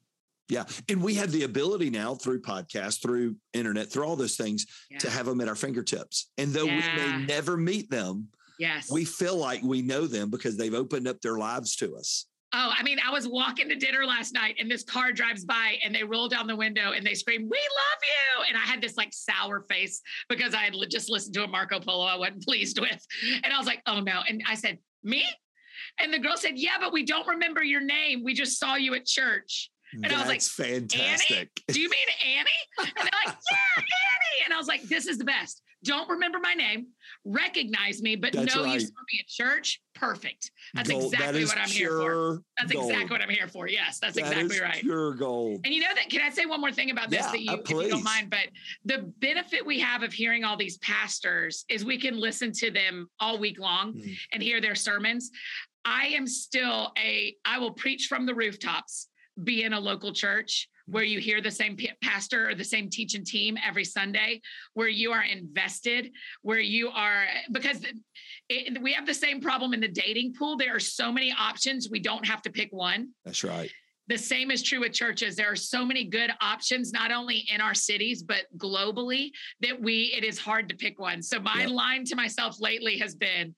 Yeah. 0.48 0.66
And 0.90 1.02
we 1.02 1.16
have 1.16 1.32
the 1.32 1.44
ability 1.44 1.90
now 1.90 2.14
through 2.14 2.42
podcasts, 2.42 3.02
through 3.02 3.36
internet, 3.54 3.92
through 3.92 4.06
all 4.06 4.16
those 4.16 4.36
things 4.36 4.66
yeah. 4.92 5.00
to 5.00 5.10
have 5.10 5.26
them 5.26 5.42
at 5.42 5.48
our 5.48 5.56
fingertips. 5.56 6.30
And 6.38 6.54
though 6.54 6.66
yeah. 6.66 6.96
we 6.96 7.02
may 7.02 7.26
never 7.26 7.58
meet 7.58 7.90
them, 7.90 8.28
yes, 8.60 8.92
we 8.92 9.06
feel 9.06 9.38
like 9.38 9.64
we 9.64 9.82
know 9.82 10.06
them 10.06 10.30
because 10.30 10.56
they've 10.56 10.74
opened 10.74 11.08
up 11.08 11.20
their 11.22 11.38
lives 11.38 11.76
to 11.78 11.96
us. 11.96 12.28
Oh, 12.58 12.72
I 12.74 12.84
mean, 12.84 13.00
I 13.06 13.12
was 13.12 13.28
walking 13.28 13.68
to 13.68 13.76
dinner 13.76 14.06
last 14.06 14.34
night 14.34 14.56
and 14.60 14.72
this 14.72 14.82
car 14.82 15.12
drives 15.12 15.44
by 15.44 15.76
and 15.84 15.94
they 15.94 16.04
roll 16.04 16.30
down 16.30 16.48
the 16.48 16.56
window 16.56 16.94
and 16.94 17.06
they 17.06 17.14
scream, 17.14 17.42
We 17.42 17.58
love 17.58 18.00
you. 18.02 18.46
And 18.48 18.58
I 18.58 18.62
had 18.62 18.82
this 18.82 18.96
like 18.96 19.10
sour 19.12 19.60
face 19.70 20.02
because 20.30 20.54
I 20.54 20.60
had 20.60 20.74
just 20.90 21.10
listened 21.10 21.34
to 21.34 21.44
a 21.44 21.48
Marco 21.48 21.82
Polo 21.82 22.06
I 22.06 22.16
wasn't 22.16 22.44
pleased 22.48 22.80
with. 22.80 23.06
And 23.44 23.54
I 23.54 23.58
was 23.58 23.68
like, 23.68 23.82
Oh 23.86 24.00
no. 24.00 24.22
And 24.30 24.42
I 24.48 24.56
said, 24.56 24.78
Me? 25.04 25.26
And 26.00 26.14
the 26.14 26.20
girl 26.20 26.38
said, 26.38 26.54
Yeah, 26.56 26.78
but 26.80 26.94
we 26.94 27.04
don't 27.06 27.28
remember 27.28 27.62
your 27.62 27.82
name. 27.82 28.24
We 28.24 28.34
just 28.34 28.58
saw 28.58 28.76
you 28.76 28.94
at 28.96 29.06
church. 29.06 29.70
And 29.94 30.06
That's 30.06 30.14
I 30.14 30.20
was 30.20 30.28
like, 30.28 30.42
fantastic. 30.42 31.38
Annie? 31.38 31.50
Do 31.68 31.82
you 31.82 31.90
mean 31.90 32.38
Annie? 32.38 32.50
And 32.80 32.92
they're 32.96 33.20
like, 33.26 33.36
Yeah, 33.52 33.84
Annie. 33.84 34.46
And 34.46 34.54
I 34.54 34.58
was 34.58 34.68
like, 34.68 34.84
This 34.84 35.08
is 35.08 35.18
the 35.18 35.26
best 35.26 35.62
don't 35.86 36.10
remember 36.10 36.40
my 36.40 36.54
name, 36.54 36.88
recognize 37.24 38.02
me, 38.02 38.16
but 38.16 38.34
That's 38.34 38.54
know 38.54 38.64
right. 38.64 38.74
you 38.74 38.80
saw 38.82 38.88
me 38.88 39.20
at 39.22 39.28
church. 39.28 39.82
Perfect. 39.94 40.52
That's 40.74 40.90
gold. 40.90 41.14
exactly 41.14 41.44
that 41.44 41.48
what 41.48 41.58
I'm 41.58 41.70
here 41.70 42.00
for. 42.00 42.42
That's 42.58 42.72
gold. 42.74 42.92
exactly 42.92 43.14
what 43.14 43.22
I'm 43.22 43.30
here 43.30 43.48
for. 43.48 43.70
Yes, 43.70 44.00
that's 44.00 44.16
that 44.16 44.32
exactly 44.32 44.60
right. 44.60 44.82
Pure 44.82 45.14
gold. 45.14 45.62
And 45.64 45.74
you 45.74 45.82
know 45.82 45.94
that? 45.96 46.10
Can 46.10 46.22
I 46.22 46.30
say 46.30 46.46
one 46.46 46.60
more 46.60 46.72
thing 46.72 46.92
about 46.92 47.10
this 47.10 47.22
yeah, 47.22 47.32
that 47.32 47.40
you, 47.40 47.54
if 47.54 47.70
you 47.70 47.90
don't 47.90 48.04
mind? 48.04 48.30
But 48.30 48.48
the 48.84 49.14
benefit 49.20 49.66
we 49.66 49.80
have 49.80 50.04
of 50.04 50.12
hearing 50.12 50.44
all 50.44 50.58
these 50.58 50.78
pastors 50.80 51.64
is 51.70 51.86
we 51.86 52.00
can 52.00 52.20
listen 52.20 52.52
to 52.54 52.72
them 52.72 53.08
all 53.20 53.38
week 53.38 53.60
long 53.60 53.94
mm. 53.94 54.18
and 54.34 54.44
hear 54.44 54.60
their 54.60 54.76
sermons. 54.76 55.32
I 55.86 56.08
am 56.08 56.28
still 56.28 56.92
a. 56.98 57.36
I 57.46 57.60
will 57.60 57.72
preach 57.72 58.08
from 58.08 58.26
the 58.26 58.34
rooftops. 58.34 59.08
Be 59.44 59.64
in 59.64 59.74
a 59.74 59.80
local 59.80 60.14
church 60.14 60.68
where 60.88 61.04
you 61.04 61.20
hear 61.20 61.42
the 61.42 61.52
same 61.52 61.78
pastor 62.02 62.50
or 62.50 62.56
the 62.56 62.64
same 62.64 62.90
teaching 62.90 63.24
team 63.24 63.58
every 63.66 63.84
Sunday, 63.84 64.42
where 64.74 64.88
you 64.88 65.12
are 65.12 65.24
invested, 65.24 66.12
where 66.42 66.60
you 66.60 66.90
are, 66.90 67.26
because 67.52 67.84
it, 68.50 68.82
we 68.82 68.94
have 68.94 69.06
the 69.06 69.14
same 69.14 69.42
problem 69.42 69.74
in 69.74 69.80
the 69.80 69.88
dating 69.88 70.34
pool. 70.34 70.58
There 70.58 70.76
are 70.76 70.80
so 70.80 71.12
many 71.12 71.34
options, 71.38 71.90
we 71.90 72.00
don't 72.00 72.26
have 72.26 72.42
to 72.44 72.52
pick 72.52 72.72
one. 72.72 73.10
That's 73.24 73.44
right. 73.44 73.72
The 74.08 74.18
same 74.18 74.52
is 74.52 74.62
true 74.62 74.82
with 74.82 74.94
churches. 74.94 75.36
There 75.36 75.52
are 75.52 75.56
so 75.56 75.84
many 75.84 76.04
good 76.04 76.32
options, 76.40 76.94
not 76.94 77.12
only 77.12 77.48
in 77.52 77.60
our 77.60 77.74
cities, 77.74 78.22
but 78.22 78.44
globally, 78.56 79.32
that 79.62 79.82
we, 79.82 80.14
it 80.16 80.24
is 80.24 80.38
hard 80.38 80.70
to 80.70 80.76
pick 80.76 81.00
one. 81.00 81.24
So 81.24 81.40
my 81.40 81.62
yep. 81.62 81.70
line 81.72 82.06
to 82.06 82.16
myself 82.16 82.58
lately 82.60 83.00
has 83.00 83.16
been 83.16 83.56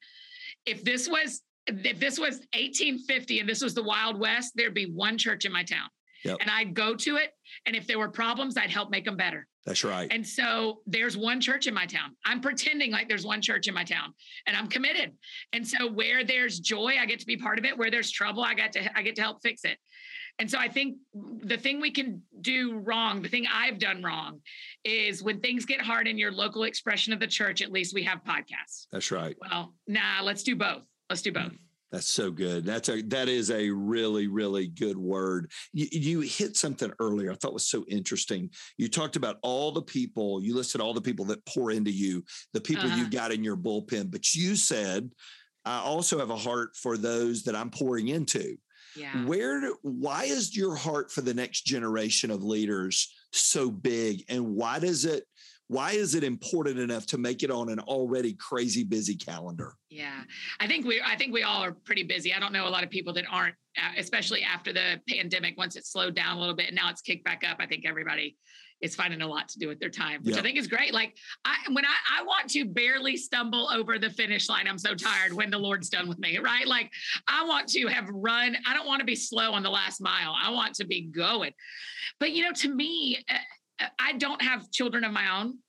if 0.65 0.83
this 0.83 1.07
was 1.07 1.41
if 1.67 1.99
this 1.99 2.17
was 2.17 2.35
1850 2.53 3.41
and 3.41 3.49
this 3.49 3.61
was 3.61 3.73
the 3.73 3.83
Wild 3.83 4.17
West, 4.17 4.53
there'd 4.55 4.73
be 4.73 4.89
one 4.89 5.17
church 5.17 5.43
in 5.43 5.51
my 5.51 5.63
town. 5.63 5.89
Yep. 6.27 6.37
And 6.41 6.49
I'd 6.49 6.73
go 6.73 6.93
to 6.93 7.15
it. 7.15 7.31
And 7.65 7.75
if 7.75 7.87
there 7.87 7.97
were 7.97 8.09
problems, 8.09 8.57
I'd 8.57 8.69
help 8.69 8.91
make 8.91 9.05
them 9.05 9.15
better. 9.15 9.47
That's 9.65 9.83
right. 9.83 10.07
And 10.11 10.25
so 10.25 10.79
there's 10.85 11.17
one 11.17 11.39
church 11.41 11.67
in 11.67 11.73
my 11.73 11.85
town. 11.85 12.15
I'm 12.25 12.41
pretending 12.41 12.91
like 12.91 13.07
there's 13.07 13.25
one 13.25 13.41
church 13.41 13.67
in 13.67 13.73
my 13.73 13.83
town 13.83 14.13
and 14.45 14.55
I'm 14.55 14.67
committed. 14.67 15.13
And 15.53 15.65
so 15.65 15.89
where 15.89 16.23
there's 16.23 16.59
joy, 16.59 16.95
I 16.99 17.05
get 17.05 17.19
to 17.21 17.25
be 17.25 17.37
part 17.37 17.59
of 17.59 17.65
it. 17.65 17.77
Where 17.77 17.89
there's 17.89 18.11
trouble, 18.11 18.43
I 18.43 18.53
get 18.53 18.73
to 18.73 18.97
I 18.97 19.01
get 19.01 19.15
to 19.15 19.21
help 19.21 19.41
fix 19.41 19.63
it. 19.63 19.77
And 20.39 20.49
so 20.49 20.59
I 20.59 20.67
think 20.67 20.97
the 21.13 21.57
thing 21.57 21.81
we 21.81 21.91
can 21.91 22.21
do 22.41 22.77
wrong, 22.79 23.21
the 23.21 23.29
thing 23.29 23.45
I've 23.51 23.79
done 23.79 24.03
wrong 24.03 24.39
is 24.83 25.23
when 25.23 25.39
things 25.39 25.65
get 25.65 25.81
hard 25.81 26.07
in 26.07 26.17
your 26.17 26.31
local 26.31 26.63
expression 26.63 27.11
of 27.11 27.19
the 27.19 27.27
church, 27.27 27.61
at 27.61 27.71
least 27.71 27.93
we 27.93 28.03
have 28.03 28.23
podcasts. 28.23 28.85
That's 28.91 29.11
right. 29.11 29.35
Well, 29.41 29.73
nah, 29.87 30.21
let's 30.21 30.43
do 30.43 30.55
both. 30.55 30.83
Let's 31.09 31.23
do 31.23 31.31
mm. 31.31 31.43
both. 31.43 31.57
That's 31.91 32.07
so 32.07 32.31
good. 32.31 32.65
That's 32.65 32.89
a 32.89 33.01
that 33.03 33.29
is 33.29 33.49
a 33.49 33.69
really 33.69 34.27
really 34.27 34.67
good 34.67 34.97
word. 34.97 35.51
You, 35.71 35.87
you, 35.91 36.19
hit 36.19 36.57
something 36.57 36.91
earlier 36.99 37.31
I 37.31 37.35
thought 37.35 37.53
was 37.53 37.69
so 37.69 37.85
interesting. 37.87 38.49
You 38.77 38.89
talked 38.89 39.15
about 39.15 39.37
all 39.41 39.71
the 39.71 39.81
people. 39.81 40.43
You 40.43 40.55
listed 40.55 40.81
all 40.81 40.93
the 40.93 41.01
people 41.01 41.25
that 41.25 41.45
pour 41.45 41.71
into 41.71 41.91
you, 41.91 42.23
the 42.53 42.61
people 42.61 42.87
uh-huh. 42.87 42.97
you 42.97 43.09
got 43.09 43.31
in 43.31 43.43
your 43.43 43.55
bullpen. 43.55 44.11
But 44.11 44.35
you 44.35 44.55
said, 44.55 45.09
I 45.63 45.79
also 45.79 46.19
have 46.19 46.29
a 46.29 46.35
heart 46.35 46.75
for 46.75 46.97
those 46.97 47.43
that 47.43 47.55
I'm 47.55 47.69
pouring 47.69 48.09
into. 48.09 48.57
Yeah. 48.95 49.25
Where? 49.25 49.71
Why 49.81 50.25
is 50.25 50.55
your 50.55 50.75
heart 50.75 51.11
for 51.11 51.21
the 51.21 51.33
next 51.33 51.61
generation 51.61 52.31
of 52.31 52.43
leaders 52.43 53.13
so 53.31 53.69
big, 53.69 54.23
and 54.29 54.55
why 54.55 54.79
does 54.79 55.05
it? 55.05 55.23
Why 55.69 55.91
is 55.91 56.15
it 56.15 56.23
important 56.23 56.79
enough 56.79 57.05
to 57.07 57.17
make 57.17 57.43
it 57.43 57.51
on 57.51 57.69
an 57.69 57.79
already 57.79 58.33
crazy 58.33 58.83
busy 58.83 59.15
calendar? 59.15 59.73
Yeah 59.89 60.21
i 60.59 60.67
think 60.67 60.85
we 60.85 61.01
i 61.05 61.15
think 61.15 61.33
we 61.33 61.43
all 61.43 61.63
are 61.63 61.71
pretty 61.71 62.03
busy. 62.03 62.33
I 62.33 62.39
don't 62.39 62.53
know 62.53 62.67
a 62.67 62.69
lot 62.69 62.83
of 62.83 62.89
people 62.89 63.13
that 63.13 63.25
aren't 63.29 63.55
uh, 63.77 63.91
especially 63.97 64.43
after 64.43 64.73
the 64.73 64.99
pandemic 65.07 65.57
once 65.57 65.75
it 65.75 65.85
slowed 65.85 66.15
down 66.15 66.37
a 66.37 66.39
little 66.39 66.55
bit 66.55 66.67
and 66.67 66.75
now 66.75 66.89
it's 66.89 67.01
kicked 67.01 67.23
back 67.23 67.43
up 67.49 67.57
i 67.59 67.65
think 67.65 67.85
everybody 67.85 68.35
is 68.79 68.95
finding 68.95 69.21
a 69.21 69.27
lot 69.27 69.49
to 69.49 69.57
do 69.57 69.67
with 69.67 69.79
their 69.79 69.89
time 69.89 70.21
which 70.23 70.37
i 70.37 70.41
think 70.41 70.57
is 70.57 70.67
great. 70.67 70.93
Like 70.93 71.15
i 71.45 71.55
when 71.71 71.85
i 71.85 72.19
i 72.19 72.23
want 72.23 72.49
to 72.51 72.65
barely 72.65 73.17
stumble 73.17 73.69
over 73.69 73.97
the 73.97 74.09
finish 74.09 74.49
line 74.49 74.67
i'm 74.67 74.77
so 74.77 74.93
tired 74.93 75.33
when 75.33 75.49
the 75.49 75.57
lord's 75.57 75.89
done 75.89 76.07
with 76.07 76.19
me 76.19 76.37
right? 76.37 76.67
Like 76.67 76.91
i 77.27 77.43
want 77.45 77.67
to 77.69 77.87
have 77.87 78.07
run 78.09 78.55
i 78.67 78.73
don't 78.73 78.87
want 78.87 78.99
to 78.99 79.05
be 79.05 79.15
slow 79.15 79.51
on 79.53 79.63
the 79.63 79.69
last 79.69 79.99
mile. 80.01 80.35
I 80.39 80.51
want 80.51 80.75
to 80.75 80.85
be 80.85 81.01
going. 81.01 81.51
But 82.19 82.31
you 82.31 82.43
know 82.43 82.53
to 82.53 82.73
me 82.73 83.23
uh, 83.29 83.37
I 83.99 84.13
don't 84.13 84.41
have 84.41 84.71
children 84.71 85.03
of 85.03 85.11
my 85.11 85.39
own. 85.39 85.59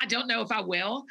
I 0.00 0.06
don't 0.06 0.28
know 0.28 0.42
if 0.42 0.52
I 0.52 0.60
will. 0.60 1.04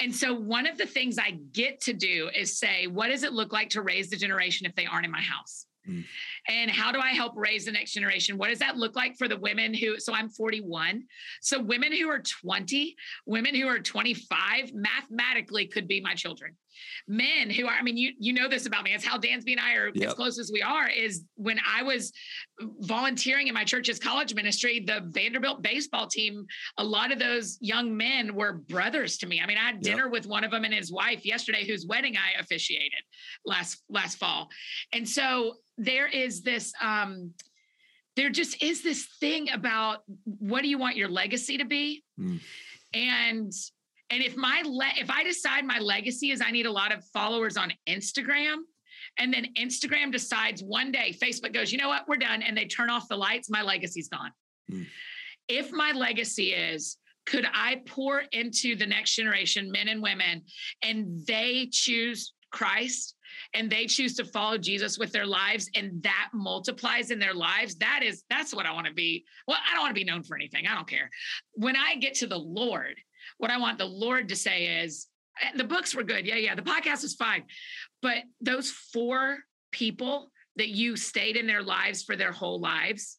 And 0.00 0.14
so, 0.14 0.34
one 0.34 0.66
of 0.66 0.76
the 0.76 0.86
things 0.86 1.18
I 1.18 1.38
get 1.52 1.80
to 1.82 1.92
do 1.92 2.28
is 2.34 2.58
say, 2.58 2.86
what 2.86 3.08
does 3.08 3.22
it 3.22 3.32
look 3.32 3.52
like 3.52 3.70
to 3.70 3.82
raise 3.82 4.10
the 4.10 4.16
generation 4.16 4.66
if 4.66 4.74
they 4.74 4.86
aren't 4.86 5.04
in 5.04 5.12
my 5.12 5.20
house? 5.20 5.66
Mm. 5.88 6.04
And 6.48 6.70
how 6.70 6.92
do 6.92 7.00
I 7.00 7.10
help 7.10 7.32
raise 7.36 7.64
the 7.64 7.72
next 7.72 7.92
generation? 7.92 8.38
What 8.38 8.48
does 8.48 8.58
that 8.60 8.76
look 8.76 8.94
like 8.96 9.16
for 9.16 9.28
the 9.28 9.36
women 9.36 9.74
who, 9.74 9.98
so 9.98 10.12
I'm 10.14 10.28
41. 10.28 11.04
So 11.40 11.60
women 11.60 11.92
who 11.92 12.08
are 12.08 12.20
20, 12.20 12.96
women 13.26 13.54
who 13.54 13.66
are 13.66 13.80
25 13.80 14.72
mathematically 14.74 15.66
could 15.66 15.88
be 15.88 16.00
my 16.00 16.14
children 16.14 16.56
men 17.08 17.50
who 17.50 17.66
are, 17.66 17.74
I 17.78 17.82
mean, 17.82 17.96
you 17.96 18.12
you 18.18 18.32
know 18.32 18.48
this 18.48 18.66
about 18.66 18.84
me. 18.84 18.92
It's 18.92 19.04
how 19.04 19.18
Dansby 19.18 19.52
and 19.52 19.60
I 19.60 19.74
are 19.74 19.90
yep. 19.94 20.08
as 20.08 20.14
close 20.14 20.38
as 20.38 20.50
we 20.52 20.62
are. 20.62 20.88
Is 20.88 21.24
when 21.36 21.58
I 21.66 21.82
was 21.82 22.12
volunteering 22.80 23.48
in 23.48 23.54
my 23.54 23.64
church's 23.64 23.98
college 23.98 24.34
ministry, 24.34 24.84
the 24.86 25.02
Vanderbilt 25.06 25.62
baseball 25.62 26.06
team, 26.06 26.46
a 26.78 26.84
lot 26.84 27.12
of 27.12 27.18
those 27.18 27.58
young 27.60 27.96
men 27.96 28.34
were 28.34 28.52
brothers 28.54 29.18
to 29.18 29.26
me. 29.26 29.40
I 29.40 29.46
mean, 29.46 29.58
I 29.58 29.66
had 29.66 29.80
dinner 29.80 30.04
yep. 30.04 30.12
with 30.12 30.26
one 30.26 30.44
of 30.44 30.50
them 30.50 30.64
and 30.64 30.74
his 30.74 30.92
wife 30.92 31.24
yesterday, 31.24 31.66
whose 31.66 31.86
wedding 31.86 32.16
I 32.16 32.40
officiated 32.40 33.02
last 33.44 33.82
last 33.88 34.18
fall. 34.18 34.48
And 34.92 35.08
so 35.08 35.54
there 35.78 36.06
is 36.06 36.42
this 36.42 36.72
um 36.80 37.32
there 38.16 38.30
just 38.30 38.62
is 38.62 38.82
this 38.82 39.06
thing 39.20 39.50
about 39.50 40.00
what 40.24 40.62
do 40.62 40.68
you 40.68 40.78
want 40.78 40.96
your 40.96 41.08
legacy 41.08 41.58
to 41.58 41.64
be? 41.64 42.04
Mm. 42.20 42.40
And 42.94 43.52
and 44.12 44.22
if 44.22 44.36
my 44.36 44.62
le- 44.64 45.00
if 45.00 45.10
I 45.10 45.24
decide 45.24 45.64
my 45.64 45.78
legacy 45.78 46.30
is 46.30 46.42
I 46.44 46.50
need 46.50 46.66
a 46.66 46.70
lot 46.70 46.92
of 46.92 47.02
followers 47.06 47.56
on 47.56 47.72
Instagram, 47.88 48.58
and 49.18 49.32
then 49.32 49.46
Instagram 49.58 50.12
decides 50.12 50.62
one 50.62 50.92
day 50.92 51.16
Facebook 51.20 51.54
goes, 51.54 51.72
you 51.72 51.78
know 51.78 51.88
what, 51.88 52.06
we're 52.06 52.16
done, 52.16 52.42
and 52.42 52.56
they 52.56 52.66
turn 52.66 52.90
off 52.90 53.08
the 53.08 53.16
lights, 53.16 53.48
my 53.48 53.62
legacy's 53.62 54.08
gone. 54.08 54.30
Mm. 54.70 54.86
If 55.48 55.72
my 55.72 55.92
legacy 55.92 56.52
is 56.52 56.98
could 57.24 57.46
I 57.54 57.82
pour 57.86 58.24
into 58.32 58.76
the 58.76 58.86
next 58.86 59.14
generation, 59.14 59.72
men 59.72 59.88
and 59.88 60.02
women, 60.02 60.42
and 60.82 61.24
they 61.26 61.68
choose 61.72 62.34
Christ 62.50 63.14
and 63.54 63.70
they 63.70 63.86
choose 63.86 64.14
to 64.16 64.24
follow 64.24 64.58
Jesus 64.58 64.98
with 64.98 65.12
their 65.12 65.24
lives 65.24 65.70
and 65.74 66.02
that 66.02 66.30
multiplies 66.34 67.10
in 67.10 67.18
their 67.18 67.32
lives, 67.32 67.76
that 67.76 68.00
is, 68.02 68.24
that's 68.28 68.54
what 68.54 68.66
I 68.66 68.72
want 68.72 68.88
to 68.88 68.92
be. 68.92 69.24
Well, 69.46 69.56
I 69.56 69.72
don't 69.72 69.82
want 69.82 69.94
to 69.94 70.00
be 70.00 70.04
known 70.04 70.22
for 70.22 70.36
anything. 70.36 70.66
I 70.66 70.74
don't 70.74 70.88
care. 70.88 71.08
When 71.54 71.76
I 71.76 71.94
get 71.94 72.14
to 72.16 72.26
the 72.26 72.38
Lord 72.38 72.96
what 73.42 73.50
I 73.50 73.58
want 73.58 73.76
the 73.76 73.84
Lord 73.84 74.28
to 74.28 74.36
say 74.36 74.82
is 74.84 75.08
the 75.56 75.64
books 75.64 75.96
were 75.96 76.04
good. 76.04 76.24
Yeah, 76.24 76.36
yeah. 76.36 76.54
The 76.54 76.62
podcast 76.62 77.02
was 77.02 77.14
fine. 77.14 77.42
But 78.00 78.18
those 78.40 78.70
four 78.70 79.38
people 79.72 80.30
that 80.54 80.68
you 80.68 80.96
stayed 80.96 81.36
in 81.36 81.48
their 81.48 81.62
lives 81.62 82.04
for 82.04 82.14
their 82.14 82.30
whole 82.30 82.60
lives, 82.60 83.18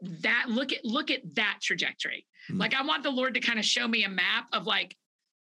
that 0.00 0.46
look 0.48 0.72
at 0.72 0.84
look 0.84 1.10
at 1.10 1.22
that 1.34 1.58
trajectory. 1.60 2.24
Mm-hmm. 2.48 2.60
Like 2.60 2.74
I 2.74 2.82
want 2.82 3.02
the 3.02 3.10
Lord 3.10 3.34
to 3.34 3.40
kind 3.40 3.58
of 3.58 3.64
show 3.64 3.88
me 3.88 4.04
a 4.04 4.08
map 4.08 4.46
of 4.52 4.64
like 4.64 4.96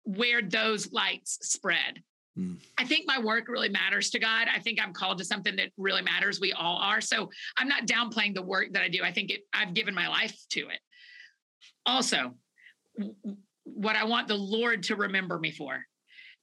where 0.03 0.43
those 0.43 0.91
lights 0.91 1.39
spread. 1.41 2.03
Mm. 2.37 2.59
I 2.77 2.85
think 2.85 3.07
my 3.07 3.19
work 3.19 3.47
really 3.47 3.69
matters 3.69 4.11
to 4.11 4.19
God. 4.19 4.47
I 4.53 4.59
think 4.59 4.79
I'm 4.79 4.93
called 4.93 5.17
to 5.17 5.25
something 5.25 5.55
that 5.55 5.71
really 5.77 6.03
matters. 6.03 6.39
We 6.39 6.53
all 6.53 6.77
are. 6.77 7.01
So 7.01 7.31
I'm 7.57 7.67
not 7.67 7.87
downplaying 7.87 8.35
the 8.35 8.43
work 8.43 8.73
that 8.73 8.83
I 8.83 8.87
do. 8.87 8.99
I 9.03 9.11
think 9.11 9.31
it, 9.31 9.41
I've 9.51 9.73
given 9.73 9.95
my 9.95 10.07
life 10.07 10.37
to 10.51 10.69
it. 10.69 10.79
Also, 11.87 12.35
what 13.63 13.95
I 13.95 14.03
want 14.03 14.27
the 14.27 14.35
Lord 14.35 14.83
to 14.83 14.95
remember 14.95 15.37
me 15.39 15.51
for 15.51 15.83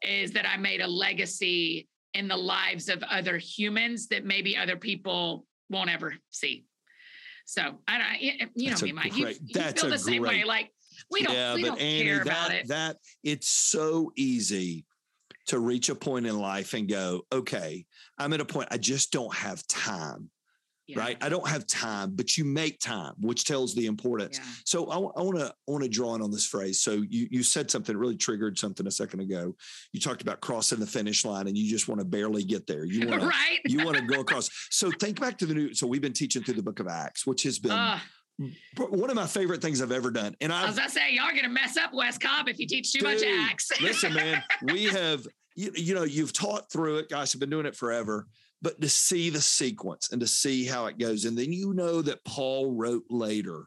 is 0.03 0.33
that 0.33 0.47
I 0.47 0.57
made 0.57 0.81
a 0.81 0.87
legacy 0.87 1.89
in 2.15 2.29
the 2.29 2.37
lives 2.37 2.89
of 2.89 3.03
other 3.03 3.39
humans 3.39 4.09
that 4.09 4.25
maybe 4.25 4.57
other 4.57 4.77
people 4.77 5.45
won't 5.71 5.91
ever 5.91 6.15
see. 6.31 6.65
So 7.45 7.79
I 7.87 7.99
don't, 7.99 8.53
you 8.55 8.71
know 8.71 8.77
me, 8.83 8.93
Mike. 8.93 9.13
Great, 9.13 9.41
you, 9.41 9.61
you 9.61 9.71
feel 9.73 9.91
the 9.91 9.99
same 9.99 10.23
great, 10.23 10.41
way. 10.41 10.45
Like 10.45 10.71
we 11.11 11.23
don't, 11.23 11.35
yeah, 11.35 11.55
we 11.55 11.63
but 11.63 11.69
don't 11.69 11.81
Annie, 11.81 12.05
care 12.05 12.25
that, 12.25 12.27
about 12.27 12.53
it. 12.53 12.69
That 12.69 12.97
it's 13.23 13.49
so 13.49 14.13
easy 14.17 14.85
to 15.47 15.59
reach 15.59 15.89
a 15.89 15.95
point 15.95 16.27
in 16.27 16.39
life 16.39 16.75
and 16.75 16.89
go, 16.89 17.23
okay, 17.33 17.87
I'm 18.19 18.33
at 18.35 18.41
a 18.41 18.45
point 18.45 18.69
I 18.71 18.77
just 18.77 19.13
don't 19.13 19.35
have 19.35 19.67
time 19.67 20.31
yeah. 20.89 20.99
right? 20.99 21.17
I 21.21 21.29
don't 21.29 21.47
have 21.47 21.67
time, 21.67 22.13
but 22.15 22.37
you 22.37 22.45
make 22.45 22.81
time, 22.81 23.13
which 23.21 23.45
tells 23.45 23.75
the 23.75 23.87
importance. 23.87 24.39
Yeah. 24.39 24.45
So 24.65 24.87
I 24.91 24.97
want 24.97 25.39
to 25.39 25.55
want 25.67 25.85
to 25.85 25.89
draw 25.89 26.15
in 26.15 26.23
on 26.23 26.31
this 26.31 26.47
phrase. 26.47 26.81
So 26.81 26.93
you 27.09 27.29
you 27.31 27.43
said 27.43 27.71
something 27.71 27.97
really 27.97 28.17
triggered 28.17 28.59
something 28.59 28.87
a 28.87 28.91
second 28.91 29.21
ago. 29.21 29.55
You 29.93 30.01
talked 30.01 30.23
about 30.23 30.41
crossing 30.41 30.81
the 30.81 30.87
finish 30.87 31.25
line, 31.25 31.47
and 31.47 31.57
you 31.57 31.69
just 31.69 31.89
want 31.89 32.01
to 32.01 32.07
barely 32.07 32.43
get 32.43 32.67
there. 32.67 32.85
You 32.85 33.07
want 33.09 33.23
right? 33.23 33.61
you 33.67 33.85
want 33.85 33.99
to 33.99 34.03
go 34.05 34.21
across. 34.21 34.49
So 34.71 34.91
think 34.91 35.21
back 35.21 35.37
to 35.39 35.47
the 35.47 35.55
new. 35.55 35.75
So 35.75 35.87
we've 35.87 36.03
been 36.03 36.15
teaching 36.15 36.43
through 36.43 36.55
the 36.55 36.63
Book 36.63 36.81
of 36.81 36.89
Acts, 36.89 37.27
which 37.27 37.43
has 37.43 37.59
been. 37.59 37.73
Uh, 37.73 37.99
one 38.79 39.11
of 39.11 39.17
my 39.17 39.27
favorite 39.27 39.61
things 39.61 39.83
I've 39.83 39.91
ever 39.91 40.13
done. 40.13 40.37
And 40.41 40.53
I've, 40.53 40.65
I 40.65 40.67
was 40.69 40.77
gonna 40.77 40.91
say, 40.91 41.13
y'all 41.13 41.35
gonna 41.35 41.49
mess 41.49 41.77
up 41.77 41.93
West 41.93 42.21
Cobb 42.21 42.49
if 42.49 42.59
you 42.61 42.69
teach 42.69 42.93
too 42.93 43.01
dude, 43.01 43.09
much 43.09 43.25
Acts. 43.25 43.73
listen, 43.83 44.15
man, 44.15 44.43
we 44.63 44.85
have 44.85 45.27
you, 45.57 45.73
you 45.75 45.95
know 45.95 46.05
you've 46.05 46.33
taught 46.33 46.71
through 46.71 46.99
it. 46.99 47.09
Guys 47.09 47.33
have 47.33 47.41
been 47.41 47.51
doing 47.51 47.67
it 47.67 47.75
forever 47.75 48.29
but 48.61 48.81
to 48.81 48.89
see 48.89 49.31
the 49.31 49.41
sequence 49.41 50.11
and 50.11 50.21
to 50.21 50.27
see 50.27 50.67
how 50.67 50.87
it 50.87 50.99
goes. 50.99 51.25
And 51.25 51.37
then 51.37 51.53
you 51.53 51.75
know 51.75 52.03
that 52.03 52.25
Paul 52.25 52.73
wrote 52.73 53.05
later, 53.09 53.67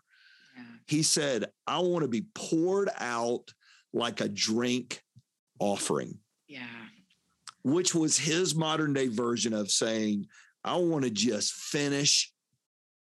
yeah. 0.56 0.64
he 0.88 1.04
said, 1.04 1.46
I 1.66 1.80
want 1.80 2.04
to 2.04 2.10
be 2.10 2.26
poured 2.34 2.90
out 3.00 3.54
like 3.94 4.22
a 4.22 4.30
drink 4.30 5.02
offering. 5.60 6.18
Yeah. 6.48 6.66
Which 7.64 7.94
was 7.96 8.18
his 8.18 8.56
modern 8.56 8.94
day 8.94 9.08
version 9.08 9.54
of 9.54 9.72
saying, 9.72 10.28
I 10.64 10.78
want 10.78 11.04
to 11.06 11.10
just 11.10 11.54
finish 11.54 12.32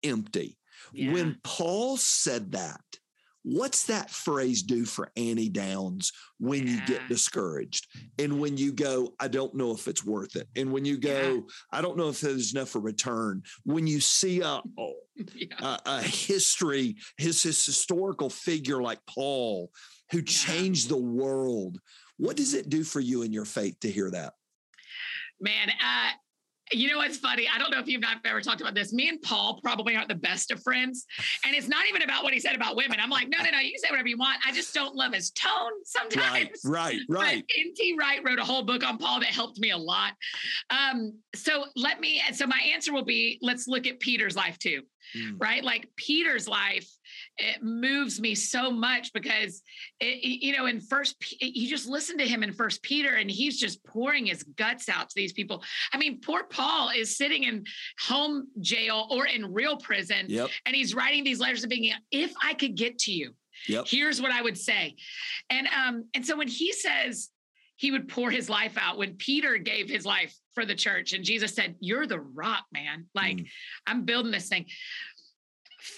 empty. 0.03 0.57
Yeah. 0.93 1.13
When 1.13 1.37
Paul 1.43 1.97
said 1.97 2.53
that, 2.53 2.81
what's 3.43 3.85
that 3.85 4.09
phrase 4.09 4.61
do 4.61 4.85
for 4.85 5.11
Annie 5.15 5.49
Downs 5.49 6.11
when 6.39 6.67
yeah. 6.67 6.73
you 6.73 6.81
get 6.85 7.07
discouraged? 7.07 7.87
And 8.19 8.39
when 8.39 8.57
you 8.57 8.71
go, 8.71 9.13
I 9.19 9.27
don't 9.27 9.55
know 9.55 9.71
if 9.71 9.87
it's 9.87 10.05
worth 10.05 10.35
it. 10.35 10.47
And 10.55 10.71
when 10.71 10.85
you 10.85 10.97
go, 10.97 11.33
yeah. 11.33 11.39
I 11.71 11.81
don't 11.81 11.97
know 11.97 12.09
if 12.09 12.21
there's 12.21 12.53
enough 12.53 12.75
of 12.75 12.83
return. 12.83 13.43
When 13.63 13.87
you 13.87 13.99
see 13.99 14.41
a, 14.41 14.61
yeah. 15.35 15.47
a, 15.59 15.79
a, 15.85 16.01
history, 16.01 16.97
his, 17.17 17.41
his 17.43 17.65
historical 17.65 18.29
figure 18.29 18.81
like 18.81 18.99
Paul, 19.07 19.71
who 20.11 20.21
changed 20.21 20.89
the 20.89 20.97
world, 20.97 21.79
what 22.17 22.37
does 22.37 22.53
it 22.53 22.69
do 22.69 22.83
for 22.83 22.99
you 22.99 23.23
in 23.23 23.33
your 23.33 23.45
faith 23.45 23.79
to 23.81 23.91
hear 23.91 24.11
that? 24.11 24.33
Man, 25.39 25.69
uh, 25.69 26.11
you 26.71 26.89
know 26.89 26.97
what's 26.97 27.17
funny? 27.17 27.47
I 27.53 27.57
don't 27.57 27.71
know 27.71 27.79
if 27.79 27.87
you've 27.87 28.01
not 28.01 28.17
ever 28.25 28.41
talked 28.41 28.61
about 28.61 28.73
this. 28.73 28.93
Me 28.93 29.09
and 29.09 29.21
Paul 29.21 29.59
probably 29.61 29.95
aren't 29.95 30.07
the 30.07 30.15
best 30.15 30.51
of 30.51 30.61
friends. 30.63 31.05
And 31.45 31.55
it's 31.55 31.67
not 31.67 31.85
even 31.87 32.01
about 32.01 32.23
what 32.23 32.33
he 32.33 32.39
said 32.39 32.55
about 32.55 32.75
women. 32.75 32.99
I'm 32.99 33.09
like, 33.09 33.29
no, 33.29 33.37
no, 33.39 33.51
no, 33.51 33.59
you 33.59 33.71
can 33.71 33.79
say 33.79 33.89
whatever 33.89 34.07
you 34.07 34.17
want. 34.17 34.39
I 34.45 34.51
just 34.51 34.73
don't 34.73 34.95
love 34.95 35.13
his 35.13 35.31
tone 35.31 35.71
sometimes. 35.83 36.61
Right, 36.65 36.99
right, 37.09 37.21
right. 37.21 37.45
N.T. 37.57 37.95
Wright 37.99 38.19
wrote 38.23 38.39
a 38.39 38.43
whole 38.43 38.63
book 38.63 38.83
on 38.83 38.97
Paul 38.97 39.19
that 39.19 39.29
helped 39.29 39.59
me 39.59 39.71
a 39.71 39.77
lot. 39.77 40.13
Um, 40.69 41.13
so 41.35 41.65
let 41.75 41.99
me, 41.99 42.21
so 42.33 42.47
my 42.47 42.59
answer 42.73 42.93
will 42.93 43.05
be 43.05 43.39
let's 43.41 43.67
look 43.67 43.87
at 43.87 43.99
Peter's 43.99 44.35
life 44.35 44.57
too. 44.57 44.81
Mm. 45.17 45.41
Right. 45.41 45.63
Like 45.63 45.89
Peter's 45.95 46.47
life, 46.47 46.87
it 47.37 47.63
moves 47.63 48.19
me 48.19 48.35
so 48.35 48.71
much 48.71 49.13
because, 49.13 49.61
it, 49.99 50.23
you 50.23 50.55
know, 50.55 50.65
in 50.65 50.79
first, 50.79 51.15
you 51.41 51.67
just 51.67 51.87
listen 51.87 52.17
to 52.17 52.27
him 52.27 52.43
in 52.43 52.53
first 52.53 52.83
Peter 52.83 53.15
and 53.15 53.29
he's 53.29 53.59
just 53.59 53.83
pouring 53.85 54.25
his 54.25 54.43
guts 54.43 54.89
out 54.89 55.09
to 55.09 55.13
these 55.15 55.33
people. 55.33 55.63
I 55.93 55.97
mean, 55.97 56.21
poor 56.21 56.43
Paul 56.43 56.89
is 56.95 57.17
sitting 57.17 57.43
in 57.43 57.65
home 57.99 58.47
jail 58.59 59.07
or 59.09 59.25
in 59.25 59.53
real 59.53 59.77
prison 59.77 60.25
yep. 60.27 60.49
and 60.65 60.75
he's 60.75 60.93
writing 60.93 61.23
these 61.23 61.39
letters 61.39 61.63
of 61.63 61.69
being, 61.69 61.91
if 62.11 62.33
I 62.43 62.53
could 62.53 62.75
get 62.75 62.99
to 62.99 63.11
you, 63.11 63.33
yep. 63.67 63.85
here's 63.87 64.21
what 64.21 64.31
I 64.31 64.41
would 64.41 64.57
say. 64.57 64.95
And, 65.49 65.67
um, 65.67 66.05
and 66.13 66.25
so 66.25 66.37
when 66.37 66.47
he 66.47 66.73
says, 66.73 67.29
he 67.77 67.89
would 67.89 68.07
pour 68.07 68.29
his 68.29 68.47
life 68.47 68.77
out 68.79 68.99
when 68.99 69.15
Peter 69.15 69.57
gave 69.57 69.89
his 69.89 70.05
life 70.05 70.37
for 70.53 70.65
the 70.65 70.75
church 70.75 71.13
and 71.13 71.25
Jesus 71.25 71.55
said, 71.55 71.73
You're 71.79 72.05
the 72.05 72.19
rock, 72.19 72.65
man. 72.71 73.07
Like, 73.15 73.37
mm. 73.37 73.47
I'm 73.87 74.05
building 74.05 74.31
this 74.31 74.49
thing. 74.49 74.67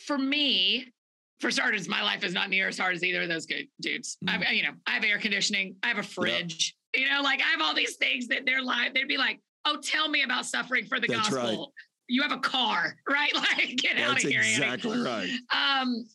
For 0.06 0.18
me, 0.18 0.94
for 1.40 1.52
starters, 1.52 1.88
my 1.88 2.02
life 2.02 2.24
is 2.24 2.34
not 2.34 2.50
near 2.50 2.68
as 2.68 2.78
hard 2.78 2.96
as 2.96 3.04
either 3.04 3.24
of 3.24 3.30
those 3.30 3.46
good 3.46 3.68
dudes. 3.82 4.18
Mm. 4.26 4.34
I've, 4.34 4.54
you 4.54 4.64
know, 4.64 4.72
I 4.88 4.92
have 4.92 5.04
air 5.04 5.20
conditioning, 5.20 5.76
I 5.84 5.88
have 5.88 5.98
a 5.98 6.04
fridge, 6.04 6.76
yep. 6.94 7.04
you 7.04 7.14
know, 7.14 7.22
like 7.22 7.42
I 7.42 7.52
have 7.52 7.62
all 7.62 7.74
these 7.74 7.96
things 7.96 8.28
that 8.28 8.46
they're 8.46 8.64
like, 8.64 8.94
they'd 8.94 9.08
be 9.08 9.18
like, 9.18 9.40
Oh, 9.66 9.78
tell 9.82 10.10
me 10.10 10.24
about 10.24 10.46
suffering 10.46 10.86
for 10.86 11.00
the 11.00 11.08
That's 11.08 11.30
gospel. 11.30 11.58
Right. 11.58 11.68
You 12.10 12.22
have 12.22 12.34
a 12.34 12.40
car, 12.40 12.98
right? 13.10 13.34
Like, 13.34 13.76
get 13.78 13.96
That's 13.96 14.12
out 14.12 14.24
of 14.24 14.30
here. 14.30 14.42
Exactly 14.42 15.00
right. 15.00 15.30
Um, 15.52 16.06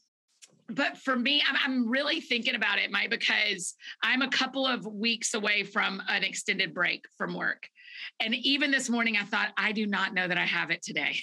but 0.68 0.98
for 0.98 1.16
me, 1.16 1.42
I'm, 1.48 1.56
I'm 1.64 1.88
really 1.88 2.20
thinking 2.20 2.54
about 2.54 2.78
it, 2.78 2.90
Mike, 2.90 3.08
because 3.08 3.74
I'm 4.02 4.20
a 4.20 4.28
couple 4.28 4.66
of 4.66 4.84
weeks 4.86 5.32
away 5.32 5.62
from 5.62 6.02
an 6.08 6.24
extended 6.24 6.74
break 6.74 7.06
from 7.16 7.34
work. 7.34 7.68
And 8.20 8.34
even 8.34 8.70
this 8.70 8.90
morning, 8.90 9.16
I 9.16 9.24
thought, 9.24 9.48
I 9.56 9.72
do 9.72 9.86
not 9.86 10.12
know 10.12 10.28
that 10.28 10.36
I 10.36 10.44
have 10.44 10.70
it 10.70 10.82
today. 10.82 11.18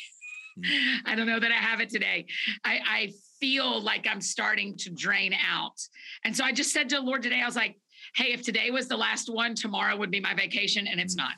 Mm. 0.58 0.98
I 1.06 1.16
don't 1.16 1.28
know 1.28 1.40
that 1.40 1.52
I 1.52 1.56
have 1.56 1.80
it 1.80 1.90
today. 1.90 2.26
I, 2.64 2.80
I 2.86 3.14
feel 3.46 3.80
like 3.80 4.08
I'm 4.10 4.22
starting 4.22 4.76
to 4.78 4.90
drain 4.90 5.32
out. 5.48 5.80
And 6.24 6.36
so 6.36 6.44
I 6.44 6.52
just 6.52 6.72
said 6.72 6.90
to 6.90 6.96
the 6.96 7.02
Lord 7.02 7.22
today, 7.22 7.42
I 7.44 7.46
was 7.46 7.56
like, 7.56 7.78
hey, 8.16 8.34
if 8.34 8.42
today 8.42 8.72
was 8.72 8.88
the 8.88 8.98
last 8.98 9.32
one, 9.32 9.54
tomorrow 9.54 9.96
would 9.96 10.10
be 10.10 10.20
my 10.20 10.34
vacation, 10.34 10.88
and 10.88 11.00
it's 11.00 11.14
mm. 11.14 11.20
not. 11.20 11.34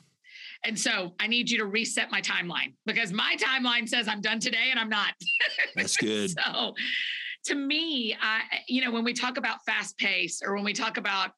And 0.64 0.78
so 0.78 1.14
I 1.20 1.26
need 1.26 1.50
you 1.50 1.58
to 1.58 1.66
reset 1.66 2.10
my 2.10 2.22
timeline 2.22 2.72
because 2.86 3.12
my 3.12 3.36
timeline 3.38 3.86
says 3.86 4.08
I'm 4.08 4.22
done 4.22 4.40
today 4.40 4.70
and 4.70 4.80
I'm 4.80 4.88
not. 4.88 5.12
That's 5.76 5.96
good. 5.98 6.30
so 6.30 6.74
to 7.46 7.54
me, 7.54 8.16
I, 8.20 8.40
you 8.66 8.82
know, 8.82 8.90
when 8.90 9.04
we 9.04 9.12
talk 9.12 9.36
about 9.36 9.64
fast 9.66 9.98
pace 9.98 10.40
or 10.44 10.54
when 10.54 10.64
we 10.64 10.72
talk 10.72 10.96
about 10.96 11.30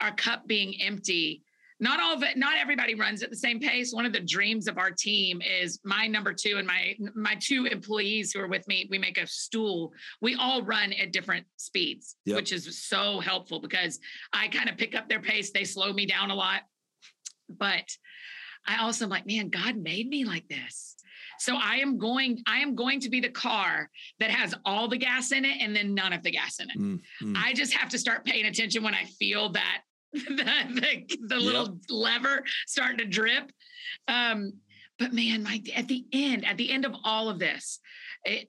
our 0.00 0.14
cup 0.14 0.46
being 0.46 0.74
empty, 0.82 1.44
not 1.80 2.00
all 2.00 2.14
of 2.14 2.22
it, 2.22 2.36
not 2.36 2.56
everybody 2.58 2.94
runs 2.94 3.22
at 3.22 3.30
the 3.30 3.36
same 3.36 3.60
pace. 3.60 3.92
One 3.92 4.04
of 4.04 4.12
the 4.12 4.20
dreams 4.20 4.66
of 4.66 4.78
our 4.78 4.90
team 4.90 5.40
is 5.40 5.78
my 5.84 6.06
number 6.06 6.32
two 6.32 6.56
and 6.58 6.66
my 6.66 6.96
my 7.14 7.36
two 7.40 7.66
employees 7.66 8.32
who 8.32 8.40
are 8.40 8.48
with 8.48 8.66
me. 8.66 8.88
We 8.90 8.98
make 8.98 9.18
a 9.18 9.26
stool. 9.26 9.92
We 10.20 10.34
all 10.34 10.62
run 10.62 10.92
at 10.92 11.12
different 11.12 11.46
speeds, 11.56 12.16
yep. 12.24 12.36
which 12.36 12.52
is 12.52 12.86
so 12.86 13.20
helpful 13.20 13.60
because 13.60 13.98
I 14.32 14.48
kind 14.48 14.68
of 14.68 14.76
pick 14.76 14.94
up 14.94 15.08
their 15.08 15.20
pace. 15.20 15.50
They 15.50 15.64
slow 15.64 15.92
me 15.92 16.06
down 16.06 16.30
a 16.30 16.34
lot, 16.34 16.62
but 17.48 17.84
I 18.66 18.82
also 18.82 19.04
am 19.04 19.10
like, 19.10 19.26
man, 19.26 19.48
God 19.48 19.76
made 19.76 20.08
me 20.08 20.24
like 20.24 20.48
this. 20.48 20.96
So 21.38 21.56
I 21.56 21.76
am 21.76 21.98
going, 21.98 22.42
I 22.46 22.58
am 22.58 22.74
going 22.74 23.00
to 23.00 23.08
be 23.10 23.20
the 23.20 23.30
car 23.30 23.88
that 24.18 24.30
has 24.30 24.54
all 24.64 24.88
the 24.88 24.96
gas 24.98 25.30
in 25.30 25.44
it 25.44 25.58
and 25.60 25.74
then 25.74 25.94
none 25.94 26.12
of 26.12 26.22
the 26.22 26.32
gas 26.32 26.58
in 26.58 26.68
it. 26.68 26.78
Mm, 26.78 27.00
mm. 27.22 27.36
I 27.36 27.52
just 27.52 27.72
have 27.72 27.88
to 27.90 27.98
start 27.98 28.24
paying 28.24 28.46
attention 28.46 28.82
when 28.82 28.94
I 28.94 29.04
feel 29.04 29.50
that 29.52 29.82
the, 30.12 30.44
the, 31.08 31.18
the 31.26 31.36
little 31.36 31.66
yep. 31.66 31.74
lever 31.90 32.44
starting 32.66 32.98
to 32.98 33.04
drip. 33.04 33.50
Um, 34.06 34.54
but 34.98 35.12
man, 35.12 35.42
my 35.42 35.62
at 35.76 35.86
the 35.86 36.04
end, 36.12 36.44
at 36.44 36.56
the 36.56 36.70
end 36.70 36.84
of 36.84 36.94
all 37.04 37.28
of 37.28 37.38
this, 37.38 37.80
it, 38.24 38.48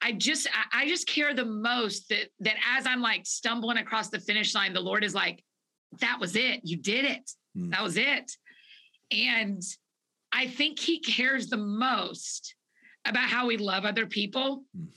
I 0.00 0.12
just 0.12 0.48
I 0.72 0.86
just 0.88 1.06
care 1.06 1.34
the 1.34 1.44
most 1.44 2.08
that 2.10 2.28
that 2.40 2.56
as 2.76 2.86
I'm 2.86 3.00
like 3.00 3.26
stumbling 3.26 3.78
across 3.78 4.08
the 4.08 4.20
finish 4.20 4.54
line, 4.54 4.72
the 4.72 4.80
Lord 4.80 5.04
is 5.04 5.14
like, 5.14 5.42
that 6.00 6.18
was 6.20 6.36
it. 6.36 6.60
You 6.62 6.76
did 6.76 7.04
it. 7.04 7.30
Mm. 7.56 7.70
That 7.70 7.82
was 7.82 7.96
it. 7.96 8.32
And 9.10 9.62
I 10.32 10.46
think 10.46 10.78
he 10.78 11.00
cares 11.00 11.48
the 11.48 11.56
most 11.56 12.54
about 13.06 13.28
how 13.28 13.46
we 13.46 13.56
love 13.56 13.84
other 13.84 14.06
people. 14.06 14.64
Mm. 14.76 14.88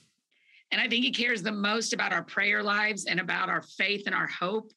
And 0.71 0.81
I 0.81 0.87
think 0.87 1.03
he 1.03 1.11
cares 1.11 1.41
the 1.41 1.51
most 1.51 1.93
about 1.93 2.11
our 2.11 2.23
prayer 2.23 2.61
lives 2.61 3.05
and 3.05 3.19
about 3.19 3.49
our 3.49 3.61
faith 3.61 4.03
and 4.05 4.15
our 4.15 4.27
hope. 4.27 4.71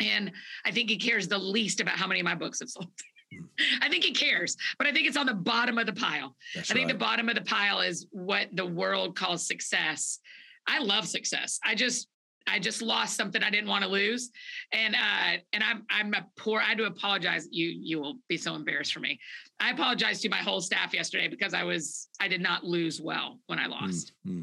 And 0.00 0.32
I 0.64 0.70
think 0.70 0.90
he 0.90 0.96
cares 0.96 1.28
the 1.28 1.38
least 1.38 1.80
about 1.80 1.96
how 1.96 2.06
many 2.06 2.20
of 2.20 2.24
my 2.24 2.34
books 2.34 2.60
have 2.60 2.68
sold. 2.68 2.88
Hmm. 3.32 3.44
I 3.82 3.88
think 3.88 4.04
he 4.04 4.12
cares, 4.12 4.56
but 4.78 4.86
I 4.86 4.92
think 4.92 5.06
it's 5.06 5.16
on 5.16 5.26
the 5.26 5.34
bottom 5.34 5.78
of 5.78 5.86
the 5.86 5.92
pile. 5.92 6.36
That's 6.54 6.70
I 6.70 6.74
think 6.74 6.86
right. 6.86 6.92
the 6.92 6.98
bottom 6.98 7.28
of 7.28 7.34
the 7.34 7.42
pile 7.42 7.80
is 7.80 8.06
what 8.10 8.48
the 8.52 8.66
world 8.66 9.16
calls 9.16 9.46
success. 9.46 10.18
I 10.66 10.78
love 10.78 11.06
success. 11.06 11.58
I 11.64 11.74
just 11.74 12.08
I 12.46 12.58
just 12.58 12.82
lost 12.82 13.16
something 13.16 13.42
I 13.42 13.50
didn't 13.50 13.70
want 13.70 13.84
to 13.84 13.90
lose, 13.90 14.30
and 14.72 14.94
uh, 14.94 15.38
and 15.52 15.64
I'm 15.64 15.84
I'm 15.88 16.12
a 16.14 16.26
poor. 16.36 16.60
I 16.60 16.74
do 16.74 16.84
apologize. 16.84 17.48
You 17.50 17.68
you 17.68 18.00
will 18.00 18.18
be 18.28 18.36
so 18.36 18.54
embarrassed 18.54 18.92
for 18.92 19.00
me. 19.00 19.18
I 19.60 19.70
apologize 19.70 20.20
to 20.22 20.28
my 20.28 20.38
whole 20.38 20.60
staff 20.60 20.92
yesterday 20.92 21.28
because 21.28 21.54
I 21.54 21.64
was 21.64 22.08
I 22.20 22.28
did 22.28 22.42
not 22.42 22.64
lose 22.64 23.00
well 23.00 23.38
when 23.46 23.58
I 23.58 23.66
lost, 23.66 24.12
mm-hmm. 24.26 24.42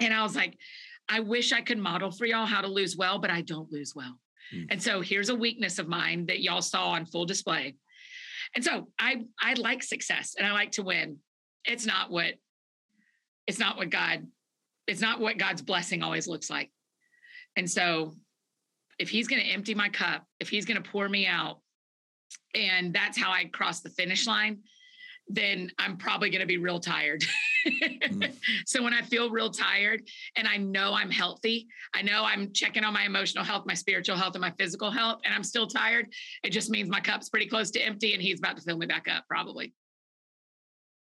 and 0.00 0.14
I 0.14 0.22
was 0.22 0.34
like, 0.34 0.56
I 1.08 1.20
wish 1.20 1.52
I 1.52 1.60
could 1.60 1.78
model 1.78 2.10
for 2.10 2.24
y'all 2.24 2.46
how 2.46 2.62
to 2.62 2.68
lose 2.68 2.96
well, 2.96 3.18
but 3.18 3.30
I 3.30 3.42
don't 3.42 3.70
lose 3.70 3.94
well. 3.94 4.18
Mm. 4.54 4.66
And 4.70 4.82
so 4.82 5.00
here's 5.00 5.28
a 5.28 5.34
weakness 5.34 5.78
of 5.78 5.88
mine 5.88 6.26
that 6.26 6.40
y'all 6.40 6.62
saw 6.62 6.90
on 6.90 7.06
full 7.06 7.26
display. 7.26 7.76
And 8.54 8.64
so 8.64 8.88
I 8.98 9.24
I 9.40 9.54
like 9.54 9.82
success 9.82 10.34
and 10.38 10.46
I 10.46 10.52
like 10.52 10.72
to 10.72 10.82
win. 10.82 11.18
It's 11.64 11.86
not 11.86 12.10
what 12.10 12.34
it's 13.46 13.58
not 13.58 13.76
what 13.76 13.90
God 13.90 14.26
it's 14.86 15.00
not 15.00 15.20
what 15.20 15.38
God's 15.38 15.62
blessing 15.62 16.02
always 16.02 16.28
looks 16.28 16.48
like. 16.48 16.70
And 17.56 17.68
so 17.68 18.14
if 18.98 19.08
he's 19.08 19.26
going 19.26 19.42
to 19.42 19.48
empty 19.48 19.74
my 19.74 19.88
cup, 19.88 20.24
if 20.40 20.48
he's 20.48 20.64
going 20.64 20.82
to 20.82 20.90
pour 20.90 21.08
me 21.08 21.26
out 21.26 21.60
and 22.54 22.94
that's 22.94 23.18
how 23.18 23.30
I 23.30 23.44
cross 23.46 23.80
the 23.80 23.90
finish 23.90 24.26
line, 24.26 24.60
then 25.28 25.72
I'm 25.78 25.96
probably 25.96 26.30
going 26.30 26.40
to 26.40 26.46
be 26.46 26.58
real 26.58 26.80
tired. 26.80 27.24
mm. 27.66 28.32
So 28.66 28.82
when 28.82 28.94
I 28.94 29.02
feel 29.02 29.30
real 29.30 29.50
tired 29.50 30.02
and 30.36 30.46
I 30.46 30.56
know 30.56 30.94
I'm 30.94 31.10
healthy, 31.10 31.66
I 31.94 32.02
know 32.02 32.24
I'm 32.24 32.52
checking 32.52 32.84
on 32.84 32.92
my 32.94 33.04
emotional 33.04 33.44
health, 33.44 33.64
my 33.66 33.74
spiritual 33.74 34.16
health, 34.16 34.34
and 34.34 34.40
my 34.40 34.52
physical 34.58 34.90
health, 34.90 35.20
and 35.24 35.34
I'm 35.34 35.42
still 35.42 35.66
tired, 35.66 36.06
it 36.42 36.50
just 36.50 36.70
means 36.70 36.88
my 36.88 37.00
cup's 37.00 37.28
pretty 37.28 37.48
close 37.48 37.70
to 37.72 37.80
empty 37.80 38.14
and 38.14 38.22
he's 38.22 38.38
about 38.38 38.56
to 38.56 38.62
fill 38.62 38.78
me 38.78 38.86
back 38.86 39.06
up, 39.08 39.24
probably. 39.28 39.72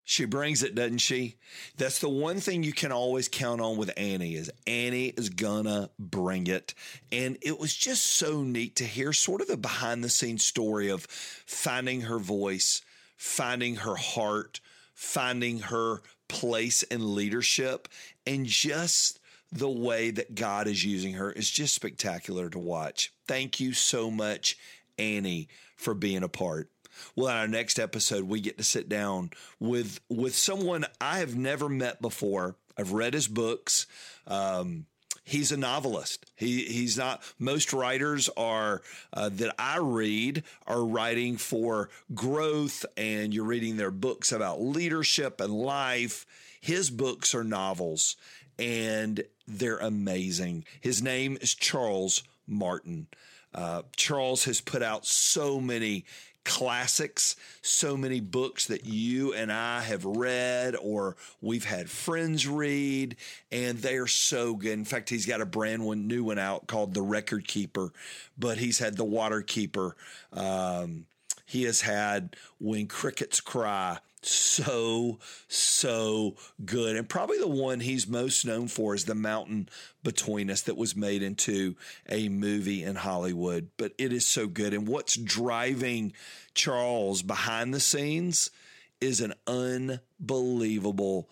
She 0.03 0.25
brings 0.25 0.63
it, 0.63 0.75
doesn't 0.75 0.97
she? 0.97 1.35
That's 1.77 1.99
the 1.99 2.09
one 2.09 2.39
thing 2.39 2.63
you 2.63 2.73
can 2.73 2.91
always 2.91 3.29
count 3.29 3.61
on 3.61 3.77
with 3.77 3.91
Annie 3.95 4.35
is 4.35 4.51
Annie 4.65 5.09
is 5.09 5.29
gonna 5.29 5.89
bring 5.99 6.47
it. 6.47 6.73
And 7.11 7.37
it 7.41 7.59
was 7.59 7.75
just 7.75 8.03
so 8.03 8.41
neat 8.41 8.75
to 8.77 8.83
hear 8.83 9.13
sort 9.13 9.41
of 9.41 9.47
the 9.47 9.57
behind 9.57 10.03
the 10.03 10.09
scenes 10.09 10.43
story 10.43 10.89
of 10.89 11.05
finding 11.05 12.01
her 12.01 12.17
voice, 12.17 12.81
finding 13.21 13.75
her 13.75 13.95
heart, 13.95 14.59
finding 14.95 15.59
her 15.59 16.01
place 16.27 16.81
in 16.81 17.13
leadership, 17.13 17.87
and 18.25 18.47
just 18.47 19.19
the 19.51 19.69
way 19.69 20.09
that 20.09 20.33
God 20.33 20.67
is 20.67 20.83
using 20.83 21.13
her 21.13 21.31
is 21.31 21.47
just 21.51 21.75
spectacular 21.75 22.49
to 22.49 22.57
watch. 22.57 23.13
Thank 23.27 23.59
you 23.59 23.73
so 23.73 24.09
much, 24.09 24.57
Annie, 24.97 25.49
for 25.75 25.93
being 25.93 26.23
a 26.23 26.27
part. 26.27 26.71
Well, 27.15 27.27
in 27.27 27.37
our 27.37 27.47
next 27.47 27.77
episode, 27.77 28.23
we 28.23 28.41
get 28.41 28.57
to 28.57 28.63
sit 28.63 28.89
down 28.89 29.29
with 29.59 29.99
with 30.09 30.35
someone 30.35 30.85
I 30.99 31.19
have 31.19 31.35
never 31.37 31.69
met 31.69 32.01
before. 32.01 32.55
I've 32.75 32.91
read 32.91 33.13
his 33.13 33.27
books. 33.27 33.85
Um, 34.25 34.87
he's 35.23 35.51
a 35.51 35.57
novelist. 35.57 36.25
He 36.35 36.65
he's 36.65 36.97
not. 36.97 37.21
Most 37.39 37.73
writers 37.73 38.29
are 38.37 38.81
uh, 39.13 39.29
that 39.29 39.53
I 39.57 39.77
read 39.77 40.43
are 40.67 40.83
writing 40.83 41.37
for 41.37 41.89
growth, 42.13 42.85
and 42.97 43.33
you're 43.33 43.45
reading 43.45 43.77
their 43.77 43.91
books 43.91 44.31
about 44.31 44.61
leadership 44.61 45.39
and 45.41 45.53
life. 45.53 46.25
His 46.59 46.89
books 46.89 47.33
are 47.33 47.43
novels, 47.43 48.15
and 48.59 49.23
they're 49.47 49.77
amazing. 49.77 50.65
His 50.79 51.01
name 51.01 51.37
is 51.41 51.55
Charles 51.55 52.23
Martin. 52.47 53.07
Uh, 53.53 53.81
Charles 53.95 54.45
has 54.45 54.61
put 54.61 54.81
out 54.81 55.05
so 55.05 55.59
many 55.59 56.05
classics, 56.43 57.35
so 57.61 57.95
many 57.95 58.19
books 58.19 58.67
that 58.67 58.85
you 58.85 59.33
and 59.33 59.51
I 59.51 59.81
have 59.81 60.05
read 60.05 60.75
or 60.75 61.15
we've 61.41 61.65
had 61.65 61.89
friends 61.89 62.47
read, 62.47 63.15
and 63.51 63.77
they 63.77 63.95
are 63.95 64.07
so 64.07 64.55
good. 64.55 64.71
In 64.71 64.85
fact, 64.85 65.09
he's 65.09 65.25
got 65.25 65.41
a 65.41 65.45
brand 65.45 65.85
one, 65.85 66.07
new 66.07 66.23
one 66.23 66.39
out 66.39 66.67
called 66.67 66.93
The 66.93 67.01
Record 67.01 67.47
Keeper, 67.47 67.91
but 68.37 68.57
he's 68.57 68.79
had 68.79 68.97
The 68.97 69.05
Water 69.05 69.41
Keeper. 69.41 69.95
Um, 70.33 71.05
he 71.45 71.63
has 71.63 71.81
had 71.81 72.35
When 72.59 72.87
Crickets 72.87 73.41
Cry 73.41 73.99
so 74.23 75.17
so 75.47 76.35
good 76.63 76.95
and 76.95 77.09
probably 77.09 77.39
the 77.39 77.47
one 77.47 77.79
he's 77.79 78.07
most 78.07 78.45
known 78.45 78.67
for 78.67 78.93
is 78.93 79.05
the 79.05 79.15
mountain 79.15 79.67
between 80.03 80.51
us 80.51 80.61
that 80.61 80.77
was 80.77 80.95
made 80.95 81.23
into 81.23 81.75
a 82.07 82.29
movie 82.29 82.83
in 82.83 82.95
hollywood 82.95 83.69
but 83.77 83.93
it 83.97 84.13
is 84.13 84.25
so 84.25 84.45
good 84.45 84.73
and 84.73 84.87
what's 84.87 85.15
driving 85.15 86.13
charles 86.53 87.23
behind 87.23 87.73
the 87.73 87.79
scenes 87.79 88.51
is 88.99 89.21
an 89.21 89.33
unbelievable 89.47 91.27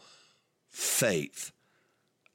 faith 0.70 1.52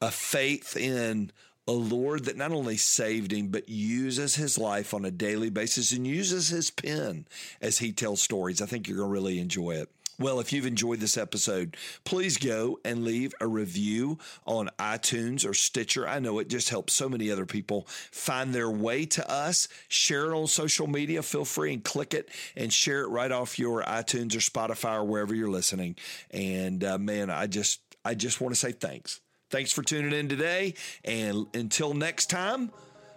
a 0.01 0.11
faith 0.11 0.77
in 0.77 1.33
a 1.67 1.73
Lord 1.73 2.27
that 2.27 2.37
not 2.37 2.53
only 2.53 2.77
saved 2.77 3.33
him, 3.33 3.49
but 3.49 3.71
uses 3.71 4.35
his 4.35 4.59
life 4.59 4.93
on 4.93 5.07
a 5.07 5.11
daily 5.11 5.49
basis 5.49 5.93
and 5.93 6.07
uses 6.07 6.49
his 6.49 6.71
pen 6.71 7.27
as 7.61 7.79
he 7.79 7.91
tells 7.91 8.21
stories. 8.21 8.61
I 8.61 8.67
think 8.67 8.87
you're 8.87 8.99
going 8.99 9.09
to 9.09 9.15
really 9.15 9.39
enjoy 9.39 9.71
it. 9.71 9.89
Well, 10.17 10.39
if 10.39 10.53
you've 10.53 10.67
enjoyed 10.67 11.01
this 11.01 11.17
episode, 11.17 11.77
please 12.05 12.37
go 12.37 12.79
and 12.85 13.05
leave 13.05 13.35
a 13.41 13.49
review 13.49 14.19
on 14.47 14.71
iTunes 14.79 15.49
or 15.49 15.55
Stitcher. 15.55 16.07
I 16.07 16.21
know 16.21 16.39
it 16.39 16.49
just 16.49 16.69
helps 16.69 16.93
so 16.93 17.09
many 17.09 17.33
other 17.33 17.47
people 17.47 17.87
find 17.89 18.55
their 18.55 18.71
way 18.71 19.07
to 19.07 19.29
us. 19.29 19.67
Share 19.89 20.27
it 20.27 20.37
on 20.37 20.47
social 20.47 20.87
media. 20.87 21.21
Feel 21.23 21.45
free 21.45 21.73
and 21.73 21.83
click 21.83 22.15
it 22.15 22.29
and 22.55 22.73
share 22.73 23.03
it 23.03 23.09
right 23.09 23.33
off 23.33 23.59
your 23.59 23.83
iTunes 23.83 24.37
or 24.37 24.39
Spotify 24.39 24.99
or 24.99 25.05
wherever 25.05 25.35
you're 25.35 25.51
listening. 25.51 25.97
And 26.31 26.85
uh, 26.85 26.99
man, 26.99 27.29
I 27.29 27.49
just 27.49 27.81
I 28.05 28.15
just 28.15 28.41
want 28.41 28.55
to 28.55 28.61
say 28.61 28.71
thanks. 28.71 29.21
Thanks 29.51 29.73
for 29.73 29.83
tuning 29.83 30.12
in 30.12 30.29
today. 30.29 30.75
And 31.05 31.47
until 31.55 31.93
next 31.93 32.31
time, 32.31 32.71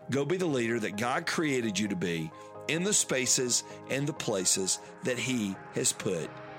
go 0.10 0.26
be 0.26 0.38
the 0.38 0.48
leader 0.48 0.80
that 0.80 0.98
God 0.98 1.28
created 1.28 1.78
you 1.78 1.90
to 1.90 1.96
be 1.96 2.32
in 2.68 2.84
the 2.84 2.94
spaces 2.94 3.64
and 3.92 4.08
the 4.08 4.14
places 4.14 4.80
that 5.04 5.20
He 5.20 5.56
has 5.76 5.94
put 5.94 6.30